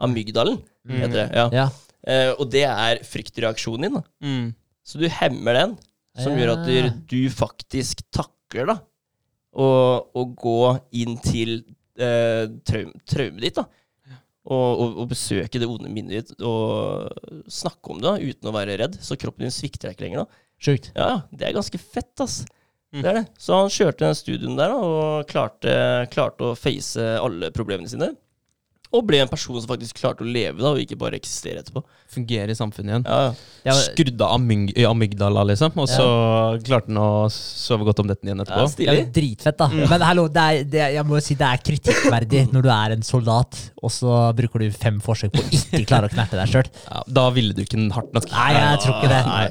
[0.00, 1.28] Amygdalen, heter det.
[1.34, 1.48] ja.
[1.52, 1.68] Ja.
[2.08, 3.94] Eh, og det er fryktreaksjonen din.
[3.98, 4.02] da.
[4.24, 4.54] Mm.
[4.86, 5.76] Så du hemmer den,
[6.18, 6.38] som Ja.
[6.44, 8.78] gjør at du, du faktisk takler da,
[9.58, 10.60] å gå
[10.92, 11.64] inn til
[11.98, 13.58] eh, traumet ditt.
[13.58, 13.64] da.
[14.48, 17.10] Og, og, og besøke det onde minnet ditt og
[17.52, 18.94] snakke om det da, uten å være redd.
[19.04, 20.24] Så kroppen din svikter deg ikke lenger.
[20.24, 20.44] da.
[20.58, 20.88] Sjukt.
[20.96, 22.40] Ja, det er ganske fett, ass.
[22.94, 23.02] Mm.
[23.02, 23.24] Det er det.
[23.36, 25.74] Så han kjørte den studien der da, og klarte,
[26.14, 28.14] klarte å face alle problemene sine.
[28.88, 31.82] Og ble en person som faktisk klarte å leve da, og ikke bare eksistere etterpå.
[32.08, 33.04] Fungere i samfunnet igjen.
[33.04, 33.34] Ja,
[33.68, 33.74] ja.
[33.98, 36.06] Det av amyg amygdala, liksom, og så
[36.64, 38.64] klarte han å sove godt om netten igjen etterpå.
[38.64, 38.88] Det stilig.
[38.94, 39.68] er jo dritfett, da.
[39.92, 42.96] Men hallo, det er, det, jeg må jo si det er kritikkverdig når du er
[42.96, 46.56] en soldat, og så bruker du fem forsøk på å ikke klare å knerte deg
[46.56, 46.74] sjøl.
[46.88, 48.32] Ja, da ville du ikke hardt nok.
[48.32, 49.24] Nei, jeg tror ikke det.
[49.28, 49.48] Nei,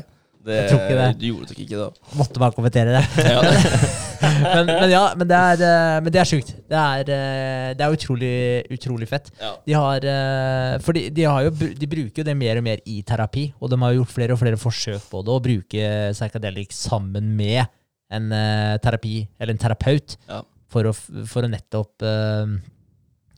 [0.47, 1.07] det, Jeg tror ikke det.
[1.19, 1.87] Du gjorde nok ikke det.
[2.19, 3.03] Måtte bare kommentere det.
[4.55, 6.53] men, men ja, men det er, eh, men det er sjukt.
[6.71, 8.31] Det er, eh, det er utrolig,
[8.73, 9.29] utrolig fett.
[9.41, 9.51] Ja.
[9.67, 12.81] De har eh, For de, de, har jo, de bruker jo det mer og mer
[12.89, 16.73] i terapi, og de har gjort flere og flere forsøk på det, å bruke psychedelic
[16.75, 17.65] sammen med
[18.13, 18.31] en
[18.79, 20.39] terapi, eller en terapeut, Ja.
[20.71, 20.93] for, å,
[21.27, 22.05] for å nettopp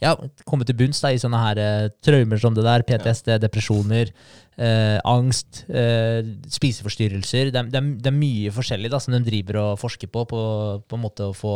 [0.03, 0.15] ja,
[0.47, 4.11] komme til bunns da, i sånne her eh, traumer som det der, PTSD, depresjoner,
[4.55, 6.21] eh, angst, eh,
[6.55, 7.53] spiseforstyrrelser.
[7.53, 10.25] Det er, det, er, det er mye forskjellig da, som de driver og forsker på,
[10.29, 10.43] på,
[10.87, 11.55] på en måte å få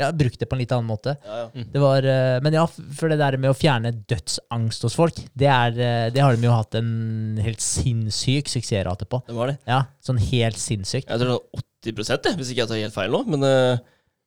[0.00, 1.14] ja, brukt det på en litt annen måte.
[1.22, 1.64] Ja, ja.
[1.74, 5.50] Det var, eh, men ja, for det der med å fjerne dødsangst hos folk, det,
[5.50, 9.22] er, eh, det har de jo hatt en helt sinnssyk suksessrate på.
[9.28, 9.58] Det var det.
[9.70, 11.06] Ja, sånn helt sinnssykt.
[11.06, 13.22] Jeg tror det var 80 det, hvis ikke jeg tar helt feil nå.
[13.30, 13.84] Men, eh,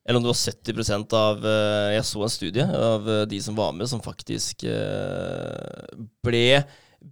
[0.07, 3.55] eller om det var 70 av eh, Jeg så en studie av eh, de som
[3.57, 6.63] var med, som faktisk eh, ble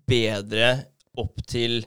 [0.07, 0.69] bedre
[1.19, 1.83] opp til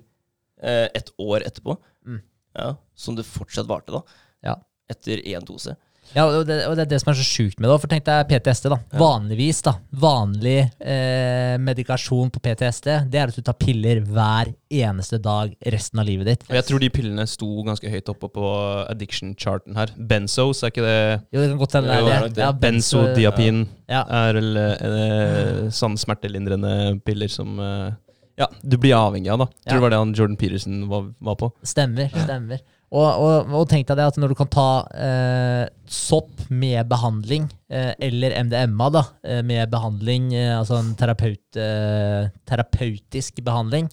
[0.59, 1.77] et år etterpå.
[2.03, 2.17] Mm.
[2.59, 4.01] Ja, som det fortsatt varte, da.
[4.43, 4.55] Ja.
[4.91, 5.77] Etter én dose.
[6.17, 7.75] Ja, og det, og det er det som er så sjukt med det.
[7.83, 8.79] For tenk deg PTSD, da.
[8.99, 9.75] Vanligvis, da.
[9.93, 16.01] Vanlig eh, medikasjon på PTSD, det er at du tar piller hver eneste dag resten
[16.01, 16.47] av livet ditt.
[16.49, 18.49] Og jeg tror de pillene sto ganske høyt oppe på
[18.89, 19.93] addiction-charten her.
[19.99, 20.99] Benzos, er ikke det
[21.35, 22.35] Jo, det kan godt hende det er det.
[22.35, 22.43] det.
[22.45, 24.03] Ja, benzo- Benzodiapin Ja.
[24.09, 27.93] er vel eh, sånn smertelindrende piller som eh,
[28.39, 29.47] Ja, du blir avhengig av, da.
[29.47, 29.71] Tror Ja.
[29.71, 31.53] tror det var det han Jordan Peterson var, var på.
[31.67, 32.09] Stemmer.
[32.15, 32.61] stemmer.
[32.89, 37.45] Og, og, og tenk deg det at når du kan ta eh, sopp med behandling,
[37.69, 43.91] eh, eller MDMA da, eh, med behandling, eh, altså en terapeut, eh, terapeutisk behandling,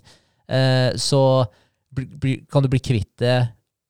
[0.47, 1.21] eh, så
[1.95, 3.35] bli, bli, kan du bli kvitt det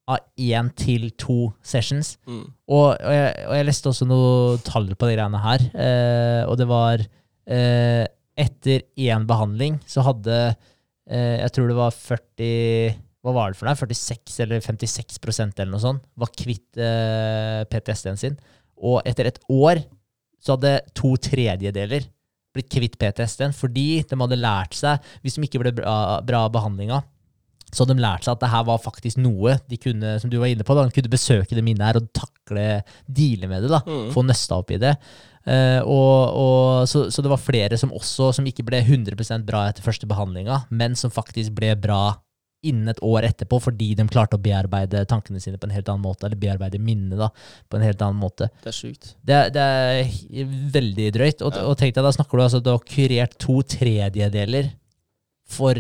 [0.10, 2.16] av én til to sessions.
[2.26, 2.44] Mm.
[2.70, 6.58] Og, og, jeg, og jeg leste også noe tall på de greiene her, eh, og
[6.62, 7.06] det var
[7.46, 8.06] eh,
[8.36, 10.56] etter én behandling så hadde
[11.06, 12.96] Jeg tror det var 40
[13.26, 13.78] Hva var det for noe?
[13.80, 18.38] 46 eller 56% eller noe sånt var kvitt eh, PTSD-en sin.
[18.78, 19.82] Og etter et år
[20.46, 22.06] så hadde to tredjedeler
[22.56, 27.02] blitt kvitt PTSD-en fordi de hadde lært seg, hvis de ikke ble bra, bra behandlinga,
[27.74, 30.38] så hadde de lært seg at det her var faktisk noe de kunne, som du
[30.40, 32.68] var inne på, da, de kunne besøke det minnet her og takle,
[33.10, 33.72] deale med det.
[33.74, 34.12] da, Mm.
[34.14, 34.94] Få nøsta opp i det.
[35.46, 39.68] Uh, og, og, så, så det var flere som også, som ikke ble 100% bra
[39.70, 42.16] etter første behandlinga, men som faktisk ble bra
[42.72, 46.04] innen et år etterpå, fordi de klarte å bearbeide tankene sine på en helt annen
[46.06, 47.30] måte, eller bearbeide minnet da,
[47.70, 48.50] på en helt annen måte.
[48.64, 49.12] Det er sjukt.
[49.26, 51.44] Det, det er veldig drøyt.
[51.46, 51.68] Og, Ja.
[51.70, 54.72] og tenk deg, da snakker du altså du har kurert to tredjedeler
[55.46, 55.78] for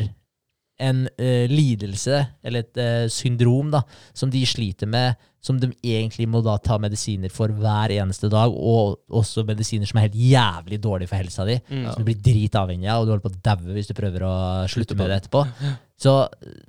[0.81, 3.81] en uh, lidelse, eller et uh, syndrom, da,
[4.18, 5.15] som de sliter med,
[5.45, 9.99] som de egentlig må da ta medisiner for hver eneste dag, og også medisiner som
[9.99, 11.60] er helt jævlig dårlige for helsa di.
[11.69, 11.84] Mm.
[11.91, 14.35] Som du blir dritavhengig av, og du holder på å daue hvis du prøver å
[14.72, 15.45] slutte med det etterpå.
[15.95, 16.11] Så,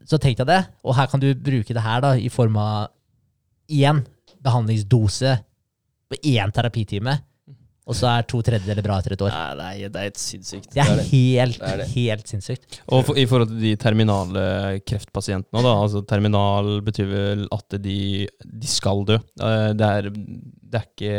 [0.07, 2.93] så tenk deg det, og her kan du bruke det her da, i form av
[3.67, 4.05] én
[4.47, 5.33] behandlingsdose
[6.07, 7.17] på én terapitime,
[7.87, 9.31] og så er to tredjedeler bra etter et år.
[9.31, 10.69] Nei, nei, det er helt sinnssykt.
[10.75, 11.05] Det er det.
[11.13, 11.87] helt, Det er det.
[11.95, 12.81] helt sinnssykt.
[12.91, 14.43] Og for, i forhold til de terminale
[14.83, 17.99] kreftpasientene, da, altså terminal betyr vel at de,
[18.43, 19.21] de skal dø.
[19.39, 21.15] Eh, Det er, det er ikke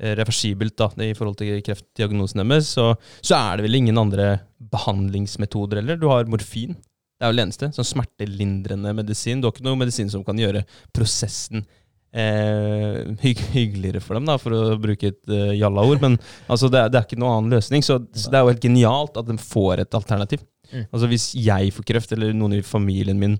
[0.00, 2.72] eh, reversibelt da, i forhold til kreftdiagnosen deres.
[2.72, 2.88] Så,
[3.20, 4.30] så er det vel ingen andre
[4.72, 6.00] behandlingsmetoder heller.
[6.00, 6.72] Du har morfin.
[7.16, 7.70] Det er vel det eneste.
[7.76, 9.40] Sånn smertelindrende medisin.
[9.40, 10.64] Du har ikke noe medisin som kan gjøre
[10.96, 11.64] prosessen
[12.12, 16.02] eh, hygg, hyggeligere for dem, da, for å bruke et uh, jalla-ord.
[16.04, 17.84] Men altså, det, er, det er ikke noen annen løsning.
[17.86, 20.44] Så, så det er jo helt genialt at de får et alternativ.
[20.72, 20.86] Mm.
[20.90, 23.38] Altså Hvis jeg får kreft, eller noen i familien min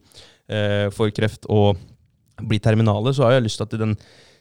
[0.49, 1.81] eh, får kreft og
[2.43, 3.97] blir terminale, så har jeg lyst til at den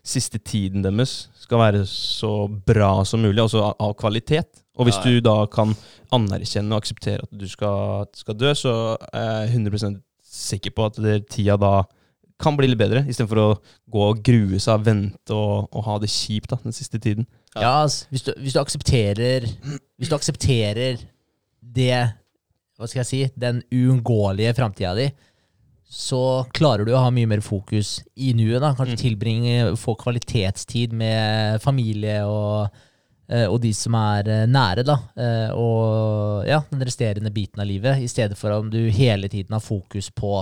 [0.05, 4.61] siste tiden deres skal være så bra som mulig, altså av, av kvalitet.
[4.75, 5.11] Og hvis Ja, ja.
[5.15, 5.71] du da kan
[6.13, 8.73] anerkjenne og akseptere at du skal, skal dø, så
[9.15, 10.01] er jeg 100%
[10.35, 11.85] sikker på at det, tida da
[12.41, 13.47] kan bli litt bedre, istedenfor å
[13.91, 17.27] gå og grue seg, vente og, og ha det kjipt da, den siste tiden.
[17.55, 19.45] Ja, altså, hvis, du, hvis du aksepterer
[19.95, 20.97] Hvis du aksepterer
[21.75, 22.01] det
[22.75, 25.05] Hva skal jeg si Den uunngåelige framtida di,
[25.87, 26.19] så
[26.51, 28.59] klarer du å ha mye mer fokus i nuet.
[28.59, 32.75] da Kanskje tilbringe Få kvalitetstid med familie og,
[33.29, 34.83] eh, og de som er eh, nære.
[34.83, 39.29] da Eh, Og ja, den resterende biten av livet, i stedet for om du hele
[39.31, 40.41] tiden har fokus på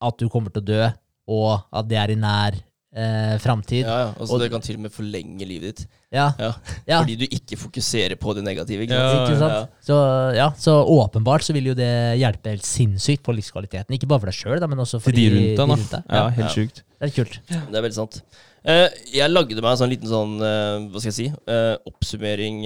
[0.00, 0.90] at du kommer til å dø,
[1.30, 2.56] og at det er i nær
[2.90, 3.84] eh, framtid.
[3.86, 4.06] Ja, ja.
[4.18, 5.86] Altså, Og- det kan til og med forlenge livet ditt.
[6.10, 6.98] Ja, Ja.
[7.04, 8.82] Fordi du ikke fokuserer på det negative.
[8.82, 9.28] Ikke sant?
[9.28, 9.52] Ikke sant?
[9.52, 9.66] Ja.
[9.86, 9.98] Så,
[10.34, 13.94] ja, så åpenbart så vil jo det hjelpe helt sinnssykt på livskvaliteten.
[13.94, 16.02] Ikke bare for deg sjøl, men også for de, de rundt deg, deg.
[16.10, 16.82] Ja, Ja, helt sykt.
[16.98, 17.38] det er kult.
[17.46, 18.22] Det er veldig sant.
[18.60, 22.58] Uh, jeg lagde meg en sånn liten sånn, uh, hva skal jeg si, uh, oppsummering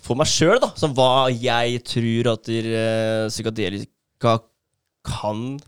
[0.00, 0.70] for meg sjøl, da.
[0.80, 4.38] Sånn hva jeg tror at uh, psykadelika
[5.04, 5.58] kan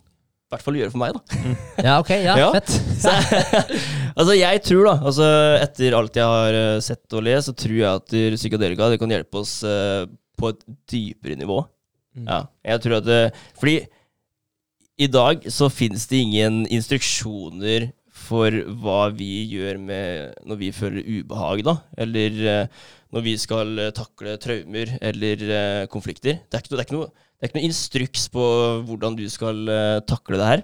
[0.51, 1.53] i hvert fall gjøre for meg, da.
[1.79, 2.49] Ja, ok, ja, Ja.
[2.57, 2.73] fett.
[3.05, 3.13] Så,
[4.17, 5.29] altså, jeg tror, da, altså
[5.61, 8.99] etter alt jeg har eh, sett og lest, så tror jeg at eh, psykadelika det
[8.99, 10.11] kan hjelpe oss uh,
[10.41, 11.63] på et dypere nivå.
[12.19, 12.27] Mm.
[12.27, 13.21] Ja, jeg tror at det,
[13.61, 13.77] Fordi
[15.01, 21.07] i dag så finnes det ingen instruksjoner for hva vi gjør med når vi føler
[21.21, 21.79] ubehag, da.
[22.03, 22.83] Eller uh,
[23.15, 26.41] når vi skal eh, takle traumer eller uh, konflikter.
[26.47, 27.11] Det er, ikke det, er ikke noe,
[27.41, 28.47] det er ikke noe instruks på
[28.85, 30.63] hvordan du skal uh, takle det her.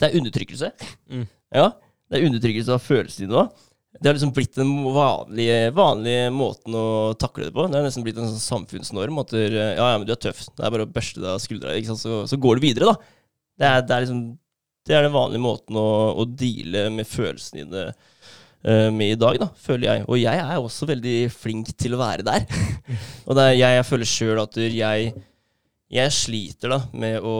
[0.00, 0.70] Det er undertrykkelse.
[1.12, 1.26] Mm.
[1.52, 1.66] Ja,
[2.08, 3.66] det er undertrykkelse av følelsene dine òg.
[4.00, 7.66] Det har liksom blitt den vanlige, vanlige måten å takle det på.
[7.68, 10.46] Det har nesten blitt en sånn samfunnsnorm at du, ja, ja, men du er tøff.
[10.48, 11.74] Det er bare å børste deg av skuldra.
[12.00, 13.18] Så, så går du videre, da.
[13.60, 14.22] Det er, det er liksom
[14.88, 15.88] Det er den vanlige måten å,
[16.18, 20.06] å deale med følelsene dine uh, med i dag, da, føler jeg.
[20.08, 22.48] Og jeg er også veldig flink til å være der.
[23.28, 25.12] og er, jeg, jeg føler sjøl at jeg,
[25.92, 27.36] jeg sliter da med å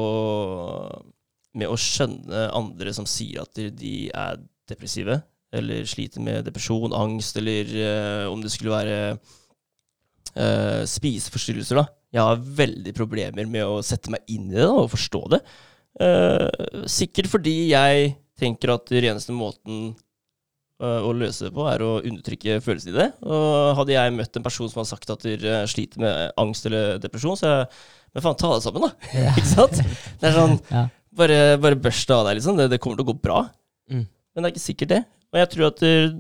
[1.59, 5.19] med å skjønne andre som sier at de er depressive,
[5.53, 11.85] eller sliter med depresjon, angst, eller uh, om det skulle være uh, spiseforstyrrelser, da.
[12.13, 15.43] Jeg har veldig problemer med å sette meg inn i det da, og forstå det.
[16.01, 19.93] Uh, sikkert fordi jeg tenker at den eneste måten
[20.83, 23.09] å løse det på, er å undertrykke følelsene i det.
[23.27, 26.67] Og hadde jeg møtt en person som hadde sagt at de eh, sliter med angst
[26.71, 27.69] eller depresjon, så jeg
[28.13, 28.91] Men faen, ta det sammen, da.
[29.33, 29.79] Ikke sant?
[30.21, 30.89] Det er sånn Ja.
[31.17, 32.57] Bare, bare børst det av deg, liksom.
[32.57, 33.39] Det, det kommer til å gå bra.
[33.93, 34.05] Mm.
[34.09, 35.01] Men det er ikke sikkert, det.
[35.33, 36.15] Og jeg tror at eh,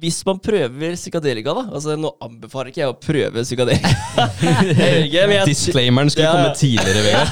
[0.00, 3.90] hvis man prøver psykadelika, da Altså, nå anbefaler ikke jeg å prøve psykadelika.
[5.48, 6.34] Disclaimeren skulle Ja.
[6.36, 7.30] komme tidligere, Vegard.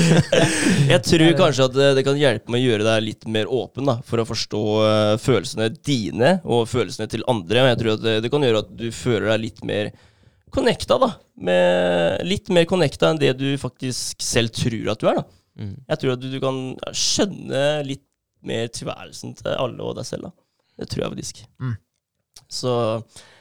[0.90, 3.86] Jeg tror kanskje at det, det kan hjelpe med å gjøre deg litt mer åpen
[3.90, 7.62] da, for å forstå eh, følelsene dine og følelsene til andre.
[7.64, 9.90] Men jeg tror at det, det kan gjøre at du føler deg litt mer
[10.50, 11.12] connecta, da.
[11.40, 15.20] Med, litt mer connecta enn det du faktisk selv tror at du er.
[15.22, 15.26] da.
[15.60, 15.74] Mm.
[15.92, 16.60] Jeg tror at du, du kan
[16.96, 18.04] skjønne litt
[18.46, 20.30] mer tilværelsen til alle og deg selv.
[20.30, 20.32] da.
[20.80, 21.44] Det tror jeg faktisk.
[21.60, 21.76] Mm.
[22.50, 22.72] Så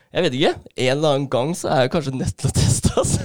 [0.10, 0.54] jeg vet ikke.
[0.76, 2.94] En eller annen gang så er jeg kanskje nødt til å teste.
[2.98, 3.22] Altså.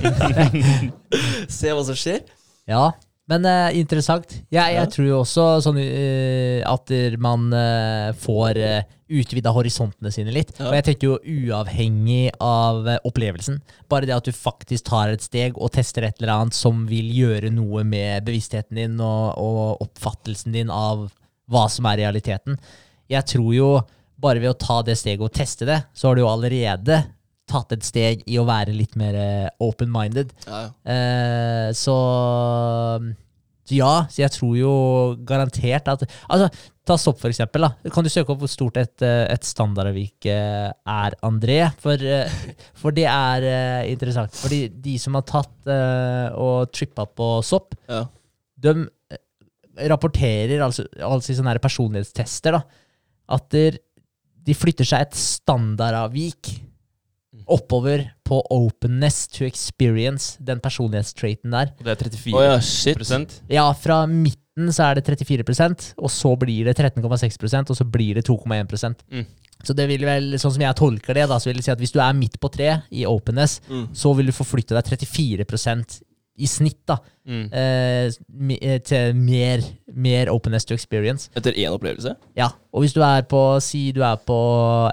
[1.59, 2.25] Se hva som skjer.
[2.69, 2.91] Ja,
[3.31, 4.35] men uh, interessant.
[4.53, 6.93] Jeg, jeg tror jo også sånn uh, at
[7.25, 8.77] man uh, får uh,
[9.17, 10.53] utvida horisontene sine litt.
[10.59, 10.69] Ja.
[10.69, 11.17] Og jeg tenker jo
[11.49, 13.63] uavhengig av opplevelsen.
[13.89, 17.09] Bare det at du faktisk tar et steg og tester et eller annet som vil
[17.17, 21.09] gjøre noe med bevisstheten din og, og oppfattelsen din av
[21.53, 22.61] hva som er realiteten.
[23.13, 23.69] Jeg tror jo
[24.25, 27.03] bare ved å ta det steget og teste det, så har du jo allerede
[27.51, 30.31] tatt et steg i å være litt mer eh, open-minded.
[30.49, 30.71] Ja, ja.
[30.95, 31.97] Eh, så
[33.73, 34.73] ja, så jeg tror jo
[35.25, 36.49] garantert at Altså,
[36.85, 37.65] ta Sopp, for eksempel.
[37.65, 37.91] Da.
[37.95, 41.61] Kan du søke opp hvor stort et, eh, et standardavvik eh, er, André?
[41.81, 42.01] For,
[42.81, 43.47] for det er
[43.93, 44.37] interessant.
[44.37, 45.71] Fordi de som har tatt
[46.41, 48.03] og trippa på sopp, Ja.
[48.65, 48.75] de
[49.91, 52.61] rapporterer, altså, altså i sånne personlighetstester, da,
[53.35, 53.81] at der,
[54.45, 56.53] de flytter seg et standardavvik
[57.51, 61.73] oppover på openness to experience, den personlighetstraiten der.
[61.79, 63.41] Og det er 34 oh, ja, shit.
[63.53, 68.21] Ja, fra midten så er det 34% og så blir det 13,6% og så blir
[68.21, 69.27] det 2,1 Mm.
[69.65, 71.81] Så det vil vel, sånn som jeg tolker det, da, så vil det si at
[71.81, 73.87] hvis du er midt på tre i openness, Mm.
[73.97, 75.47] så vil du forflytte deg 34
[76.37, 77.47] i snitt da, Mm.
[77.57, 78.11] eh,
[78.61, 79.63] eh, til mer,
[79.95, 81.31] mer openness to experience.
[81.35, 82.17] Etter én opplevelse?
[82.37, 84.37] Ja, og hvis du er på, si du er på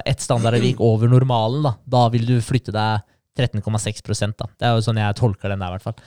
[0.06, 3.02] ett standardavvik over normalen, da, da vil du flytte deg
[3.38, 4.46] 13,6 da.
[4.60, 6.00] Det er jo sånn jeg tolker den der, i hvert fall.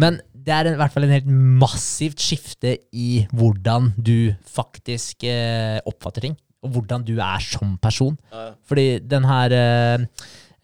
[0.00, 1.28] Men det er en, i hvert fall en helt
[1.60, 6.36] massivt skifte i hvordan du faktisk eh, oppfatter ting.
[6.62, 8.18] og hvordan du er som person.
[8.32, 8.52] Ja, ja.
[8.68, 10.02] Fordi den her eh,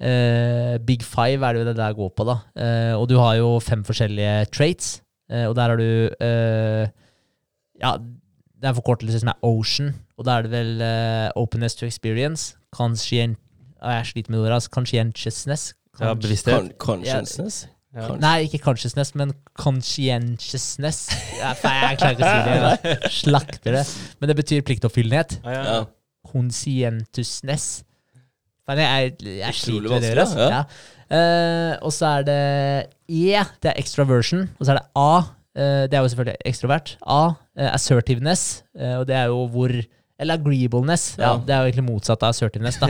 [0.01, 2.37] eh, Big Five er det jo det der går på, da.
[2.57, 5.03] Uh, og du har jo fem forskjellige traits,
[5.33, 5.89] uh, og der har du
[6.21, 6.89] eh,
[7.81, 10.85] Ja, det er en forkortelse som er Ocean, og da er det vel
[11.37, 13.37] Openness to experience, conscient...
[13.83, 14.71] ah, Jeg sliter med ordet, altså.
[14.73, 15.75] Conscientiousness.
[16.01, 16.55] Ja, bevissthet.
[16.55, 17.67] Con consciousness?
[17.97, 18.17] Ja.
[18.21, 21.09] Nei, ikke consciousness, men conscientiousness.
[21.39, 22.91] Ja, jeg klarer ikke å si det.
[22.91, 23.85] Jeg slakter det.
[24.21, 25.39] Men det betyr pliktoppfyllenhet.
[25.45, 25.77] Ja, ja.
[25.77, 25.85] Ja.
[28.67, 30.13] Faen, jeg, jeg, jeg sliter med det.
[30.19, 30.47] Altså.
[30.51, 30.63] Ja.
[31.07, 32.39] Uh, og så er det
[33.07, 34.49] E, det er extraversion.
[34.59, 36.97] Og så er det A, uh, det er jo selvfølgelig ekstrovert.
[37.07, 39.71] A, uh, assertiveness, og det er jo hvor
[40.19, 41.19] Eller agreeableness.
[41.19, 41.41] Ja, Ja.
[41.47, 42.79] Det er jo egentlig motsatt av assertiveness.
[42.81, 42.87] da.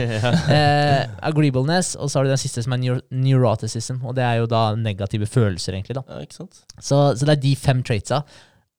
[1.29, 4.45] Agreeableness, og så har du den siste som er neur neuroticism, og det er jo
[4.47, 5.97] da negative følelser, egentlig.
[5.99, 6.05] da.
[6.07, 6.61] Ja, ikke sant?
[6.79, 8.21] Så, så det er de fem traitsa.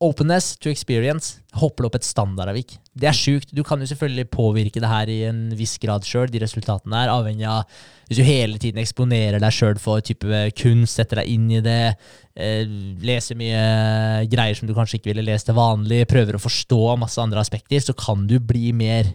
[0.00, 1.40] Openness to experience.
[1.58, 2.76] Hopper opp et standardavvik.
[2.94, 3.50] Det er sjukt.
[3.50, 7.10] Du kan jo selvfølgelig påvirke det her i en viss grad sjøl, de resultatene der,
[7.10, 7.64] avhengig av
[8.06, 11.96] Hvis du hele tiden eksponerer deg sjøl for type kunst, setter deg inn i det,
[12.38, 12.62] eh,
[13.02, 17.18] leser mye greier som du kanskje ikke ville lest til vanlig, prøver å forstå masse
[17.20, 19.10] andre aspekter, så kan du bli mer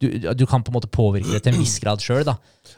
[0.00, 0.06] du,
[0.36, 2.30] du kan på en måte påvirke det til en viss grad sjøl.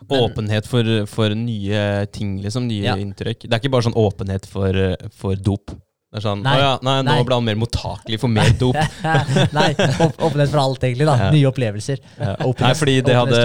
[0.09, 2.68] Åpenhet for, for nye ting, liksom.
[2.70, 2.96] Nye Ja.
[2.96, 3.44] inntrykk.
[3.44, 4.72] Det er ikke bare sånn åpenhet for,
[5.18, 5.74] for dop.
[6.09, 8.76] Det er sånn Nei, ja, nei, nå ble han mer mottakelig for mer dop.
[9.59, 11.05] Nei, åp- åpenhet for alt, egentlig.
[11.05, 11.16] da.
[11.20, 11.26] Ja.
[11.35, 12.01] Nye opplevelser.
[12.16, 12.30] Ja.
[12.62, 13.43] Nei, fordi det hadde.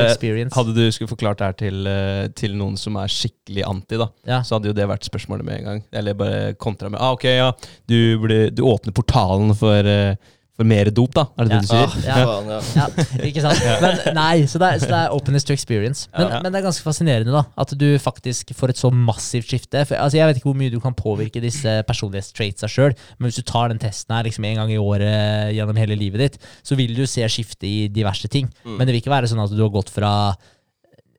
[0.55, 4.07] Hadde du skulle forklart det her til, eh, til noen som er skikkelig anti, da,
[4.47, 5.83] så hadde jo det vært spørsmålet med en gang.
[5.91, 7.49] Eller bare kontra med ah, ok, ja,
[7.91, 10.15] du, ble, du åpner portalen for, eh,
[10.53, 11.23] for mer dop, da.
[11.41, 11.93] Er det det du sier?
[12.05, 12.17] Ja.
[12.45, 12.57] Ja.
[12.77, 12.83] Ja,
[13.25, 13.61] ikke sant?
[13.81, 16.05] Men nei, så det, er, så det er openness to experience.
[16.13, 16.41] Men, Ja.
[16.43, 19.81] men det er ganske fascinerende da, at du faktisk får et så massivt skifte.
[19.89, 23.41] For, altså, jeg vet ikke hvor mye du kan påvirke disse personlighetstraitsa sjøl, men hvis
[23.41, 26.77] du tar den testen her liksom en gang i året gjennom hele livet ditt, så
[26.77, 28.51] vil du se skifte i diverse ting.
[28.61, 28.77] Mm.
[28.77, 30.13] Men det vil ikke være sånn at du har gått fra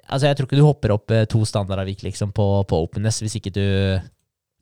[0.04, 3.38] Altså, jeg tror ikke du hopper opp eh, to standardavvik liksom, på, på openness hvis
[3.38, 3.62] ikke du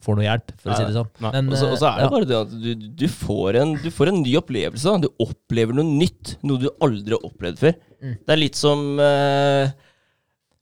[0.03, 1.09] får noe hjelp, for å si det sånn.
[1.23, 2.11] Og så, er det ja.
[2.13, 4.97] bare det at du, du, får en, du får en ny opplevelse.
[5.05, 6.37] Du opplever noe nytt.
[6.47, 7.79] Noe du aldri har opplevd før.
[8.03, 8.15] Mm.
[8.19, 9.73] Det er litt som eh,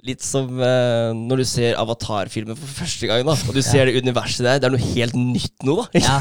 [0.08, 4.00] Litt som eh, når du ser Avatar-filmen for første gang, da, og du ser det
[4.00, 4.60] universet der.
[4.62, 6.00] Det er noe helt nytt nå, da.
[6.00, 6.14] Ja.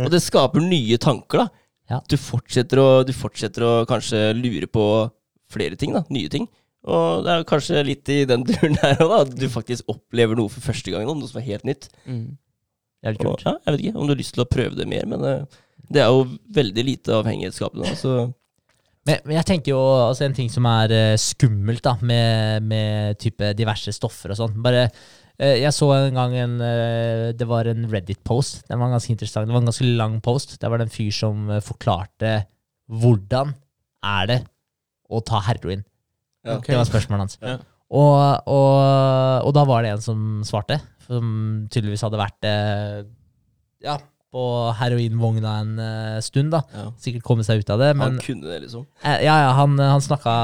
[0.00, 1.66] Og det skaper nye tanker, da.
[1.92, 1.98] Ja.
[2.08, 4.86] Du, fortsetter å, du fortsetter å kanskje lure på
[5.52, 6.06] flere ting, da.
[6.12, 6.48] Nye ting.
[6.88, 9.22] Og det er kanskje litt i den duren her òg, da.
[9.26, 11.88] At du faktisk opplever noe for første gang, nå, noe som er helt nytt.
[12.08, 12.36] Mm.
[13.04, 13.46] Jævlig Og, kult.
[13.46, 15.60] ja, jeg vet ikke om du har lyst til å prøve det mer, men uh,
[15.88, 16.24] det er jo
[16.56, 17.94] veldig lite avhengighetsskapende.
[17.96, 18.16] Så
[19.08, 23.20] Men, men jeg tenker jo altså en ting som er uh, skummelt da, med, med
[23.22, 24.58] type diverse stoffer og sånn.
[24.64, 24.88] Bare
[25.38, 26.58] eh, Jeg så en gang en
[27.38, 28.66] Det var en Reddit-post.
[28.68, 29.48] Den var ganske interessant.
[29.48, 30.58] Det var en ganske lang post.
[30.60, 32.42] Der var det en fyr som forklarte
[32.88, 33.54] hvordan
[34.04, 34.38] er det
[35.08, 35.86] å ta heroin.
[36.44, 36.74] Okay.
[36.74, 37.38] Det var spørsmålet hans.
[37.40, 37.58] Ja.
[37.88, 38.20] Og,
[38.52, 42.98] og, og da var det en som svarte, som tydeligvis hadde vært eh,
[43.84, 43.94] ja,
[44.28, 44.42] på
[44.76, 46.52] heroinvogna en eh, stund.
[46.52, 46.86] da ja.
[47.00, 47.94] Sikkert kommet seg ut av det.
[47.96, 48.84] Men Han kunne det, liksom.
[49.00, 50.34] Eh, Ja, ja, han, han snakka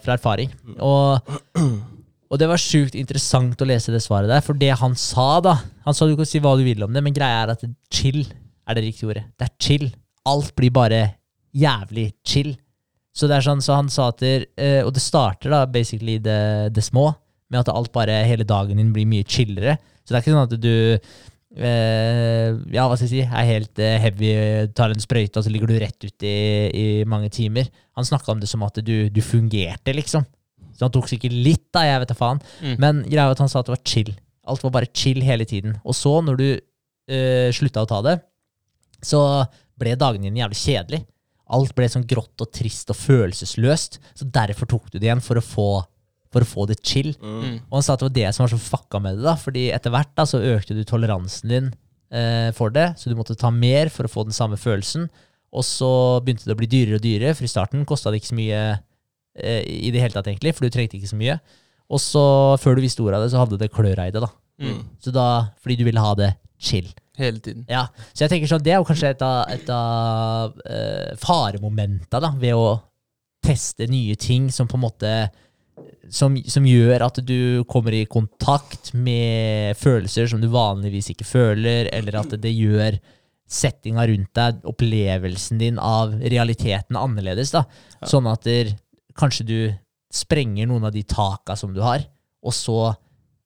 [0.00, 0.54] fra erfaring.
[0.78, 1.36] Og,
[2.30, 5.58] og det var sjukt interessant å lese det svaret der, for det han sa, da
[5.84, 8.22] Han sa du kan si hva du vil om det, men greia er at chill
[8.24, 9.26] er det riktige ordet.
[9.36, 9.88] Det er chill.
[10.30, 11.04] Alt blir bare
[11.56, 12.54] jævlig chill.
[13.16, 16.18] Så det er sånn, så han sa at der, eh, Og det starter da basically
[16.22, 17.10] det, det små,
[17.50, 19.76] med at alt bare hele dagen din blir mye chillere.
[20.04, 20.76] Så det er ikke sånn at du
[21.56, 24.30] eh, ja, hva skal jeg si, er helt eh, heavy,
[24.76, 27.70] tar en sprøyte, og så ligger du rett ute i, i mange timer.
[27.98, 30.26] Han snakka om det som at du, du fungerte, liksom.
[30.76, 32.40] Så han tok sikkert litt, da, jeg vet da faen.
[32.62, 32.74] Mm.
[32.80, 34.14] Men greia at han sa at det var chill.
[34.48, 35.76] Alt var bare chill hele tiden.
[35.84, 38.16] Og så, når du eh, slutta å ta det,
[39.04, 39.20] så
[39.80, 41.02] ble dagene dine jævlig kjedelig.
[41.56, 44.00] Alt ble sånn grått og trist og følelsesløst.
[44.18, 45.68] Så derfor tok du det igjen, for å få,
[46.30, 47.12] for å få det chill.
[47.18, 47.60] Mm.
[47.68, 49.68] Og han sa at det var det som var så fucka med det, da, fordi
[49.74, 51.72] etter hvert da, så økte du toleransen din
[52.14, 55.08] eh, for det, så du måtte ta mer for å få den samme følelsen.
[55.50, 55.90] Og så
[56.22, 58.60] begynte det å bli dyrere og dyrere, for i starten kosta det ikke så mye
[58.70, 61.40] eh, i det hele tatt, egentlig, for du trengte ikke så mye.
[61.90, 62.22] Og så,
[62.62, 64.30] før du visste ordet av det, så hadde det klør i det, da.
[64.62, 64.82] Mm.
[65.02, 65.26] Så da,
[65.58, 66.86] fordi du ville ha det chill.
[67.18, 67.66] Hele tiden.
[67.68, 72.22] Ja, så jeg tenker sånn, det er jo kanskje et av, et av uh, faremomentene
[72.22, 72.78] da, ved å
[73.44, 75.14] teste nye ting som på en måte
[76.12, 81.88] som, som gjør at du kommer i kontakt med følelser som du vanligvis ikke føler,
[81.94, 82.98] eller at det gjør
[83.50, 87.52] settinga rundt deg, opplevelsen din av realiteten annerledes.
[87.54, 87.64] da.
[88.06, 88.74] Sånn at der,
[89.18, 89.58] kanskje du
[90.14, 92.04] sprenger noen av de taka som du har,
[92.40, 92.94] og så,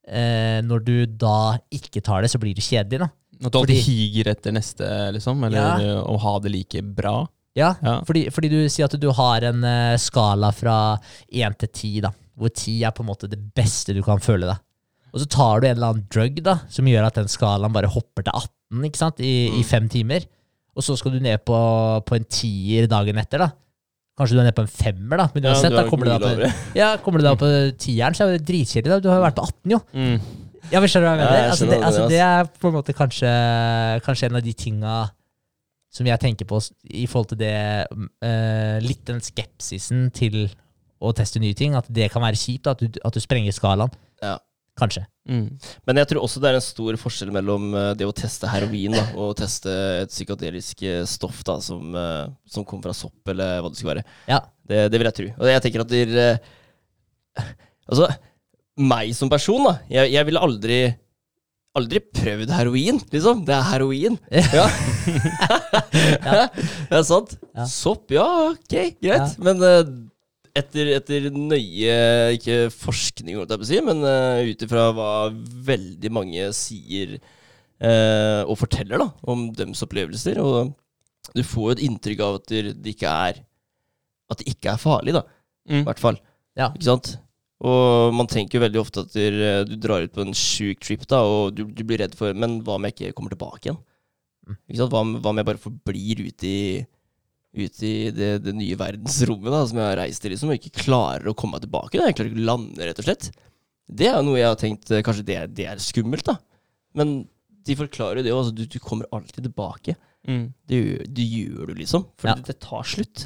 [0.07, 3.05] eh, når du da ikke tar det, så blir det kjedelig.
[3.05, 3.09] da.
[3.43, 5.43] At du alltid higer etter neste, liksom?
[5.47, 5.95] Eller Ja.
[6.07, 7.27] å ha det like bra?
[7.55, 8.01] Ja, Ja.
[8.07, 10.97] Fordi, fordi du sier at du har en eh, skala fra
[11.31, 14.45] 1 til 10, da, hvor 10 er på en måte det beste du kan føle
[14.47, 14.59] deg.
[15.15, 17.87] Og så tar du en eller annen drug da, som gjør at den skalaen bare
[17.87, 20.25] hopper til 18 ikke sant, i, i fem timer.
[20.75, 21.55] Og så skal du ned på,
[22.03, 23.39] på en tier dagen etter.
[23.45, 23.51] da.
[24.19, 25.29] Kanskje du er nede på en femmer, da.
[25.33, 26.49] Men uansett, ja, da er kommer du på, lavere.
[26.75, 27.47] ja, kommer du da på
[27.79, 28.99] tieren, så er det dritkjedelig.
[29.03, 29.79] Du har jo vært på 18, jo.
[29.95, 30.19] Mm.
[30.71, 32.75] Ja, men Skjønner du hva jeg Ja, jeg altså, det, altså, det er på en
[32.75, 33.31] måte kanskje,
[34.05, 34.95] kanskje en av de tinga
[35.95, 36.59] som jeg tenker på
[36.91, 37.55] i forhold til det
[37.87, 40.49] uh, Litt den skepsisen til
[40.99, 41.75] å teste nye ting.
[41.77, 43.93] At det kan være kjipt, at du, at du sprenger skalaen.
[44.23, 44.37] Ja.
[44.79, 45.05] Kanskje.
[45.29, 45.53] Mm.
[45.87, 48.95] Men jeg tror også det er en stor forskjell mellom eh, det å teste heroin
[48.95, 49.71] da, og teste
[50.01, 51.95] et psykadelisk eh, stoff da, som,
[52.43, 54.05] som kommer fra sopp, eller hva det skulle være.
[54.27, 54.41] Ja.
[54.67, 55.29] Det, det vil jeg tro.
[55.37, 56.27] Og jeg tenker at dere
[57.85, 58.09] Altså,
[58.77, 59.77] meg som person, da.
[59.91, 60.79] Jeg, jeg ville aldri
[61.75, 63.41] Aldri prøvd heroin, liksom.
[63.43, 64.13] Det er heroin.
[64.31, 64.63] Ja.
[66.89, 67.33] det er sant.
[67.51, 67.65] Ja.
[67.67, 68.23] Sopp, ja,
[68.53, 69.01] ok, greit.
[69.03, 69.25] Ja.
[69.43, 69.81] Men uh,
[70.55, 71.97] etter, etter nøye
[72.37, 75.09] Ikke forskning, holdt jeg på å si, men uh, ut ifra hva
[75.67, 80.39] veldig mange sier uh, og forteller da, om deres opplevelser.
[80.39, 80.71] Og
[81.35, 83.43] du får jo et inntrykk av at det ikke er
[84.31, 85.25] At det ikke er farlig, da.
[85.67, 85.83] I Mm.
[85.89, 86.17] hvert fall.
[86.55, 86.67] Ja.
[86.71, 87.15] Ikke sant?
[87.63, 89.37] Og man tenker jo veldig ofte at du,
[89.69, 92.57] du drar ut på en sjuk trip, da, og du, du blir redd for Men
[92.65, 93.77] hva om jeg ikke kommer tilbake igjen?
[94.45, 94.57] Mm.
[94.67, 94.91] Ikke sant?
[94.91, 96.59] Hva, hva om jeg bare forblir ute i
[97.55, 100.81] Ute i det, det nye verdensrommet da, som jeg har reist til, liksom, og ikke
[100.89, 101.95] klarer å komme meg tilbake?
[101.95, 102.09] Da.
[102.09, 103.29] Jeg klarer ikke å lande, rett og slett.
[103.87, 106.35] Det er jo noe jeg har tenkt eh, Kanskje det, det er skummelt, da.
[106.99, 107.13] Men
[107.63, 108.41] de forklarer jo det òg.
[108.41, 109.95] Altså, du, du kommer alltid tilbake.
[110.27, 110.43] Mm.
[110.67, 110.81] Det,
[111.15, 112.03] det gjør du, liksom.
[112.19, 112.35] For Ja.
[112.41, 113.23] det, det tar slutt.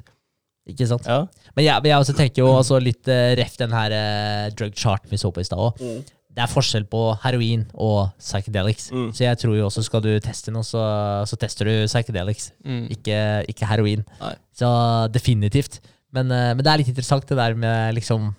[0.70, 1.08] Ikke sant?
[1.10, 1.24] Ja.
[1.56, 4.78] Men jeg, men jeg også tenker jo også litt uh, ref den her uh, drug
[4.78, 5.82] charten vi så på i stad òg.
[6.30, 8.92] Det er forskjell på heroin og psychedelics.
[8.96, 9.08] Mm.
[9.18, 10.82] Så jeg tror jo også skal du teste noe, så,
[11.28, 12.86] så tester du psychedelics, Mm.
[12.96, 13.18] ikke,
[13.52, 14.06] ikke heroin.
[14.22, 14.36] Nei.
[14.56, 14.70] Så
[15.12, 15.80] definitivt.
[16.16, 18.30] Men, uh, men det er litt interessant det der med liksom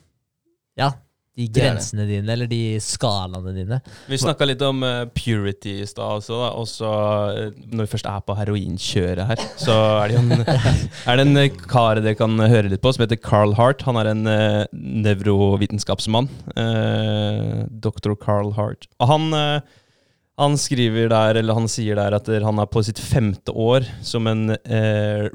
[0.78, 0.93] Ja,
[1.39, 3.78] de grensene dine, eller de skalaene dine.
[4.11, 6.36] Vi snakka litt om uh, purity i stad også.
[6.40, 6.48] Da.
[6.61, 10.32] Også eh, når vi først er på heroinkjøret her, så er det en,
[11.09, 13.85] er det en eh, kar dere kan høre litt på, som heter Carl Hart.
[13.86, 16.31] Han er en uh, nevrovitenskapsmann.
[16.57, 18.16] Uh, Dr.
[18.19, 18.90] Carl Hart.
[19.01, 19.31] Og han,
[20.40, 24.28] han skriver der, eller han sier der at han er på sitt femte år som
[24.31, 24.57] en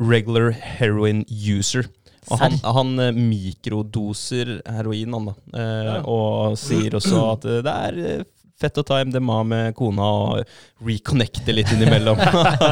[0.02, 1.88] regular heroin user.
[2.32, 5.36] Og han, han eh, mikrodoser heroin, han da.
[5.54, 5.98] Eh, Ja.
[6.10, 8.24] Og sier også at eh, det er eh,
[8.60, 12.18] fett å ta MDMA med kona og reconnecte litt innimellom.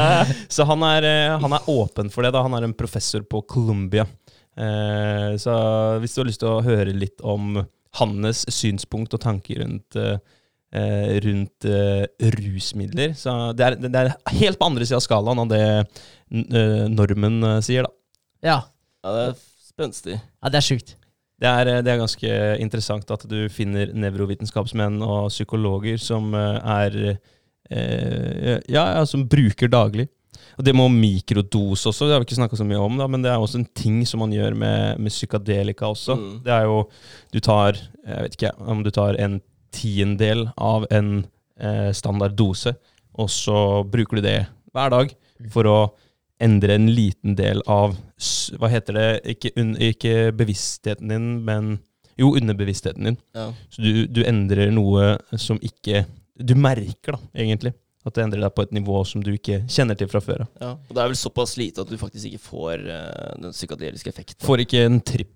[0.54, 1.06] så han er,
[1.42, 2.32] han er åpen for det.
[2.34, 4.06] da Han er en professor på Columbia.
[4.56, 5.54] Eh, så
[6.00, 7.58] hvis du har lyst til å høre litt om
[8.00, 10.16] hans synspunkt og tanker rundt eh,
[11.22, 13.12] rundt eh, rusmidler.
[13.14, 14.08] Så det er, det er
[14.40, 17.92] helt på andre sida av skalaen av det eh, normen eh, sier, da.
[18.44, 18.56] Ja,
[19.04, 20.16] Ja, det er spenstig.
[20.16, 20.94] ja det er sjukt.
[21.40, 26.74] Det er, eh, det er ganske interessant at du finner nevrovitenskapsmenn og psykologer som eh,
[26.80, 30.08] er eh, ja, ja, som bruker daglig.
[30.58, 33.24] Og det med mikrodose også, det har vi ikke snakka så mye om, da, men
[33.24, 36.16] det er også en ting som man gjør med, med psykadelika også.
[36.18, 36.32] Mm.
[36.46, 36.84] Det er jo
[37.34, 39.40] Du tar Jeg vet ikke om du tar en
[39.74, 41.26] tiendedel av en
[41.58, 42.76] eh, standard dose,
[43.18, 44.38] og så bruker du det
[44.74, 45.14] hver dag
[45.50, 45.78] for å
[46.44, 47.96] endre en liten del av
[48.58, 49.08] Hva heter det?
[49.34, 51.76] Ikke, un, ikke bevisstheten din, men
[52.20, 53.16] Jo, underbevisstheten din.
[53.34, 53.48] Ja.
[53.72, 56.04] Så du, du endrer noe som ikke
[56.38, 57.74] Du merker, da, egentlig.
[58.04, 60.48] At det endrer deg på et nivå som du ikke kjenner til fra før av.
[60.60, 60.72] Ja.
[60.76, 64.44] Og det er vel såpass lite at du faktisk ikke får uh, den psykadeliske effekten.
[64.44, 65.32] Får ikke en tripp.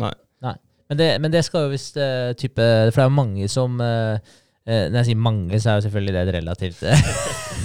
[0.00, 0.14] Nei.
[0.46, 0.54] Nei.
[0.88, 3.80] Men det, men det skal jo visst uh, type For det er jo mange som
[3.82, 4.34] eh,
[4.66, 6.80] Når jeg sier mange, så er jo selvfølgelig det et relativt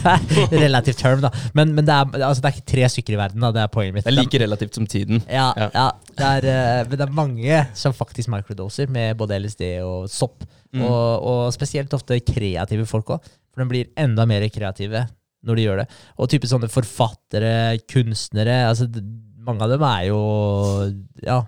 [0.51, 1.31] Relativt term, da.
[1.57, 3.51] Men, men det, er, altså, det er ikke tre stykker i verden, da.
[3.55, 4.05] Det er poenget mitt.
[4.05, 5.21] Det er like relativt som tiden.
[5.27, 5.69] Ja, Ja.
[5.75, 5.87] ja.
[6.17, 10.45] det er, eh, det er mange som faktisk microdoser med både LSD og sopp.
[10.71, 10.83] Mm.
[10.87, 13.31] Og, og spesielt ofte kreative folk òg.
[13.51, 15.05] For de blir enda mer kreative
[15.41, 15.87] når de gjør det.
[16.21, 18.87] Og type sånne forfattere, kunstnere altså
[19.41, 20.17] Mange av dem er jo
[21.25, 21.39] ja,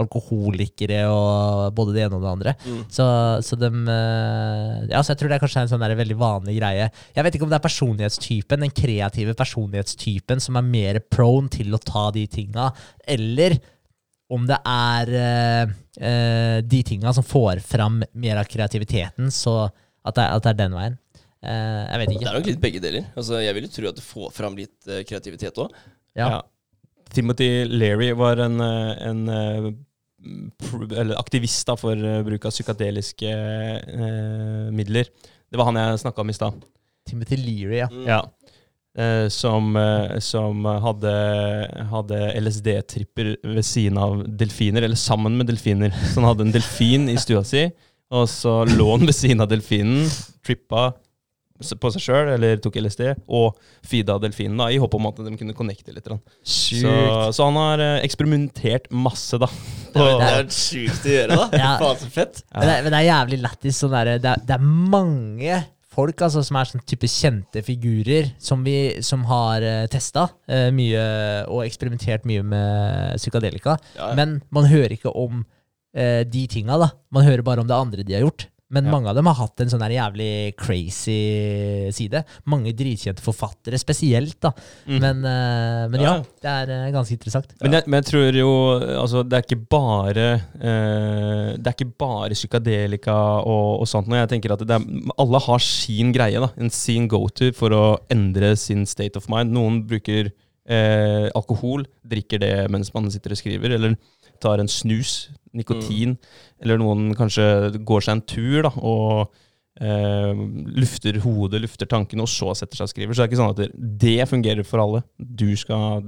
[0.00, 2.54] alkoholikere og både det ene og det andre.
[2.66, 2.80] Mm.
[2.92, 3.06] Så,
[3.46, 6.58] så dem eh, Ja, så jeg tror det er kanskje en sånn der veldig vanlig
[6.58, 6.90] greie.
[7.16, 11.74] Jeg vet ikke om det er personlighetstypen, den kreative personlighetstypen, som er mer prone til
[11.74, 12.70] å ta de tinga,
[13.16, 13.58] eller
[14.32, 20.16] om det er uh, eh, de tinga som får fram mer av kreativiteten, så at
[20.18, 20.98] det, at det er den veien.
[21.46, 23.06] Uh, jeg vet Det er nok litt begge deler.
[23.14, 25.74] Altså, jeg vil jo tro at det får fram litt kreativitet òg.
[26.18, 26.26] Ja.
[26.26, 26.40] Ja.
[27.14, 29.20] Timothy Leary var en, en
[30.96, 35.10] eller aktivist da, for eh, bruk av psykadeliske eh, midler.
[35.50, 36.64] Det var han jeg snakka om i stad.
[37.06, 37.88] Timothy Leary, ja.
[37.92, 38.06] Mm.
[38.08, 38.20] Ja.
[38.98, 41.12] eh, som, eh, som hadde,
[41.92, 45.94] hadde LSD-tripper ved siden av delfiner, eller sammen med delfiner.
[45.94, 47.68] Så han hadde en delfin i stua si,
[48.10, 50.06] og så lå han ved siden av delfinen,
[50.46, 50.92] trippa
[51.80, 53.56] på seg sjøl, eller tok LSD, og
[53.86, 56.04] feeda delfinen da, i håp om at de kunne connecte litt.
[56.06, 56.20] grann.
[56.42, 56.90] Så,
[57.32, 59.48] så han har eh, eksperimentert masse, da.
[59.96, 61.46] Det Og- er jo sjukt å gjøre, da.
[61.62, 61.70] Ja.
[61.80, 62.42] Faen, så fett.
[62.52, 63.78] Men, det, men det er jævlig lættis.
[63.80, 65.62] Sånn det, er- det er mange
[65.96, 70.26] folk altså, som er sånn type kjente figurer, som, vi, som har uh, testa
[70.76, 71.04] mye
[71.48, 73.78] og eksperimentert mye med psykadelika.
[73.96, 74.18] Ja, ja.
[74.18, 75.40] Men man hører ikke om
[75.96, 76.90] uh, de tinga, da.
[77.16, 78.44] Man hører bare om det andre de har gjort.
[78.68, 78.90] Men Ja.
[78.90, 82.24] mange av dem har hatt en sånn jævlig crazy side.
[82.50, 84.50] Mange dritkjente forfattere spesielt, da.
[84.88, 84.98] Mm.
[85.00, 87.52] Men, eh, men ja, det er eh, ganske interessant.
[87.62, 88.50] Men jeg, men jeg tror jo
[89.02, 90.26] altså, Det er ikke bare
[90.58, 93.14] eh, Det er ikke bare psykadelika
[93.46, 94.08] og, og sånt.
[94.08, 94.18] noe.
[94.24, 94.82] Jeg tenker at er,
[95.16, 99.54] Alle har sin greie, da en sin go-to for å endre sin state of mind.
[99.54, 100.32] Noen bruker
[100.68, 103.94] eh, alkohol, drikker det mens man sitter og skriver, eller
[104.42, 106.14] tar en snus, nikotin,
[106.62, 107.46] eller noen kanskje
[107.88, 109.32] går seg en tur da, og
[109.80, 110.44] eh,
[110.76, 113.14] lufter hodet, lufter tankene, og så setter seg og skriver.
[113.16, 113.70] Så det er ikke sånn at det,
[114.06, 115.02] det fungerer for alle.
[115.18, 116.06] Du skal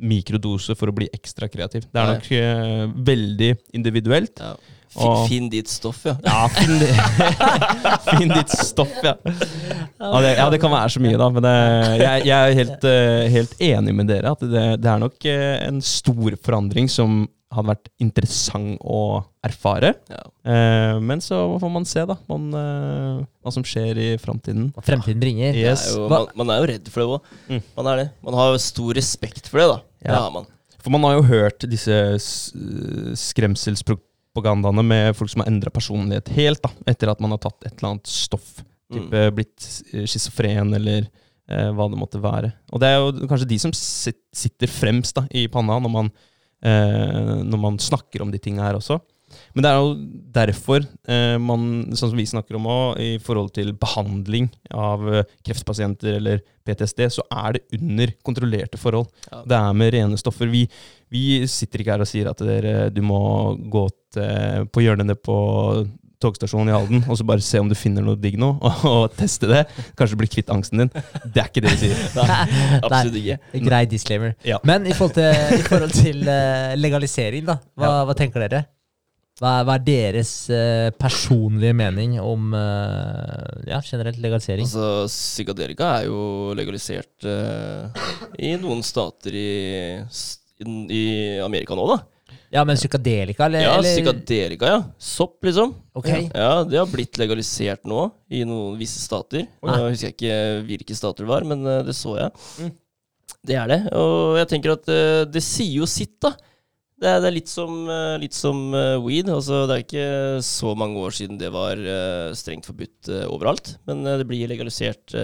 [0.00, 1.88] mikrodose for å bli ekstra kreativ.
[1.92, 4.40] Det er nok eh, veldig individuelt.
[4.40, 4.54] Ja.
[4.98, 6.16] Og- Finn ditt stoff, ja.
[6.24, 6.88] Ja, finn, det.
[8.08, 9.12] finn ditt stoff, ja.
[9.22, 11.28] Ja det, ja, det kan være så mye, da.
[11.30, 11.52] Men det,
[12.00, 14.32] jeg, jeg er helt, eh, helt enig med dere.
[14.34, 17.20] At det, det er nok eh, en stor forandring som
[17.50, 19.94] hadde vært interessant å erfare.
[20.10, 20.20] ja.
[20.46, 22.14] Eh, men så får man se, da.
[22.30, 24.68] Man, eh, hva som skjer i framtiden.
[24.76, 25.54] Hva fremtiden bringer.
[25.58, 25.88] Yes.
[25.90, 27.34] er jo, man, man er jo redd for det òg.
[27.50, 27.62] Mm.
[27.76, 28.06] Man er det.
[28.28, 29.78] Man har jo stor respekt for det, da.
[30.06, 30.46] Det har man.
[30.80, 32.52] For man har jo hørt disse s-
[33.20, 37.74] skremselspropagandaene med folk som har endra personlighet helt, da, etter at man har tatt et
[37.78, 38.60] eller annet stoff.
[38.90, 39.10] Mm.
[39.36, 41.04] Blitt eh, schizofren eller
[41.50, 42.52] eh, hva det måtte være.
[42.74, 46.29] Og det er jo kanskje de som sitter fremst da, i panna når man, eh,
[46.60, 48.98] når man snakker om de tinga her også.
[49.54, 49.90] Men det er jo
[50.34, 55.36] derfor eh, man, sånn som vi snakker om òg, i forhold til behandling av eh,
[55.46, 59.08] kreftpasienter eller PTSD, så er det under kontrollerte forhold.
[59.30, 59.42] Ja.
[59.52, 60.50] Det er med rene stoffer.
[60.52, 60.64] Vi,
[61.10, 63.20] vi sitter ikke her og sier at dere, du må
[63.70, 65.36] gå til, på hjørnene på
[66.20, 69.14] togstasjonen i Halden og så bare se om du finner noe digg nå, og, og
[69.18, 69.62] teste det.
[69.98, 70.90] Kanskje bli kvitt angsten din.
[71.24, 72.02] Det er ikke det vi sier.
[72.86, 73.38] Absolutt ikke.
[73.66, 74.34] Grei disclaimer.
[74.46, 74.58] Ja.
[74.68, 77.58] Men i forhold til, i forhold til uh, legalisering, da.
[77.80, 78.62] Hva, hva tenker dere?
[79.40, 84.68] Hva, er- hva er deres uh, personlige mening om uh, ja, generelt legalisering?
[84.68, 87.24] Altså, psykadelika er jo legalisert
[88.40, 89.48] i noen stater i,
[90.60, 91.04] i, i
[91.44, 92.02] Amerika nå, da.
[92.50, 93.62] Ja, men psykadelika, eller?
[93.62, 94.78] Ja, eller- psykadelika, ja.
[94.98, 95.74] Sopp, liksom.
[95.94, 96.08] Ok.
[96.34, 99.46] Ja, det har blitt legalisert nå i noen visse stater.
[99.62, 99.70] Oi.
[99.70, 100.38] Nå husker jeg ikke
[100.68, 102.30] hvilke stater det var, men eh, det så jeg.
[102.60, 102.70] Mm.
[103.46, 103.80] Det er det.
[103.96, 106.34] Og jeg tenker at eh, det sier jo sitt, da.
[107.00, 108.58] Det er, det er litt som, eh, litt som
[109.06, 109.30] weed.
[109.32, 110.08] Altså, det er ikke
[110.44, 111.80] så mange år siden det var
[112.36, 113.76] strengt forbudt overalt.
[113.88, 115.14] Men det blir legalisert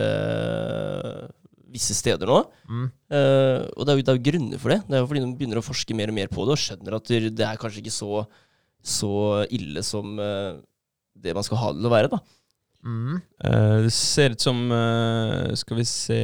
[1.76, 2.40] visse steder nå.
[2.66, 2.86] Mm.
[3.12, 4.80] Uh, og det er, jo, det er jo grunner for det.
[4.86, 6.98] Det er jo fordi de begynner å forske mer og mer på det, og skjønner
[6.98, 8.24] at det det er kanskje ikke så,
[8.96, 9.12] så
[9.54, 10.56] ille som uh,
[11.16, 12.12] det man skal ha det til å være.
[12.16, 12.22] da.
[12.86, 13.20] Mm.
[13.42, 14.58] Uh, det ser ut som
[15.58, 16.20] Skal vi se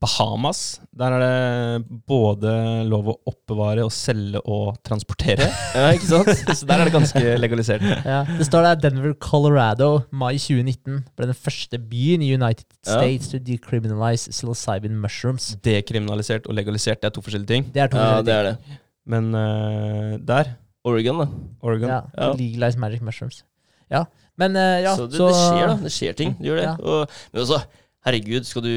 [0.00, 0.80] Bahamas.
[0.94, 2.50] Der er det både
[2.88, 5.48] lov å oppbevare og selge og transportere.
[5.78, 6.30] Ja, ikke sant?
[6.58, 7.82] Så der er det ganske legalisert.
[8.06, 8.20] Ja.
[8.28, 12.96] Det står der Denver, Colorado, mai 2019 ble den første byen i United Ja.
[12.98, 15.50] States to decriminalize psilocybin mushrooms.
[15.66, 17.68] Dekriminalisert og legalisert, det er to forskjellige ting.
[17.74, 18.80] Det er to Ja, forskjellige det er det.
[19.08, 20.54] Men uh, der,
[20.88, 21.28] Oregon, da.
[21.64, 22.32] Oregon Ja, Ja.
[22.38, 23.42] Legalize magic mushrooms.
[23.90, 24.04] Ja,
[24.38, 25.76] men uh, ja, så det, det skjer, da.
[25.84, 26.34] Det skjer ting.
[26.38, 26.66] Det gjør det.
[26.68, 26.74] Ja.
[26.80, 27.62] Og, men også,
[28.08, 28.72] herregud, skal du,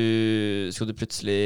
[0.76, 1.40] skal du plutselig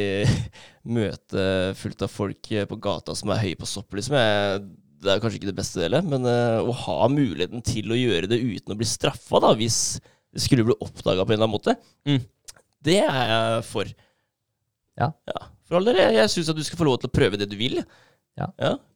[0.98, 1.45] møte
[1.80, 4.18] fullt av folk på gata som er høye på sopp, liksom?
[4.20, 4.66] Jeg,
[5.06, 8.30] det er kanskje ikke det beste delet, men eh, å ha muligheten til å gjøre
[8.32, 9.80] det uten å bli straffa, da, hvis
[10.36, 11.78] det skulle bli oppdaga på en eller annen måte,
[12.10, 12.24] Mm.
[12.86, 13.91] det er jeg for.
[14.99, 15.12] Ja.
[15.66, 17.48] For all del, jeg, jeg syns at du skal få lov til å prøve det
[17.52, 17.80] du vil.
[18.36, 18.49] Ja.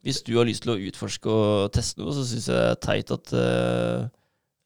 [0.05, 2.81] Hvis du har lyst til å utforske og teste noe, så syns jeg det er
[2.83, 4.09] teit at uh,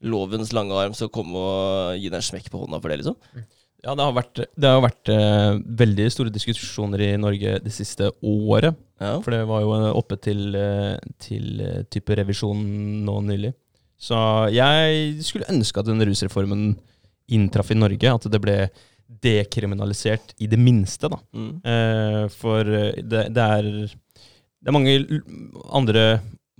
[0.03, 3.45] lovens lange arm skal komme og gi deg en smekk på hånda for det, liksom.
[3.83, 8.13] Ja, det har vært, det har vært eh, veldig store diskusjoner i Norge det siste
[8.23, 8.77] året.
[9.01, 9.17] Ja.
[9.19, 12.63] For det var jo eh, oppe til, eh, til eh, type revisjon
[13.03, 13.51] nå nylig.
[13.99, 14.17] Så
[14.55, 16.73] jeg skulle ønske at den rusreformen
[17.31, 18.15] inntraff i Norge.
[18.15, 18.57] At det ble
[19.23, 21.19] dekriminalisert i det minste, da.
[21.35, 21.51] Mm.
[21.67, 23.69] Eh, for eh, det, det, er,
[24.63, 24.95] det er mange
[25.75, 26.05] andre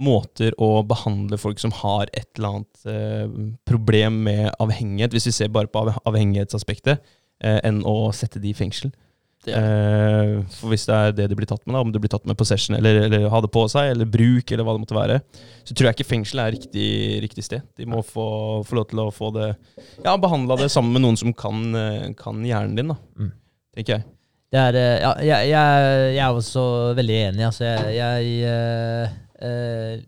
[0.01, 3.35] måter å behandle folk som har et eller annet eh,
[3.69, 7.03] problem med avhengighet, hvis vi ser bare på avhengighetsaspektet,
[7.43, 8.93] eh, enn å sette de i fengsel.
[8.93, 9.13] Er
[9.51, 12.25] Eh, for hvis det er det de blir tatt med, da, om det blir tatt
[12.29, 15.19] med possession eller, eller ha det på seg, eller bruk, eller hva det måtte være,
[15.67, 16.87] så tror jeg ikke fengsel er riktig,
[17.25, 17.65] riktig sted.
[17.79, 18.25] De må få,
[18.67, 19.49] få lov til å få det
[20.05, 22.99] Ja, behandla det sammen med noen som kan, eh, kan hjernen din, da.
[23.19, 23.33] Mm.
[23.75, 24.07] Tenker jeg.
[24.53, 26.63] Det er, eh, ja, jeg, jeg, jeg er også
[26.97, 27.45] veldig enig.
[27.47, 29.15] Altså, jeg, jeg eh,
[29.47, 30.03] eh,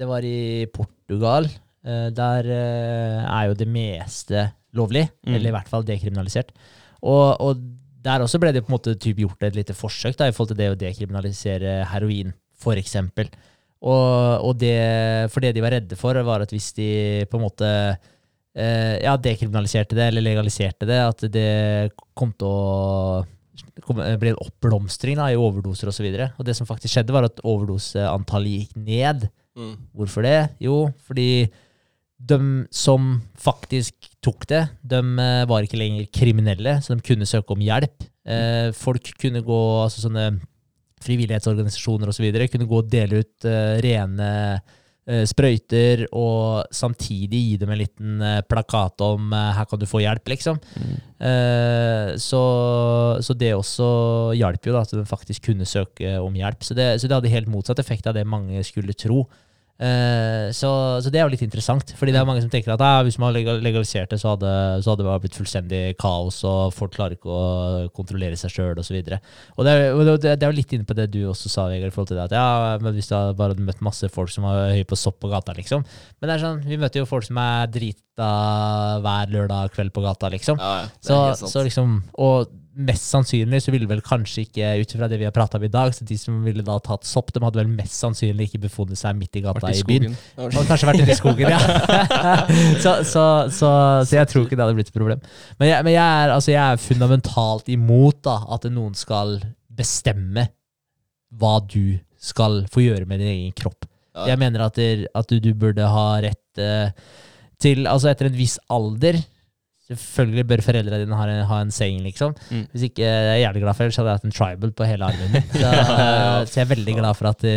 [0.00, 1.50] Det var i Portugal.
[1.80, 5.34] Der er jo det meste lovlig, Mm.
[5.34, 6.50] eller i hvert fall dekriminalisert.
[7.00, 7.62] Og, og
[8.04, 10.52] der også ble det på en måte typ gjort et lite forsøk da, i forhold
[10.52, 12.34] til det å dekriminalisere heroin,
[12.76, 13.32] eksempel.
[13.80, 14.76] Og, og det,
[15.32, 16.90] for det de var redde for, var at hvis de
[17.32, 17.72] på en måte
[18.52, 21.50] ja, dekriminaliserte det, eller legaliserte det, at det
[22.12, 23.24] kom til å
[24.20, 25.92] ble en oppblomstring da, i overdoser osv.
[25.92, 26.30] Og, så videre.
[26.38, 29.26] og det som faktisk skjedde, var at overdoseantallet gikk ned.
[29.58, 29.74] Mm.
[29.96, 30.38] Hvorfor det?
[30.62, 31.48] Jo, fordi
[32.20, 32.38] de
[32.74, 37.64] som faktisk tok det, de eh, var ikke lenger kriminelle, så de kunne søke om
[37.64, 38.04] hjelp.
[38.28, 40.26] Eh, folk kunne gå, altså sånne
[41.04, 44.76] frivillighetsorganisasjoner osv., kunne gå og dele ut eh, rene eh,
[45.28, 50.02] sprøyter, og samtidig gi dem en liten eh, plakat om eh, 'her kan du få
[50.04, 50.60] hjelp', liksom.
[50.76, 50.96] Mm.
[52.16, 52.42] så,
[53.20, 56.64] så det også hjalp jo da, at de faktisk kunne søke om hjelp.
[56.64, 59.26] Så det, så det hadde helt motsatt effekt av det mange skulle tro.
[59.80, 60.70] Eh, så,
[61.00, 63.16] så det er jo litt interessant, fordi det er mange som tenker at ah, hvis
[63.20, 64.50] man legaliserte legalisert det, så hadde,
[64.84, 68.98] så hadde det blitt fullstendig kaos, og folk klarer ikke å kontrollere seg sjøl osv.
[69.00, 69.20] Og, så
[69.56, 71.92] og det, er- og det, er jo litt inne på det du også sa, Vegard,
[71.92, 74.32] i forhold til det at ja, men hvis du hadde bare hadde møtt masse folk
[74.32, 75.84] som var høye på sopp på gata, liksom.
[76.20, 78.30] Men det er sånn, vi møter jo folk som er drita
[79.00, 80.60] hver lørdag kveld på gata, liksom.
[80.60, 82.52] Ja, Så, så liksom, og
[82.86, 85.70] mest sannsynlig så ville vel kanskje ikke, ut fra det vi har prata om i
[85.72, 89.00] dag, så de som ville da tatt sopp, de hadde vel mest sannsynlig ikke befunnet
[89.00, 90.16] seg midt i gata i, i byen.
[90.40, 91.60] Og kanskje vært ute i skogen, ja.
[92.84, 93.70] så, så, så,
[94.06, 95.22] så jeg tror ikke det hadde blitt et problem.
[95.60, 99.38] Men jeg, men jeg, er, altså jeg er fundamentalt imot da, at noen skal
[99.80, 100.48] bestemme
[101.40, 103.86] hva du skal få gjøre med din egen kropp.
[104.26, 106.90] Jeg mener at, der, at du, du burde ha rett uh,
[107.60, 109.20] til Altså etter en viss alder
[109.90, 112.36] Selvfølgelig bør foreldrene dine ha en, ha en saying, liksom.
[112.50, 112.62] Mm.
[112.70, 114.86] Hvis ikke jeg er jævlig glad for det, så hadde jeg hatt en tribal på
[114.86, 115.48] hele armen min.
[115.60, 115.72] Så,
[116.46, 117.56] så jeg er veldig glad for at det,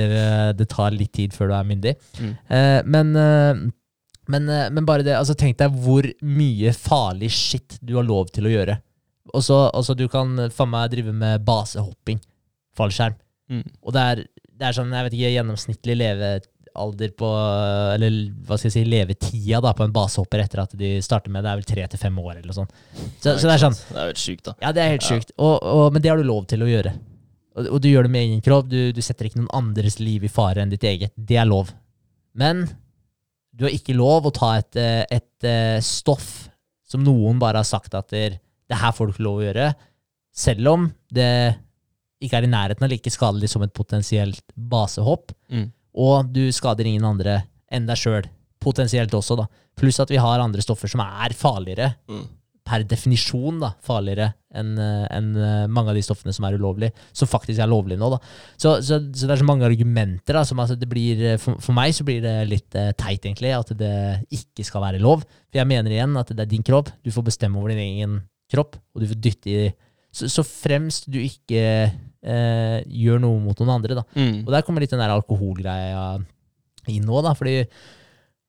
[0.58, 1.94] det tar litt tid før du er myndig.
[2.18, 2.32] Mm.
[2.58, 3.62] Eh, men, eh,
[4.34, 8.34] men, eh, men bare det, altså tenk deg hvor mye farlig shit du har lov
[8.34, 8.80] til å gjøre.
[9.34, 12.20] Og så du kan faen meg drive med basehopping,
[12.78, 13.16] fallskjerm.
[13.54, 13.64] Mm.
[13.86, 16.00] Og det er, det er sånn, jeg vet ikke, gjennomsnittlig
[16.74, 17.28] levealder på
[17.94, 21.44] Eller hva skal jeg si, levetida da, på en basehopper etter at de starter med,
[21.46, 22.74] det er vel tre til fem år eller noe sånt.
[23.22, 24.54] Så, så det er sånn, Det er jo helt sjukt, da.
[24.62, 25.34] ja, det er helt sjukt.
[25.38, 26.94] Og, og, men det har du lov til å gjøre.
[27.56, 28.70] Og, og du gjør det med egen kropp.
[28.72, 31.14] Du, du setter ikke noen andres liv i fare enn ditt eget.
[31.16, 31.70] Det er lov.
[32.34, 32.66] Men
[33.54, 36.48] du har ikke lov å ta et, eh, et, eh, stoff
[36.90, 38.40] som noen bare har sagt at det,
[38.70, 39.68] det her får du ikke lov å gjøre,
[40.34, 41.30] selv om det
[42.24, 45.68] ikke er i nærheten av like skadelig som et potensielt basehopp, Mm.
[45.94, 47.42] Og du skader ingen andre
[47.74, 48.30] enn deg sjøl.
[48.64, 49.48] Potensielt også, da.
[49.78, 52.24] Pluss at vi har andre stoffer som er farligere Mm.
[52.64, 57.28] per definisjon da, farligere enn en eh, mange av de stoffene som er ulovlige, som
[57.28, 58.08] faktisk er lovlige nå.
[58.14, 58.20] da.
[58.56, 60.38] Så, så, så det er så mange argumenter.
[60.38, 63.26] da, som altså det blir, eh, for, for meg så blir det litt eh, teit,
[63.26, 63.92] egentlig, at det
[64.32, 65.26] ikke skal være lov.
[65.52, 68.22] For jeg mener igjen at det er din kropp, du får bestemme over din egen
[68.54, 69.74] kropp, og du får dytte i
[70.14, 71.92] Så, så fremst du ikke
[72.24, 74.06] eh, gjør noe mot noen andre, da.
[74.16, 74.44] Mm.
[74.46, 76.06] Og der kommer litt den der alkoholgreia
[76.92, 77.36] inn nå, da.
[77.38, 77.60] Fordi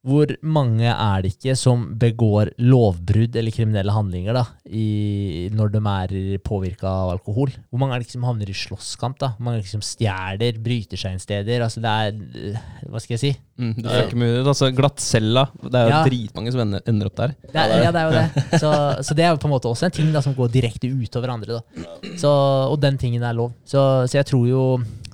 [0.04, 5.80] hvor mange er det ikke som begår lovbrudd eller kriminelle handlinger da, i, når de
[5.80, 7.54] er påvirka av alkohol?
[7.72, 9.16] Hvor mange er det ikke som havner i slåsskamp?
[9.22, 9.30] da?
[9.38, 11.64] Hvor mange er det ikke som stjeler, bryter seg inn steder?
[11.64, 12.18] Altså det er
[12.52, 12.58] øh,
[12.92, 13.30] Hva skal jeg si?
[13.56, 14.34] Mm, du er ikke mulig.
[14.42, 14.52] det.
[14.52, 15.46] Altså, Glattcella.
[15.62, 16.02] Det er jo Ja.
[16.08, 17.34] dritmange som ender, ender opp der.
[17.48, 18.44] Det er, ja, det er jo det.
[18.60, 18.74] Så,
[19.08, 21.32] så det er jo på en måte også en ting da, som går direkte utover
[21.38, 21.60] andre.
[21.62, 21.88] da.
[22.20, 22.28] Så,
[22.68, 23.54] og den tingen er lov.
[23.64, 24.62] Så, så jeg tror jo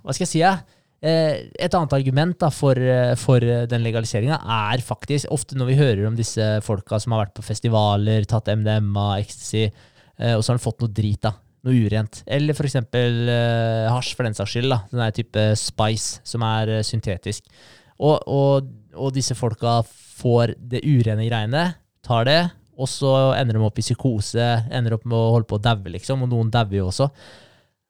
[0.03, 0.43] Hva skal jeg si?
[0.43, 0.57] Ja?
[1.01, 5.70] Eh, et annet argument da, for, eh, for eh, den legaliseringa er faktisk ofte når
[5.70, 9.70] vi hører om disse folka som har vært på festivaler, tatt MDMA, ecstasy,
[10.20, 11.22] og så har de fått noe drit.
[11.24, 11.32] da,
[11.64, 12.18] Noe urent.
[12.28, 14.68] Eller eh, hasj, for den saks skyld.
[14.68, 17.48] da, Den der type spice som er syntetisk.
[17.97, 19.78] Og, og, og disse folka
[20.20, 21.64] får det urene greiene,
[22.05, 22.40] tar det,
[22.77, 25.93] og så ender de opp i psykose, ender opp med å holde på å daue,
[25.97, 26.24] liksom.
[26.24, 27.09] Og noen dauer jo også.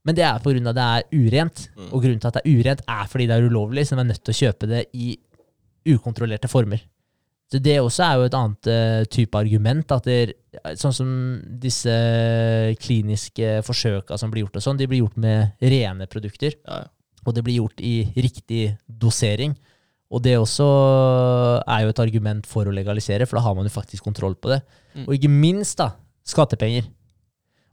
[0.07, 1.67] Men det er av det er urent.
[1.91, 4.11] Og grunnen til at det er urent, er fordi det er ulovlig, så de er
[4.13, 5.13] nødt til å kjøpe det i
[5.91, 6.81] ukontrollerte former.
[7.51, 9.93] Så det også er jo et annet uh, type argument.
[9.93, 10.37] At det,
[10.79, 11.11] sånn som
[11.63, 11.95] disse
[12.81, 16.57] kliniske forsøka som blir gjort, og sånn, de blir gjort med rene produkter.
[16.63, 16.89] Ja, ja.
[17.27, 19.53] Og det blir gjort i riktig dosering.
[20.11, 20.67] Og det også
[21.61, 24.51] er jo et argument for å legalisere, for da har man jo faktisk kontroll på
[24.55, 24.63] det.
[24.95, 25.05] Mm.
[25.05, 25.93] Og ikke minst da,
[26.27, 26.89] skattepenger.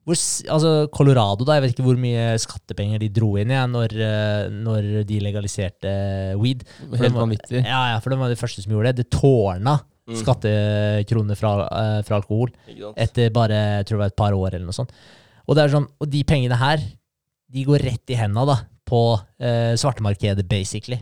[0.08, 0.16] Hvor,
[0.56, 4.46] altså Colorado, da, jeg vet ikke hvor mye skattepenger de dro inn igjen når, eh,
[4.56, 5.92] når de legaliserte
[6.40, 6.64] weed.
[6.80, 7.60] For Helt vanvittig.
[7.66, 9.04] Ja, ja, for det var de første som gjorde det.
[9.04, 9.78] Det tårna
[10.08, 10.16] Mm.
[10.22, 12.48] skattekroner fra, eh, fra alkohol
[12.96, 14.94] etter bare jeg tror det var et par år eller noe sånt.
[15.48, 16.80] Og, er sånn, og de pengene her,
[17.52, 18.56] de går rett i henda da,
[18.88, 21.02] på eh, svartemarkedet, basically.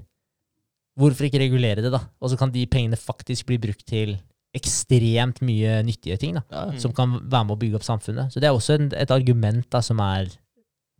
[0.97, 2.01] Hvorfor ikke regulere det, da?
[2.21, 4.17] Og så kan de pengene faktisk bli brukt til
[4.55, 6.79] ekstremt mye nyttige ting, da, Ja.
[6.79, 8.31] som kan være med å bygge opp samfunnet.
[8.33, 10.29] Så det er også en, et argument da, som er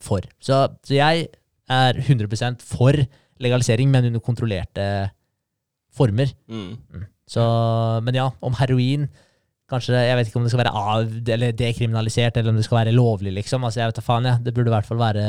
[0.02, 0.22] for.
[0.44, 1.28] Så, så jeg
[1.72, 2.94] er 100% for
[3.42, 5.10] legalisering, men under kontrollerte
[5.96, 6.28] former.
[6.52, 7.06] Mm.
[7.28, 7.44] Så,
[8.06, 9.08] men ja, om heroin
[9.66, 12.84] Kanskje, Jeg vet ikke om det skal være av, eller dekriminalisert, eller om det skal
[12.84, 13.64] være lovlig, liksom.
[13.66, 14.44] Altså, jeg vet da faen, jeg.
[14.46, 15.24] Det burde i hvert fall være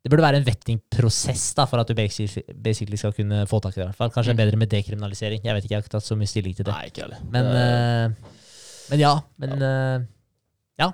[0.00, 3.80] Det burde være en vettingprosess da, for at du basically, skal kunne få tak i
[3.80, 3.84] det.
[3.84, 4.12] i hvert fall.
[4.14, 4.38] Kanskje Mm.
[4.38, 5.42] bedre med dekriminalisering.
[5.44, 6.72] Jeg vet ikke, jeg har ikke tatt så mye stilling til det.
[6.72, 7.20] Nei, ikke heller.
[7.30, 8.32] Men, uh,
[8.90, 9.12] men ja.
[9.38, 10.06] Men eh,
[10.80, 10.90] ja.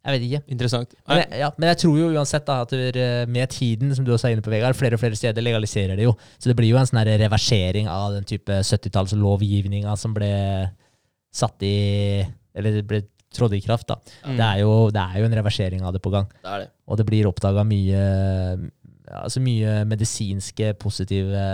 [0.00, 0.42] Jeg vet ikke.
[0.48, 0.92] Interessant.
[1.08, 4.12] Men jeg, ja, men jeg tror jo uansett da, at eh, med tiden, som du
[4.12, 6.14] også er inne på, Vegard, flere og flere steder legaliserer det jo.
[6.38, 10.30] Så det blir jo en sånn reversering av den type 70-tallslovgivninga som ble
[11.32, 12.24] satt i
[12.56, 13.02] Eller det ble
[13.34, 13.98] trådde i kraft, da.
[14.24, 14.36] Mm.
[14.36, 16.28] Det, er jo, det er jo en reversering av det på gang.
[16.40, 16.68] Det er det.
[16.90, 18.02] Og det blir oppdaga mye
[19.10, 21.44] altså mye medisinske positive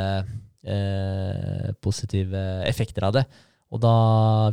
[0.67, 3.25] eh, positive effekter av det.
[3.75, 3.97] Og da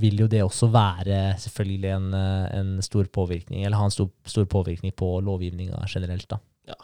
[0.02, 4.48] vil jo det også være selvfølgelig en, en stor påvirkning, eller ha en stor, stor
[4.50, 6.26] påvirkning på lovgivninga generelt.
[6.30, 6.40] da.
[6.72, 6.80] Ja.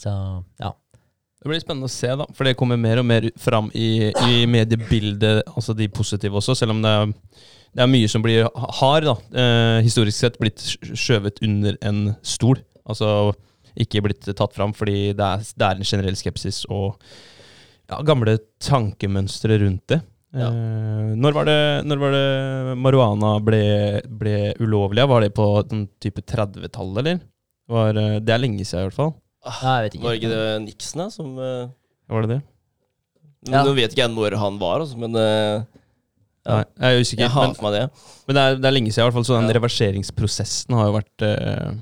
[0.00, 0.14] Så
[0.62, 0.72] ja.
[1.44, 2.24] Det blir spennende å se, da.
[2.32, 6.72] For det kommer mer og mer fram i, i mediebildet, altså de positive også, selv
[6.72, 7.12] om det er,
[7.74, 8.46] det er mye som blir
[8.78, 10.62] har, da, eh, historisk sett, blitt
[10.94, 12.60] skjøvet under en stol.
[12.86, 13.32] Altså
[13.80, 17.00] ikke blitt tatt fram fordi det er, det er en generell skepsis og
[17.90, 20.00] ja, gamle tankemønstre rundt det.
[20.34, 20.48] Ja.
[20.50, 23.62] Eh, når, var det, når var det marihuana ble,
[24.22, 25.04] ble ulovlig?
[25.10, 27.20] Var det på den type 30-tallet, eller?
[27.70, 29.14] Var, eh, det er lenge siden, i hvert fall.
[29.44, 30.06] Nei, jeg vet ikke.
[30.06, 31.70] Var ikke det Nixon da, som eh,
[32.14, 32.42] Var det det?
[33.50, 33.60] Ja.
[33.60, 35.64] Nå vet ikke jeg når han var, altså, men eh,
[36.44, 36.58] Ja.
[36.60, 37.22] Nei, jeg er usikker.
[37.24, 37.84] jeg har Men, for meg det.
[38.28, 39.24] men det, er, det er lenge siden, i hvert fall.
[39.24, 39.54] Så den Ja.
[39.58, 41.74] reverseringsprosessen har jo vært eh,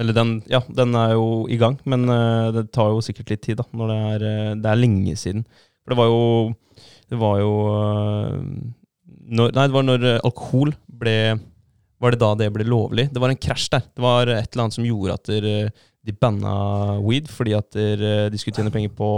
[0.00, 3.42] Eller den, ja, den er jo i gang, men eh, det tar jo sikkert litt
[3.46, 3.64] tid, da.
[3.76, 5.44] Når det er, eh, det er lenge siden.
[5.84, 6.22] For det var jo
[7.12, 8.38] Det var jo eh,
[9.28, 11.16] når, Nei, det var når eh, alkohol ble
[12.00, 13.06] Var det da det ble lovlig?
[13.12, 13.84] Det var en krasj der.
[13.94, 15.70] Det var et eller annet som gjorde at der,
[16.04, 19.08] de banna weed fordi at der, de skulle tjene penger på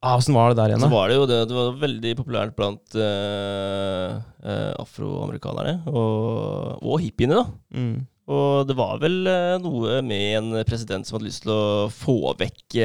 [0.00, 0.94] ah, Åssen var det der igjen, Så da?
[0.94, 5.80] var det jo det, det var veldig populært blant uh, uh, afroamerikanere.
[5.90, 7.46] og, og hippiene, da.
[7.76, 7.98] Mm.
[8.30, 12.34] Og det var vel uh, noe med en president som hadde lyst til å få
[12.38, 12.78] vekk,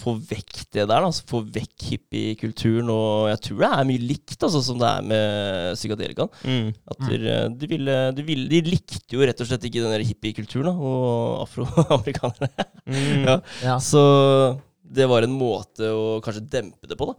[0.00, 1.06] få vekk det der.
[1.06, 2.90] Altså få vekk hippiekulturen.
[2.90, 6.32] Og jeg tror det er mye likt altså, som det er med psykadelikaen.
[6.42, 6.72] Mm.
[6.90, 11.46] At de, ville, de, ville, de likte jo rett og slett ikke den hippiekulturen, og
[11.46, 12.50] afroamerikanerne.
[12.90, 13.22] Mm.
[13.30, 13.36] Ja.
[13.62, 13.76] Ja.
[13.78, 14.00] Så
[14.90, 17.14] det var en måte å kanskje dempe det på, da.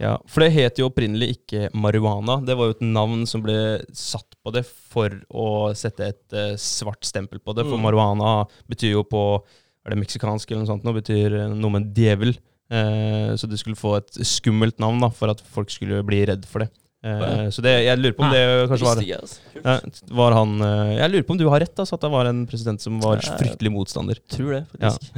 [0.00, 2.38] Ja, for det het jo opprinnelig ikke marihuana.
[2.46, 3.56] Det var jo et navn som ble
[3.92, 7.66] satt på det for å sette et uh, svart stempel på det.
[7.66, 7.82] For Mm.
[7.88, 8.30] marihuana
[8.70, 9.42] betyr jo på
[9.84, 10.84] Er det meksikansk eller noe sånt?
[10.86, 12.30] Nå betyr noe med djevel.
[12.72, 16.46] Uh, så det skulle få et skummelt navn da, for at folk skulle bli redd
[16.48, 16.70] for det.
[17.04, 19.42] Eh, så det, jeg lurer på om det kanskje var, jeg, altså.
[19.60, 19.74] Ja,
[20.16, 20.54] var han
[20.96, 23.18] Jeg lurer på om du har rett, altså, at det var en president som var
[23.20, 23.34] Ja, ja.
[23.42, 24.16] fryktelig motstander.
[24.32, 25.10] Tror det, faktisk.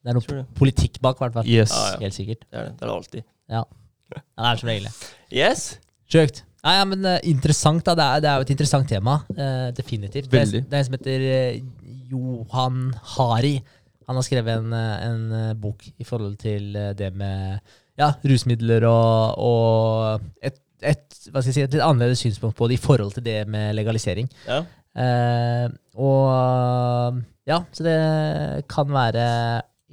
[0.00, 1.48] Det er noe politikk bak, i hvert fall.
[1.48, 1.72] Yes.
[1.74, 1.98] Ja, ja.
[2.06, 2.46] Helt sikkert.
[2.46, 2.76] Det er det.
[2.78, 3.26] Det er det alltid.
[3.50, 3.64] Ja.
[4.14, 4.94] ja, det er som regel det.
[5.40, 5.66] Yes.
[6.10, 6.44] Sjukt.
[6.60, 7.96] Ja, ja, men uh, interessant, da.
[7.96, 9.18] Det er, det er jo et interessant tema.
[9.32, 10.30] Uh, definitivt.
[10.30, 10.64] Det Veldig.
[10.68, 12.80] det er en som heter uh, Johan
[13.16, 13.54] Hari.
[14.08, 17.60] Han har skrevet en, en bok i forhold til det med
[18.00, 22.66] ja, rusmidler og, og et, et, hva skal jeg si, et litt annerledes synspunkt på
[22.66, 24.26] det i forhold til det med legalisering.
[24.48, 24.64] Ja.
[24.90, 25.66] Eh,
[26.02, 27.98] og ja, så det
[28.70, 29.26] kan være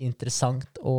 [0.05, 0.97] interessant å,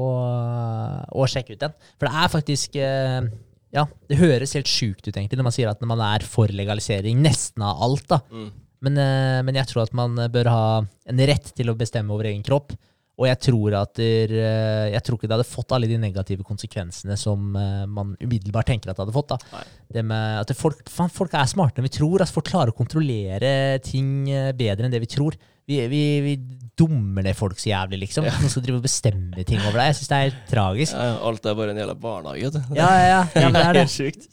[1.08, 1.76] å sjekke ut den.
[1.98, 3.28] For det er faktisk eh,
[3.74, 7.20] Ja, det høres helt sjukt ut egentlig når man sier at man er for legalisering
[7.24, 8.06] nesten av alt.
[8.10, 8.22] da.
[8.32, 8.50] Mm.
[8.86, 12.30] Men, eh, men jeg tror at man bør ha en rett til å bestemme over
[12.30, 12.74] egen kropp.
[13.18, 16.46] Og jeg tror at der, eh, jeg tror ikke det hadde fått alle de negative
[16.46, 19.34] konsekvensene som man umiddelbart tenker at det hadde fått.
[19.34, 19.38] da.
[19.56, 19.64] Nei.
[19.98, 22.22] Det med at folk, folk er smartere enn vi tror.
[22.22, 25.34] Altså, folk klarer å kontrollere ting bedre enn det vi tror.
[25.68, 26.34] Vi, vi, vi
[26.78, 28.24] dummer ned folk så jævlig, liksom.
[28.24, 29.90] Noen skal drive og bestemme ting over deg.
[29.90, 30.94] Jeg syns det er tragisk.
[30.94, 32.78] Ja, ja, alt er bare en jævla barnehage, vet du.
[32.78, 33.18] Ja, ja, ja.
[33.34, 33.84] ja men det er det.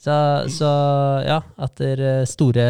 [0.06, 0.16] Så,
[0.54, 0.70] så
[1.26, 2.66] ja, at eh, store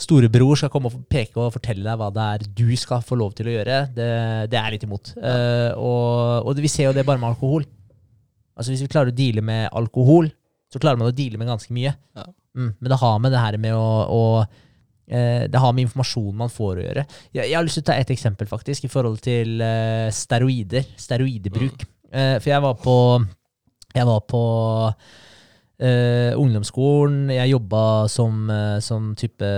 [0.00, 3.34] storebror skal komme og peke og fortelle deg hva det er du skal få lov
[3.36, 4.10] til å gjøre, det,
[4.52, 5.12] det er litt imot.
[5.16, 7.66] Uh, og, og vi ser jo det bare med alkohol.
[8.56, 10.30] Altså Hvis vi klarer å deale med alkohol,
[10.72, 11.92] så klarer man å deale med ganske mye.
[12.16, 12.28] Ja.
[12.56, 14.22] Mm, men det har med det her med å, å
[15.06, 17.04] det har med informasjonen man får å gjøre.
[17.30, 20.88] Jeg, jeg har lyst til å ta et eksempel, faktisk, i forhold til eh, steroider.
[20.98, 21.84] Steroidebruk.
[22.10, 22.96] Eh, for jeg var på
[23.96, 24.42] Jeg var på
[25.82, 27.30] uh, ungdomsskolen.
[27.32, 29.50] Jeg jobba som, eh, som type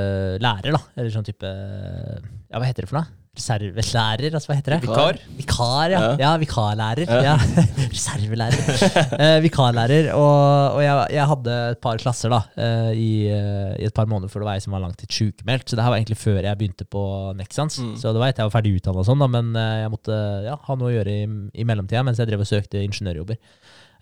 [0.43, 0.83] lærer, da.
[0.97, 3.09] Eller sånn type Ja, hva heter det for noe?
[3.39, 4.81] Reservelærer, altså hva heter det?
[4.85, 5.19] Vikar?
[5.39, 6.01] Vikar, ja.
[6.20, 6.32] Ja.
[6.40, 7.12] vikarlærer.
[7.24, 7.36] Ja.
[7.94, 8.66] Reservelærer.
[9.19, 10.10] Eh, vikarlærer.
[10.15, 14.09] Og, og jeg, jeg hadde et par klasser da, eh, i, eh, i et par
[14.10, 15.66] måneder før det var jeg som var langtidssjukmeldt.
[15.70, 17.02] Så det her var egentlig før jeg begynte på
[17.39, 17.81] Nexans.
[17.82, 17.97] Mm.
[18.01, 20.59] Så det var etter jeg var ferdig utdanna, sånn, da, men eh, jeg måtte ja,
[20.69, 21.27] ha noe å gjøre i,
[21.59, 23.40] i mellomtida mens jeg drev og søkte ingeniørjobber.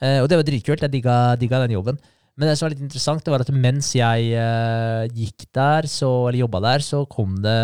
[0.00, 0.84] Eh, og det var dritkult.
[0.84, 2.00] Jeg digga, digga den jobben.
[2.36, 6.10] Men det som var litt interessant, det var at mens jeg eh, gikk der, så,
[6.28, 7.56] eller jobba der, så kom det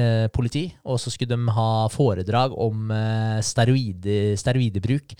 [0.00, 5.12] eh, politi, og så skulle de ha foredrag om eh, steroide, steroidebruk.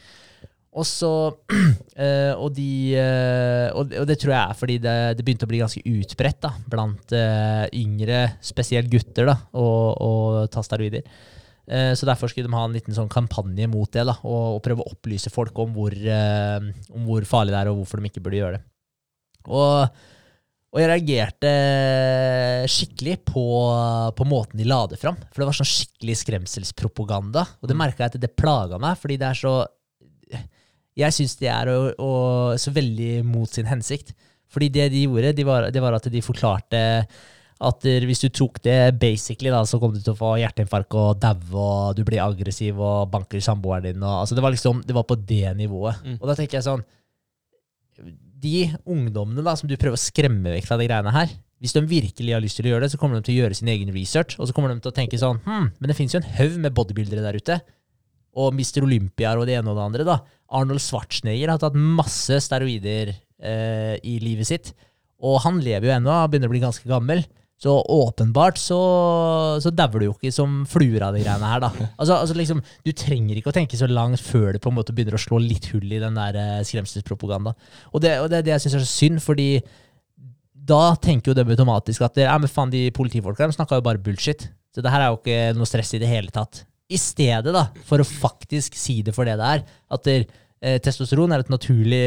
[0.72, 1.10] Og så
[2.00, 5.60] eh, og, de, eh, og, det tror jeg er fordi det, det begynte å bli
[5.60, 11.04] ganske utbredt da, blant eh, yngre, spesielt gutter, da, å ta steroider.
[11.68, 14.62] Eh, Så derfor skulle de ha en liten sånn kampanje mot det, da, og, og
[14.64, 18.10] prøve å opplyse folk om hvor, eh, om hvor farlig det er, og hvorfor de
[18.10, 18.64] ikke burde gjøre det.
[19.46, 20.02] Og,
[20.72, 21.52] og jeg reagerte
[22.70, 23.44] skikkelig på,
[24.16, 25.18] på måten de la det fram.
[25.30, 27.44] For det var sånn skikkelig skremselspropaganda.
[27.60, 29.54] Og det merka jeg at det plaga meg, fordi det er så
[31.02, 32.10] Jeg syns de er å, å,
[32.60, 34.14] så veldig mot sin hensikt.
[34.52, 36.80] Fordi det de gjorde, det var, det var at de forklarte
[37.62, 41.20] at hvis du tok det basically, da, så kom du til å få hjerteinfarkt og
[41.22, 44.02] daue, og du blir aggressiv og banker samboeren din.
[44.02, 46.02] Og, altså det var liksom, det var på det nivået.
[46.02, 46.18] Mm.
[46.18, 46.82] Og da tenker jeg sånn
[48.42, 51.30] De ungdommene da, som du prøver å skremme vekk fra de greiene her,
[51.62, 53.54] hvis de virkelig har lyst til å gjøre det, så kommer de til å gjøre
[53.54, 54.34] sin egen research.
[54.42, 56.56] Og så kommer de til å tenke sånn hm, Men det finnes jo en haug
[56.64, 57.58] med bodybuildere der ute.
[58.42, 58.82] Og Mr.
[58.82, 60.06] Olympiaer og det ene og det andre.
[60.08, 60.16] da.
[60.58, 64.72] Arnold Schwarzenegger har tatt masse steroider eh, i livet sitt.
[65.22, 67.22] Og han lever jo ennå, begynner å bli ganske gammel.
[67.62, 68.78] Så åpenbart så,
[69.62, 71.68] så dauer du jo ikke som fluer av de greiene her, da.
[71.94, 74.94] Altså, altså liksom, Du trenger ikke å tenke så langt før det på en måte
[74.96, 77.54] begynner å slå litt hull i den der eh, skremselspropaganda.
[77.92, 79.48] Og det, og det er det jeg syns er så synd, fordi
[80.72, 84.48] da tenker jo de automatisk at ja, men faen, de politifolka snakka jo bare bullshit.
[84.74, 86.64] Så det her er jo ikke noe stress i det hele tatt.
[86.92, 90.26] I stedet, da, for å faktisk si det for det det er, at der,
[90.58, 92.06] eh, testosteron er et naturlig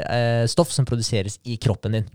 [0.00, 2.08] eh, stoff som produseres i kroppen din.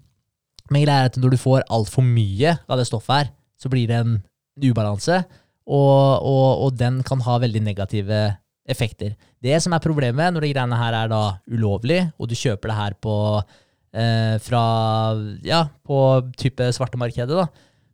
[0.71, 3.89] Men greia er at når du får altfor mye av det stoffet her, så blir
[3.89, 4.19] det en
[4.61, 5.21] ubalanse,
[5.71, 8.21] og, og, og den kan ha veldig negative
[8.71, 9.15] effekter.
[9.41, 11.21] Det som er problemet når de greiene her er da
[11.51, 14.63] ulovlig, og du kjøper det her på eh, fra
[15.45, 15.99] ja, på
[16.39, 17.47] type svartemarkedet, da,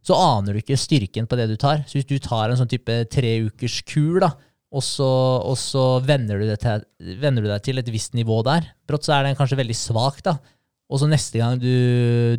[0.08, 1.84] så aner du ikke styrken på det du tar.
[1.88, 4.32] Så hvis du tar en sånn type treukers kur, da,
[4.76, 5.08] og så,
[5.48, 6.84] og så venner, du til,
[7.22, 10.22] venner du deg til et visst nivå der, brått så er den kanskje veldig svak,
[10.26, 10.38] da.
[10.88, 11.72] Og så neste gang du,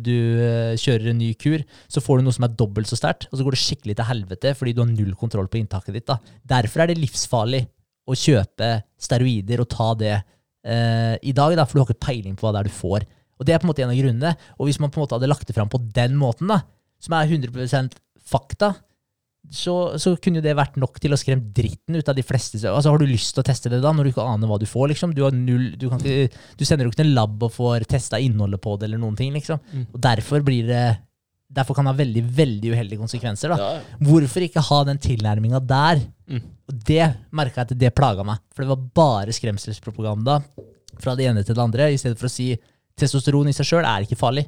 [0.01, 1.61] du eh, kjører en ny kur,
[1.91, 4.09] så får du noe som er dobbelt så sterkt, og så går det skikkelig til
[4.09, 6.07] helvete fordi du har null kontroll på inntaket ditt.
[6.09, 6.17] da.
[6.57, 7.61] Derfor er det livsfarlig
[8.09, 12.37] å kjøpe steroider og ta det eh, i dag, da, for du har ikke peiling
[12.39, 13.05] på hva det er du får.
[13.39, 14.33] Og Det er på en måte en av grunnene.
[14.57, 16.63] Og hvis man på en måte hadde lagt det fram på den måten, da,
[16.99, 17.95] som er 100%
[18.29, 18.73] fakta,
[19.49, 22.59] så, så kunne jo det vært nok til å skremme dritten ut av de fleste.
[22.69, 24.67] Altså Har du lyst til å teste det da, når du ikke aner hva du
[24.69, 24.91] får?
[24.91, 25.15] liksom?
[25.17, 28.19] Du, har null, du, kan du sender jo ikke til en lab og får testa
[28.21, 29.33] innholdet på det, eller noen ting.
[29.33, 29.61] liksom.
[29.71, 29.87] Mm.
[29.93, 30.87] Og Derfor blir det
[31.49, 33.49] Derfor kan det ha veldig veldig uheldige konsekvenser.
[33.49, 33.57] da.
[33.57, 36.03] Ja, Hvorfor ikke ha den tilnærminga der?
[36.29, 36.43] Mm.
[36.69, 38.37] Og det merka jeg at det plaga meg.
[38.53, 40.35] For det var bare skremselspropaganda
[41.01, 42.51] fra det ene til det andre, i stedet for å si
[42.99, 44.45] testosteron i seg sjøl er ikke farlig.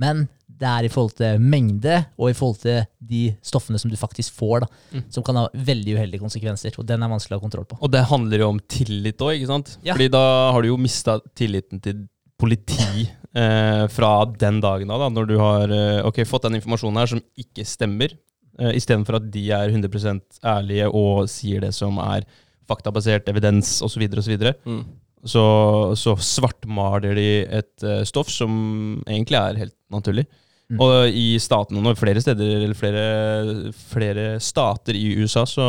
[0.00, 0.28] Men
[0.60, 4.34] det er i forhold til mengde og i forhold til de stoffene som du faktisk
[4.36, 5.04] får, da, Mm.
[5.12, 6.74] som kan ha veldig uheldige konsekvenser.
[6.78, 7.78] Og den er vanskelig å ha kontroll på.
[7.80, 9.78] Og det handler jo om tillit òg, ikke sant?
[9.86, 9.94] Ja.
[9.94, 12.08] Fordi da har du jo mista tilliten til
[12.40, 15.72] politi eh, fra den dagen av, da, når du har
[16.08, 18.12] okay, fått den informasjonen her som ikke stemmer,
[18.58, 22.24] eh, istedenfor at de er 100 ærlige og sier det som er
[22.70, 24.36] faktabasert evidens osv., osv.
[24.64, 24.84] Mm.
[25.26, 25.42] Så,
[26.00, 27.30] så svartmaler de
[27.60, 28.52] et uh, stoff som
[29.04, 30.24] egentlig er helt naturlig.
[30.70, 30.78] Mm.
[30.78, 33.04] Og i statene flere steder, eller flere,
[33.90, 35.66] flere stater i USA, så,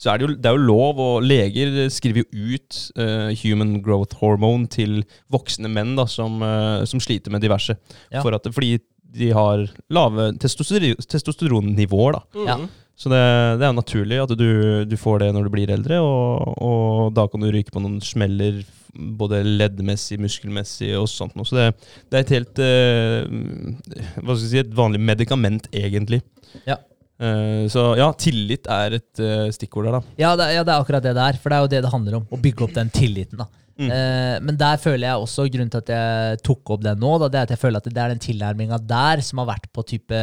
[0.00, 3.76] så er det jo, det er jo lov, og leger skriver jo ut uh, human
[3.84, 7.78] growth hormone til voksne menn da, som, uh, som sliter med diverse.
[8.10, 8.24] Ja.
[8.24, 12.18] For at, fordi de har lave testoster testosteronnivåer.
[12.18, 12.22] da.
[12.34, 12.50] Mm.
[12.50, 12.58] Ja.
[13.00, 13.22] Så det,
[13.62, 14.50] det er naturlig at du,
[14.84, 18.02] du får det når du blir eldre, og, og da kan du ryke på noen
[18.04, 18.60] smeller
[18.94, 21.48] både leddmessig, muskelmessig og sånt noe.
[21.48, 21.66] Så det,
[22.10, 26.22] det er et helt eh, Hva skal jeg si, et vanlig medikament, egentlig.
[26.66, 26.78] Ja.
[27.20, 30.18] Eh, så ja, tillit er et eh, stikkord der, da.
[30.20, 31.40] Ja det, ja, det er akkurat det det er.
[31.40, 32.28] For det er jo det det handler om.
[32.30, 33.42] Å bygge opp den tilliten.
[33.42, 33.48] da.
[33.80, 33.90] Mm.
[33.94, 37.30] Eh, men der føler jeg også, grunnen til at jeg tok opp den nå, da,
[37.32, 39.84] det er at jeg føler at det er den tilnærminga der som har vært på
[39.94, 40.20] type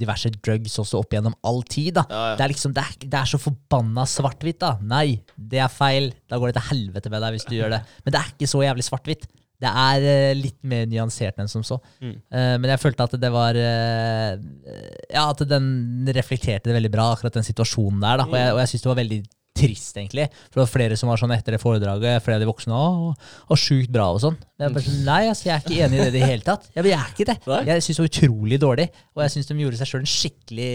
[0.00, 1.94] diverse drugs også opp gjennom all tid.
[2.00, 2.06] da.
[2.08, 2.34] Ja, ja.
[2.40, 4.62] Det er liksom, det er, det er så forbanna svart-hvitt.
[4.64, 4.76] da.
[4.80, 6.12] Nei, det er feil.
[6.30, 7.82] Da går det til helvete med deg hvis du gjør det.
[8.04, 9.28] Men det er ikke så jævlig svart-hvitt.
[9.64, 11.78] Det er eh, litt mer nyansert enn som så.
[12.02, 12.16] Mm.
[12.34, 14.34] Uh, men jeg følte at det var uh,
[15.08, 18.20] Ja, at den reflekterte det veldig bra, akkurat den situasjonen der.
[18.20, 18.26] da.
[18.28, 19.20] Og jeg, og jeg syns det var veldig
[19.54, 20.24] trist, egentlig.
[20.50, 23.12] For det var flere som var sånn etter det foredraget, flere av de voksne Å,
[23.14, 24.36] og sjukt bra og sånn.
[24.58, 26.66] Jeg, bare sånn, Nei, altså, jeg er ikke enig i det i det hele tatt.
[26.74, 27.36] Jeg, jeg er ikke det.
[27.70, 28.86] Jeg syns det var utrolig dårlig.
[29.14, 30.70] Og jeg syns de gjorde seg sjøl en skikkelig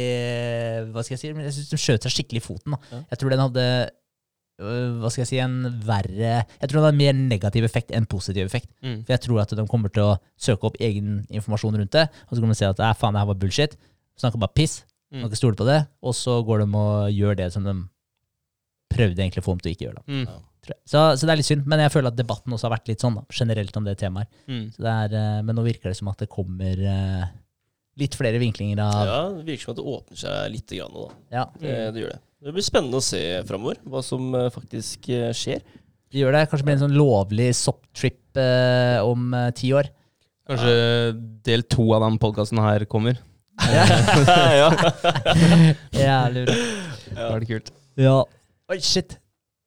[0.93, 1.31] Hva skal jeg si?
[1.33, 2.75] Jeg synes de skjøt seg skikkelig i foten.
[2.77, 3.01] da.
[3.11, 3.65] Jeg tror den hadde
[4.63, 5.57] øh, hva skal jeg si, en
[5.87, 8.71] verre Jeg tror den hadde mer negativ effekt enn positiv effekt.
[8.83, 9.01] Mm.
[9.03, 12.35] For jeg tror at de kommer til å søke opp egen informasjon rundt det, og
[12.35, 13.77] så kommer de til å si at "Æ, faen, det her var bullshit.
[14.19, 14.81] Snakker bare piss.
[15.11, 15.21] Mm.
[15.23, 15.79] Kan ikke stole på det.
[16.05, 17.75] Og så går de og gjør det som de
[18.89, 20.03] prøvde egentlig å få dem til å ikke gjøre.
[20.05, 20.19] det.
[20.19, 20.77] Mm.
[20.85, 23.03] så, så det er litt synd, men jeg føler at debatten også har vært litt
[23.03, 24.31] sånn da, generelt om det temaet.
[24.49, 24.63] Mm.
[24.75, 27.27] Så det er, eh, men nå virker det som at det kommer eh,
[27.99, 31.05] litt flere vinklinger av Ja, det virker som at det åpner seg litt grann nå.
[31.09, 31.19] da.
[31.39, 32.19] Ja, Det, det gjør det.
[32.39, 35.63] Det blir spennende å se framover hva som eh, faktisk skjer.
[36.09, 36.43] det gjør det.
[36.51, 39.89] Kanskje blir en sånn lovlig sopptrip eh, om eh, ti år.
[40.49, 40.77] Kanskje
[41.45, 43.19] del to av den podkasten her kommer.
[43.75, 43.83] ja.
[45.99, 46.55] Jævlig bra.
[47.09, 47.71] Da er det kult.
[47.99, 48.17] Ja.
[48.69, 49.15] Oi, shit.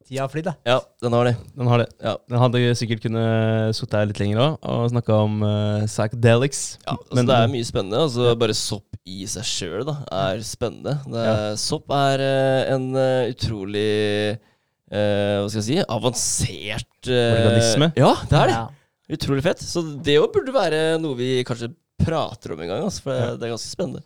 [0.06, 0.52] Tida har flydd, da.
[0.66, 1.32] ja, den har det.
[1.58, 1.86] Den har det.
[2.02, 2.12] Ja.
[2.30, 6.62] Den hadde sikkert kunnet sittet her litt lenger òg og snakka om uh, psychedelics.
[6.86, 8.00] Ja, altså Men- det er mye spennende.
[8.06, 10.96] Altså Bare sopp i seg sjøl er spennende.
[11.10, 11.34] Det ja.
[11.58, 17.90] Sopp er uh, en uh, utrolig eh, Hva skal jeg si avansert Organisme.
[17.98, 18.58] Ja, det er det.
[18.58, 19.14] Ja.
[19.18, 19.62] Utrolig fett.
[19.66, 21.72] Så det òg burde være noe vi kanskje
[22.02, 22.86] prater om en gang.
[22.86, 24.02] Altså, for det, det er ganske spennende.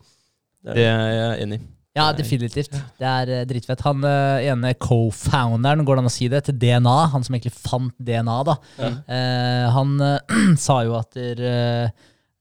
[0.64, 1.66] Det er Det er jeg enig i.
[1.97, 2.74] Ja, definitivt.
[3.01, 3.81] Det er eh, dritfett.
[3.86, 7.55] Han eh, ene co-founderen, går det an å si det, til DNA, han som egentlig
[7.56, 8.90] fant DNA, da, Ja.
[9.16, 10.36] eh, han eh,
[10.66, 11.40] sa jo at, der,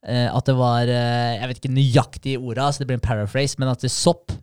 [0.04, 3.56] eh, at det var eh, Jeg vet ikke nøyaktig orda, så det blir en paraphrase,
[3.62, 4.36] men at det sopp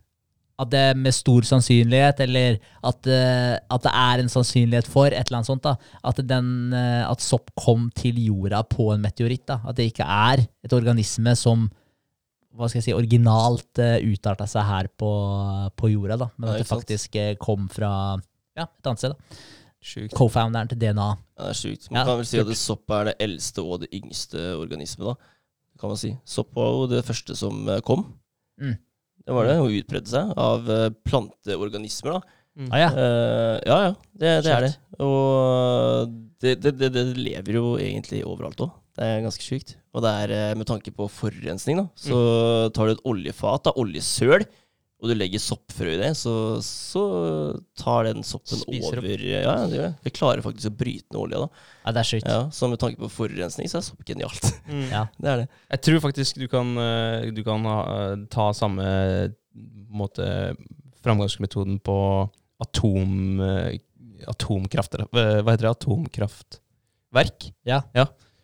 [0.61, 5.39] at det med stor sannsynlighet, eller at, at det er en sannsynlighet for et eller
[5.39, 5.71] annet sånt, da,
[6.05, 9.47] at, den, at sopp kom til jorda på en meteoritt.
[9.49, 11.65] Da, at det ikke er et organisme som
[12.53, 15.09] hva skal jeg si, originalt uh, utarta seg her på,
[15.79, 17.91] på jorda, da, men Ja, at det faktisk eh, kom fra
[18.55, 19.15] ja, et annet sted.
[19.17, 20.07] da.
[20.15, 21.07] Co-founderen til DNA.
[21.35, 21.89] Ja, det er sjukt.
[21.91, 25.09] Man Ja, kan vel si at det sopp er det eldste og det yngste organismet,
[25.09, 25.15] da.
[25.81, 26.13] Kan man si.
[26.29, 28.05] Sopp var jo det første som eh, kom.
[28.61, 28.77] Mm.
[29.23, 32.39] Det var det, og utbredde seg av eh, planteorganismer, da.
[32.69, 32.89] Ah, ja.
[32.93, 33.93] Uh, ja, ja.
[34.13, 34.73] Det, det er det.
[35.01, 36.11] Og
[36.43, 38.75] det, det, det, det lever jo egentlig overalt òg.
[38.93, 39.73] Det er ganske sjukt.
[39.93, 41.87] Og det er eh, med tanke på forurensning, da.
[41.99, 42.17] Så
[42.73, 44.45] tar du et oljefat av oljesøl,
[45.03, 46.33] og du legger soppfrø i det, så,
[46.63, 47.01] så
[47.77, 49.07] tar den soppen Spiser opp.
[49.19, 49.89] Ja, det gjør det.
[50.07, 51.65] Det klarer faktisk å bryte ned olja, da.
[51.83, 52.29] ja, det er sjukt.
[52.31, 54.47] Ja, Så med tanke på forurensning, så er sopp genialt.
[54.63, 54.85] Mm.
[54.89, 55.01] Ja.
[55.19, 55.47] det er det.
[55.75, 58.85] Jeg tror faktisk du kan, eh, du kan ha, eh, ta samme
[59.93, 60.25] måte
[61.03, 61.97] framgangsmetoden på
[62.63, 63.41] atom,
[64.31, 65.73] atomkraft Hva heter det?
[65.75, 67.49] Atomkraftverk?
[67.67, 67.81] Ja.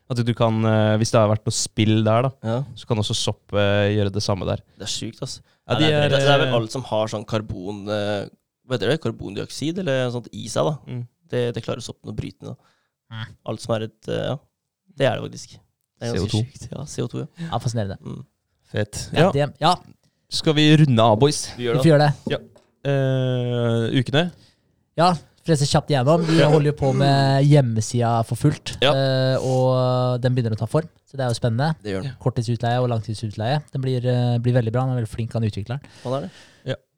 [0.09, 2.97] At du kan, eh, Hvis det har vært noe spill der, da, Ja, så kan
[2.97, 4.63] også sopp eh, gjøre det samme der.
[4.79, 5.43] Det er sjukt, altså.
[5.69, 8.97] Ja, det, er, det, er vel eh, alt som har sånn karbon det?
[9.01, 10.75] Karbondioksid eller noe sånt i seg, da.
[10.89, 11.05] Mm.
[11.29, 12.57] Det, det klarer soppen å bryte ned.
[13.13, 13.29] Mm.
[13.51, 14.35] Alt som er et Ja,
[14.97, 15.55] det er det faktisk.
[15.99, 16.41] Det er CO2.
[16.41, 16.67] Sykt.
[16.71, 17.29] Ja, CO2, ja.
[17.47, 17.97] Ja, Fascinerende.
[18.01, 18.25] Mm.
[18.69, 19.07] Fett.
[19.13, 19.73] Ja, Ja, ja
[20.29, 21.47] skal vi runde av, boys?
[21.57, 22.09] Vi vi gjør får det.
[22.29, 22.49] gjøre det.
[22.89, 24.21] Eh, ukene?
[24.99, 25.07] Ja,
[25.49, 26.23] frese kjapt gjennom.
[26.29, 28.93] Vi holder jo på med hjemmesida for fullt, Ja.
[28.93, 30.87] eh, og den begynner å ta form.
[31.09, 31.71] Så det er jo spennende.
[31.81, 32.15] Det gjør den.
[32.21, 33.63] Korttidsutleie og langtidsutleie.
[33.73, 34.81] Den blir, eh, blir veldig bra.
[34.85, 35.81] Han er veldig flink, han utvikleren.
[36.03, 36.29] Hva er det.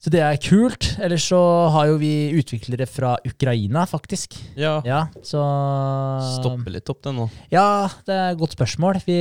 [0.02, 0.88] Så det er kult.
[0.98, 1.40] Ellers så
[1.76, 4.34] har jo vi utviklere fra Ukraina, faktisk.
[4.57, 4.80] Ja.
[4.82, 5.41] Ja, så
[6.40, 7.28] Stoppe litt opp, det nå.
[7.53, 8.98] Ja, det er et godt spørsmål.
[9.06, 9.18] Vi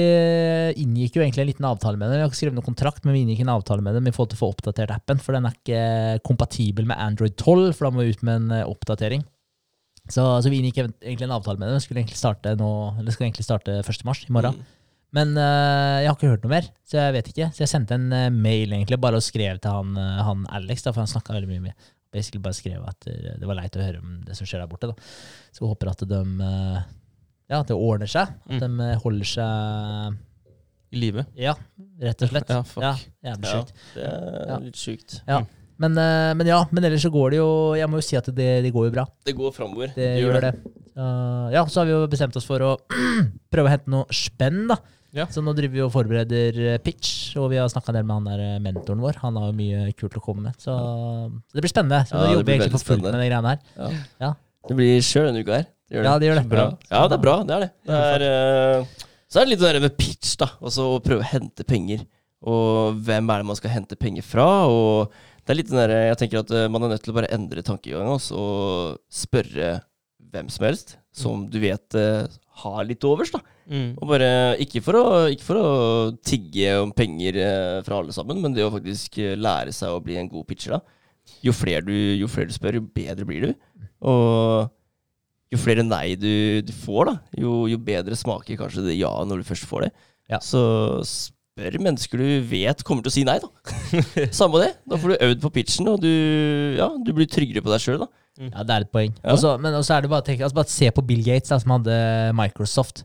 [0.80, 2.16] inngikk jo egentlig en liten avtale med dem.
[2.16, 4.32] Vi har ikke skrevet noen kontrakt, men vi inngikk en avtale med dem i forhold
[4.32, 7.92] til å få oppdatert appen, for den er ikke kompatibel med Android 12, for da
[7.92, 9.28] må vi ut med en eh, oppdatering.
[10.08, 11.76] Så, så vi inngikk egentlig en avtale med dem.
[11.76, 14.04] Vi skulle egentlig starte nå, eller skal egentlig starte 1.
[14.08, 14.56] mars, i morgen.
[14.56, 14.76] Mm.
[15.16, 17.48] Men eh, jeg har ikke hørt noe mer, så jeg vet ikke.
[17.56, 20.84] Så jeg sendte en eh, mail egentlig, bare og skrev til han, eh, han Alex,
[20.86, 23.82] da, for han snakka veldig mye med Basically bare skrev at det var leit å
[23.84, 24.88] høre om det som skjer der borte.
[24.90, 24.94] da.
[25.54, 26.22] Så jeg håper at de
[27.50, 28.32] Ja, det ordner seg.
[28.50, 28.78] At Mm.
[28.78, 30.16] de holder seg
[30.90, 31.24] I live.
[31.38, 31.54] Ja,
[32.02, 32.50] rett og slett.
[32.56, 32.82] Ja, fuck.
[32.82, 32.96] Ja,
[33.30, 33.62] jævlig Ja,
[33.94, 35.20] det er litt sjukt.
[35.80, 38.26] Men, eh, men ja, men ellers så går det jo Jeg må jo si at
[38.36, 39.06] det, det går jo bra.
[39.24, 39.92] Det går framover.
[39.96, 40.54] Det gjør det.
[41.00, 42.74] Uh, ja, så har vi jo bestemt oss for å
[43.52, 44.76] prøve å hente noe spenn, da.
[45.16, 45.26] Ja.
[45.30, 48.28] Så nå driver vi og forbereder eh, pitch, og vi har snakka del med han
[48.28, 49.18] der eh, mentoren vår.
[49.24, 50.60] Han har jo mye kult å komme med.
[50.62, 52.04] Så, så det blir spennende.
[52.06, 53.64] Så Ja, nå det jobber vi egentlig veldig fullt med de greiene her.
[53.74, 53.88] Ja.
[54.22, 54.30] Ja.
[54.70, 55.66] Det blir sjøl denne uka her.
[55.66, 56.60] Det gjør Ja, det gjør det.
[56.60, 56.68] Ja.
[56.92, 57.36] ja, det er bra.
[57.42, 57.70] Det er det.
[57.90, 58.26] det er,
[58.84, 60.52] uh, så er det litt det der med pitch, da.
[60.60, 62.06] Altså å prøve å hente penger.
[62.46, 64.46] Og hvem er det man skal hente penger fra?
[64.70, 65.10] Og
[65.50, 67.30] det er litt den der, Jeg tenker at eh, man er nødt til å bare
[67.34, 69.80] endre tankegangen også, og spørre
[70.30, 72.30] hvem som helst som du vet eh,
[72.62, 73.32] har litt overs.
[73.34, 73.40] da.
[73.66, 73.88] Mm.
[73.98, 74.28] Og bare,
[74.62, 75.72] ikke for, å, ikke for å
[76.22, 80.20] tigge om penger eh, fra alle sammen, men det å faktisk lære seg å bli
[80.20, 80.78] en god pitcher.
[80.78, 81.34] da.
[81.42, 83.90] Jo flere du, jo flere du spør, jo bedre blir du.
[84.06, 84.70] Og
[85.50, 89.42] jo flere nei du, du får, da, jo, jo bedre smaker kanskje det ja når
[89.42, 89.92] du først får det.
[90.30, 90.38] Ja.
[90.46, 90.62] Så
[91.50, 93.50] spør mennesker du vet kommer til å si nei, da.
[94.40, 94.70] Samme det.
[94.88, 96.10] Da får du øvd på pitchen, og du,
[96.78, 98.10] ja, du blir tryggere på deg sjøl, da.
[98.40, 99.12] Ja, det er et poeng.
[99.20, 99.34] Ja.
[99.34, 101.60] Også, men også er det bare å tenke, altså bare se på Bill Gates, da,
[101.60, 101.98] som hadde
[102.38, 103.04] Microsoft.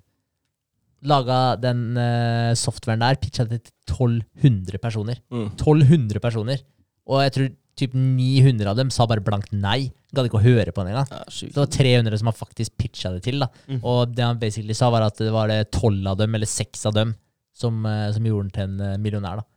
[1.06, 5.20] Laga den uh, softwaren der, pitcha det til 1200 personer.
[5.34, 5.52] Mm.
[5.52, 6.64] 1200 personer.
[7.06, 9.92] Og jeg tror typ 900 av dem sa bare blankt nei.
[10.16, 11.12] Gadd ikke å høre på den engang.
[11.12, 11.26] Ja.
[11.28, 13.44] Det var 300 som han faktisk pitcha det til.
[13.44, 13.50] da.
[13.68, 13.82] Mm.
[13.84, 16.88] Og det han basically sa, var at det var det 12 av dem, eller 6
[16.88, 17.12] av dem,
[17.56, 19.42] som, eh, som gjorde den til en eh, millionær.
[19.42, 19.48] da.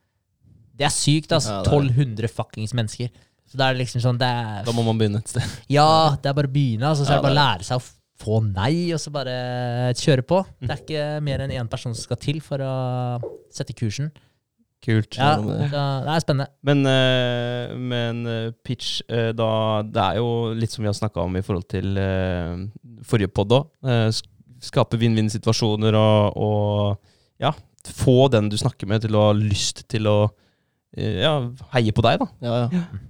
[0.79, 1.59] Det er sykt, altså.
[1.59, 1.95] Ja, det er det.
[1.99, 3.11] 1200 fuckings mennesker.
[3.49, 5.55] Så da er det liksom sånn det er, Da må man begynne et sted.
[5.73, 6.91] Ja, det er bare å begynne.
[6.93, 7.87] Altså, så Ja, er det bare å lære seg å
[8.19, 9.35] få nei, og så bare
[9.99, 10.41] kjøre på.
[10.61, 12.73] Det er ikke mer enn én person som skal til for å
[13.55, 14.11] sette kursen.
[14.85, 15.17] Kult.
[15.19, 15.71] Ja, det.
[15.73, 16.53] det er spennende.
[16.63, 21.25] Men, eh, men eh, pitch, eh, da Det er jo litt som vi har snakka
[21.25, 22.53] om i forhold til eh,
[23.03, 24.21] forrige pod òg.
[24.63, 27.53] skape vinn-vinn-situasjoner og, og ja,
[27.97, 30.19] få den du snakker med, til å ha lyst til å
[30.97, 31.37] eh, ja,
[31.75, 32.33] heie på deg, da.
[32.45, 33.05] Ja, ja.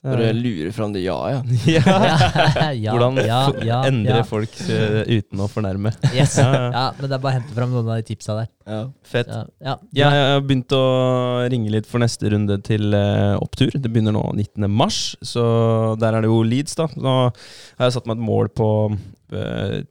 [0.00, 1.48] Bare lure fram det ja-et.
[1.68, 1.82] ja.
[2.72, 4.24] ja, Hvordan ja, ja, endre ja.
[4.24, 5.92] folk eh, uten å fornærme.
[6.14, 6.38] Yes.
[6.40, 6.62] Ja, ja.
[6.72, 8.48] Ja, men det er bare å hente fram noen av de tipsa der.
[8.64, 8.78] Ja.
[9.04, 9.28] Fett.
[9.28, 9.74] Ja, ja.
[9.98, 10.80] Ja, jeg har begynt å
[11.52, 13.76] ringe litt for neste runde til uh, opptur.
[13.76, 14.64] Det begynner nå 19.
[14.72, 15.44] mars, så
[16.00, 16.88] der er det jo Leeds, da.
[16.96, 18.70] Nå har jeg satt meg et mål på
[19.36, 19.82] eh,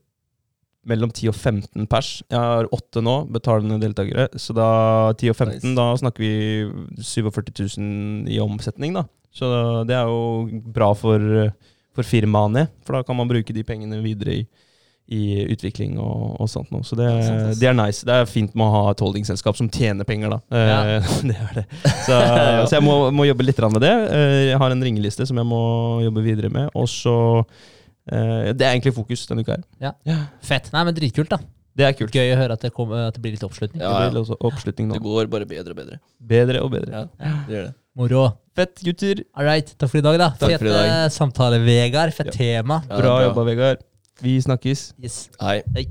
[0.90, 2.10] mellom 10 og 15 pers.
[2.30, 4.28] Jeg har 8 nå, betalende deltakere.
[4.40, 4.70] Så da
[5.14, 5.76] 10 og 15, Nice.
[5.78, 6.34] da snakker vi
[7.06, 9.06] 47 000 i omsetning, da.
[9.32, 9.50] Så
[9.88, 11.22] det er jo bra for,
[11.96, 14.48] for firmaene, for da kan man bruke de pengene videre i
[15.10, 16.86] i utvikling og, og sånt noe.
[16.86, 18.06] Så det, Ja, det er nice.
[18.06, 20.38] Det er fint med å ha et holdingselskap som tjener penger, da.
[20.54, 20.76] Ja.
[21.00, 21.64] Eh, det er det.
[22.06, 22.14] Så,
[22.70, 23.90] så jeg må, må jobbe litt med det.
[24.14, 25.62] Eh, Jeg har en ringeliste som jeg må
[26.06, 26.70] jobbe videre med.
[26.78, 27.16] Og så
[28.10, 29.96] Det er egentlig fokus denne uka her.
[30.42, 30.72] Fett.
[30.74, 31.38] Nei, men dritkult, da.
[31.80, 32.12] Det er kult.
[32.12, 33.80] Gøy å høre at det, kom, at det blir litt oppslutning.
[33.80, 34.98] Ja, Det blir oppslutning nå.
[34.98, 36.00] Det går bare bedre og bedre.
[36.20, 36.92] Bedre og bedre.
[36.92, 37.74] Ja, det gjør det.
[38.00, 38.24] Moro.
[38.56, 39.24] Fett, gutter.
[39.36, 39.72] All right.
[39.78, 40.30] Takk for i dag, da.
[40.42, 40.90] Takk for i dag.
[41.06, 42.14] eh, samtale, Vegard.
[42.18, 42.82] Fett tema.
[42.90, 43.22] Ja, Bra bra.
[43.30, 43.86] jobba, Vegard.
[44.22, 44.90] Vi snakkes.
[45.00, 45.30] Yes.
[45.40, 45.62] Hei.
[45.76, 45.88] Hei.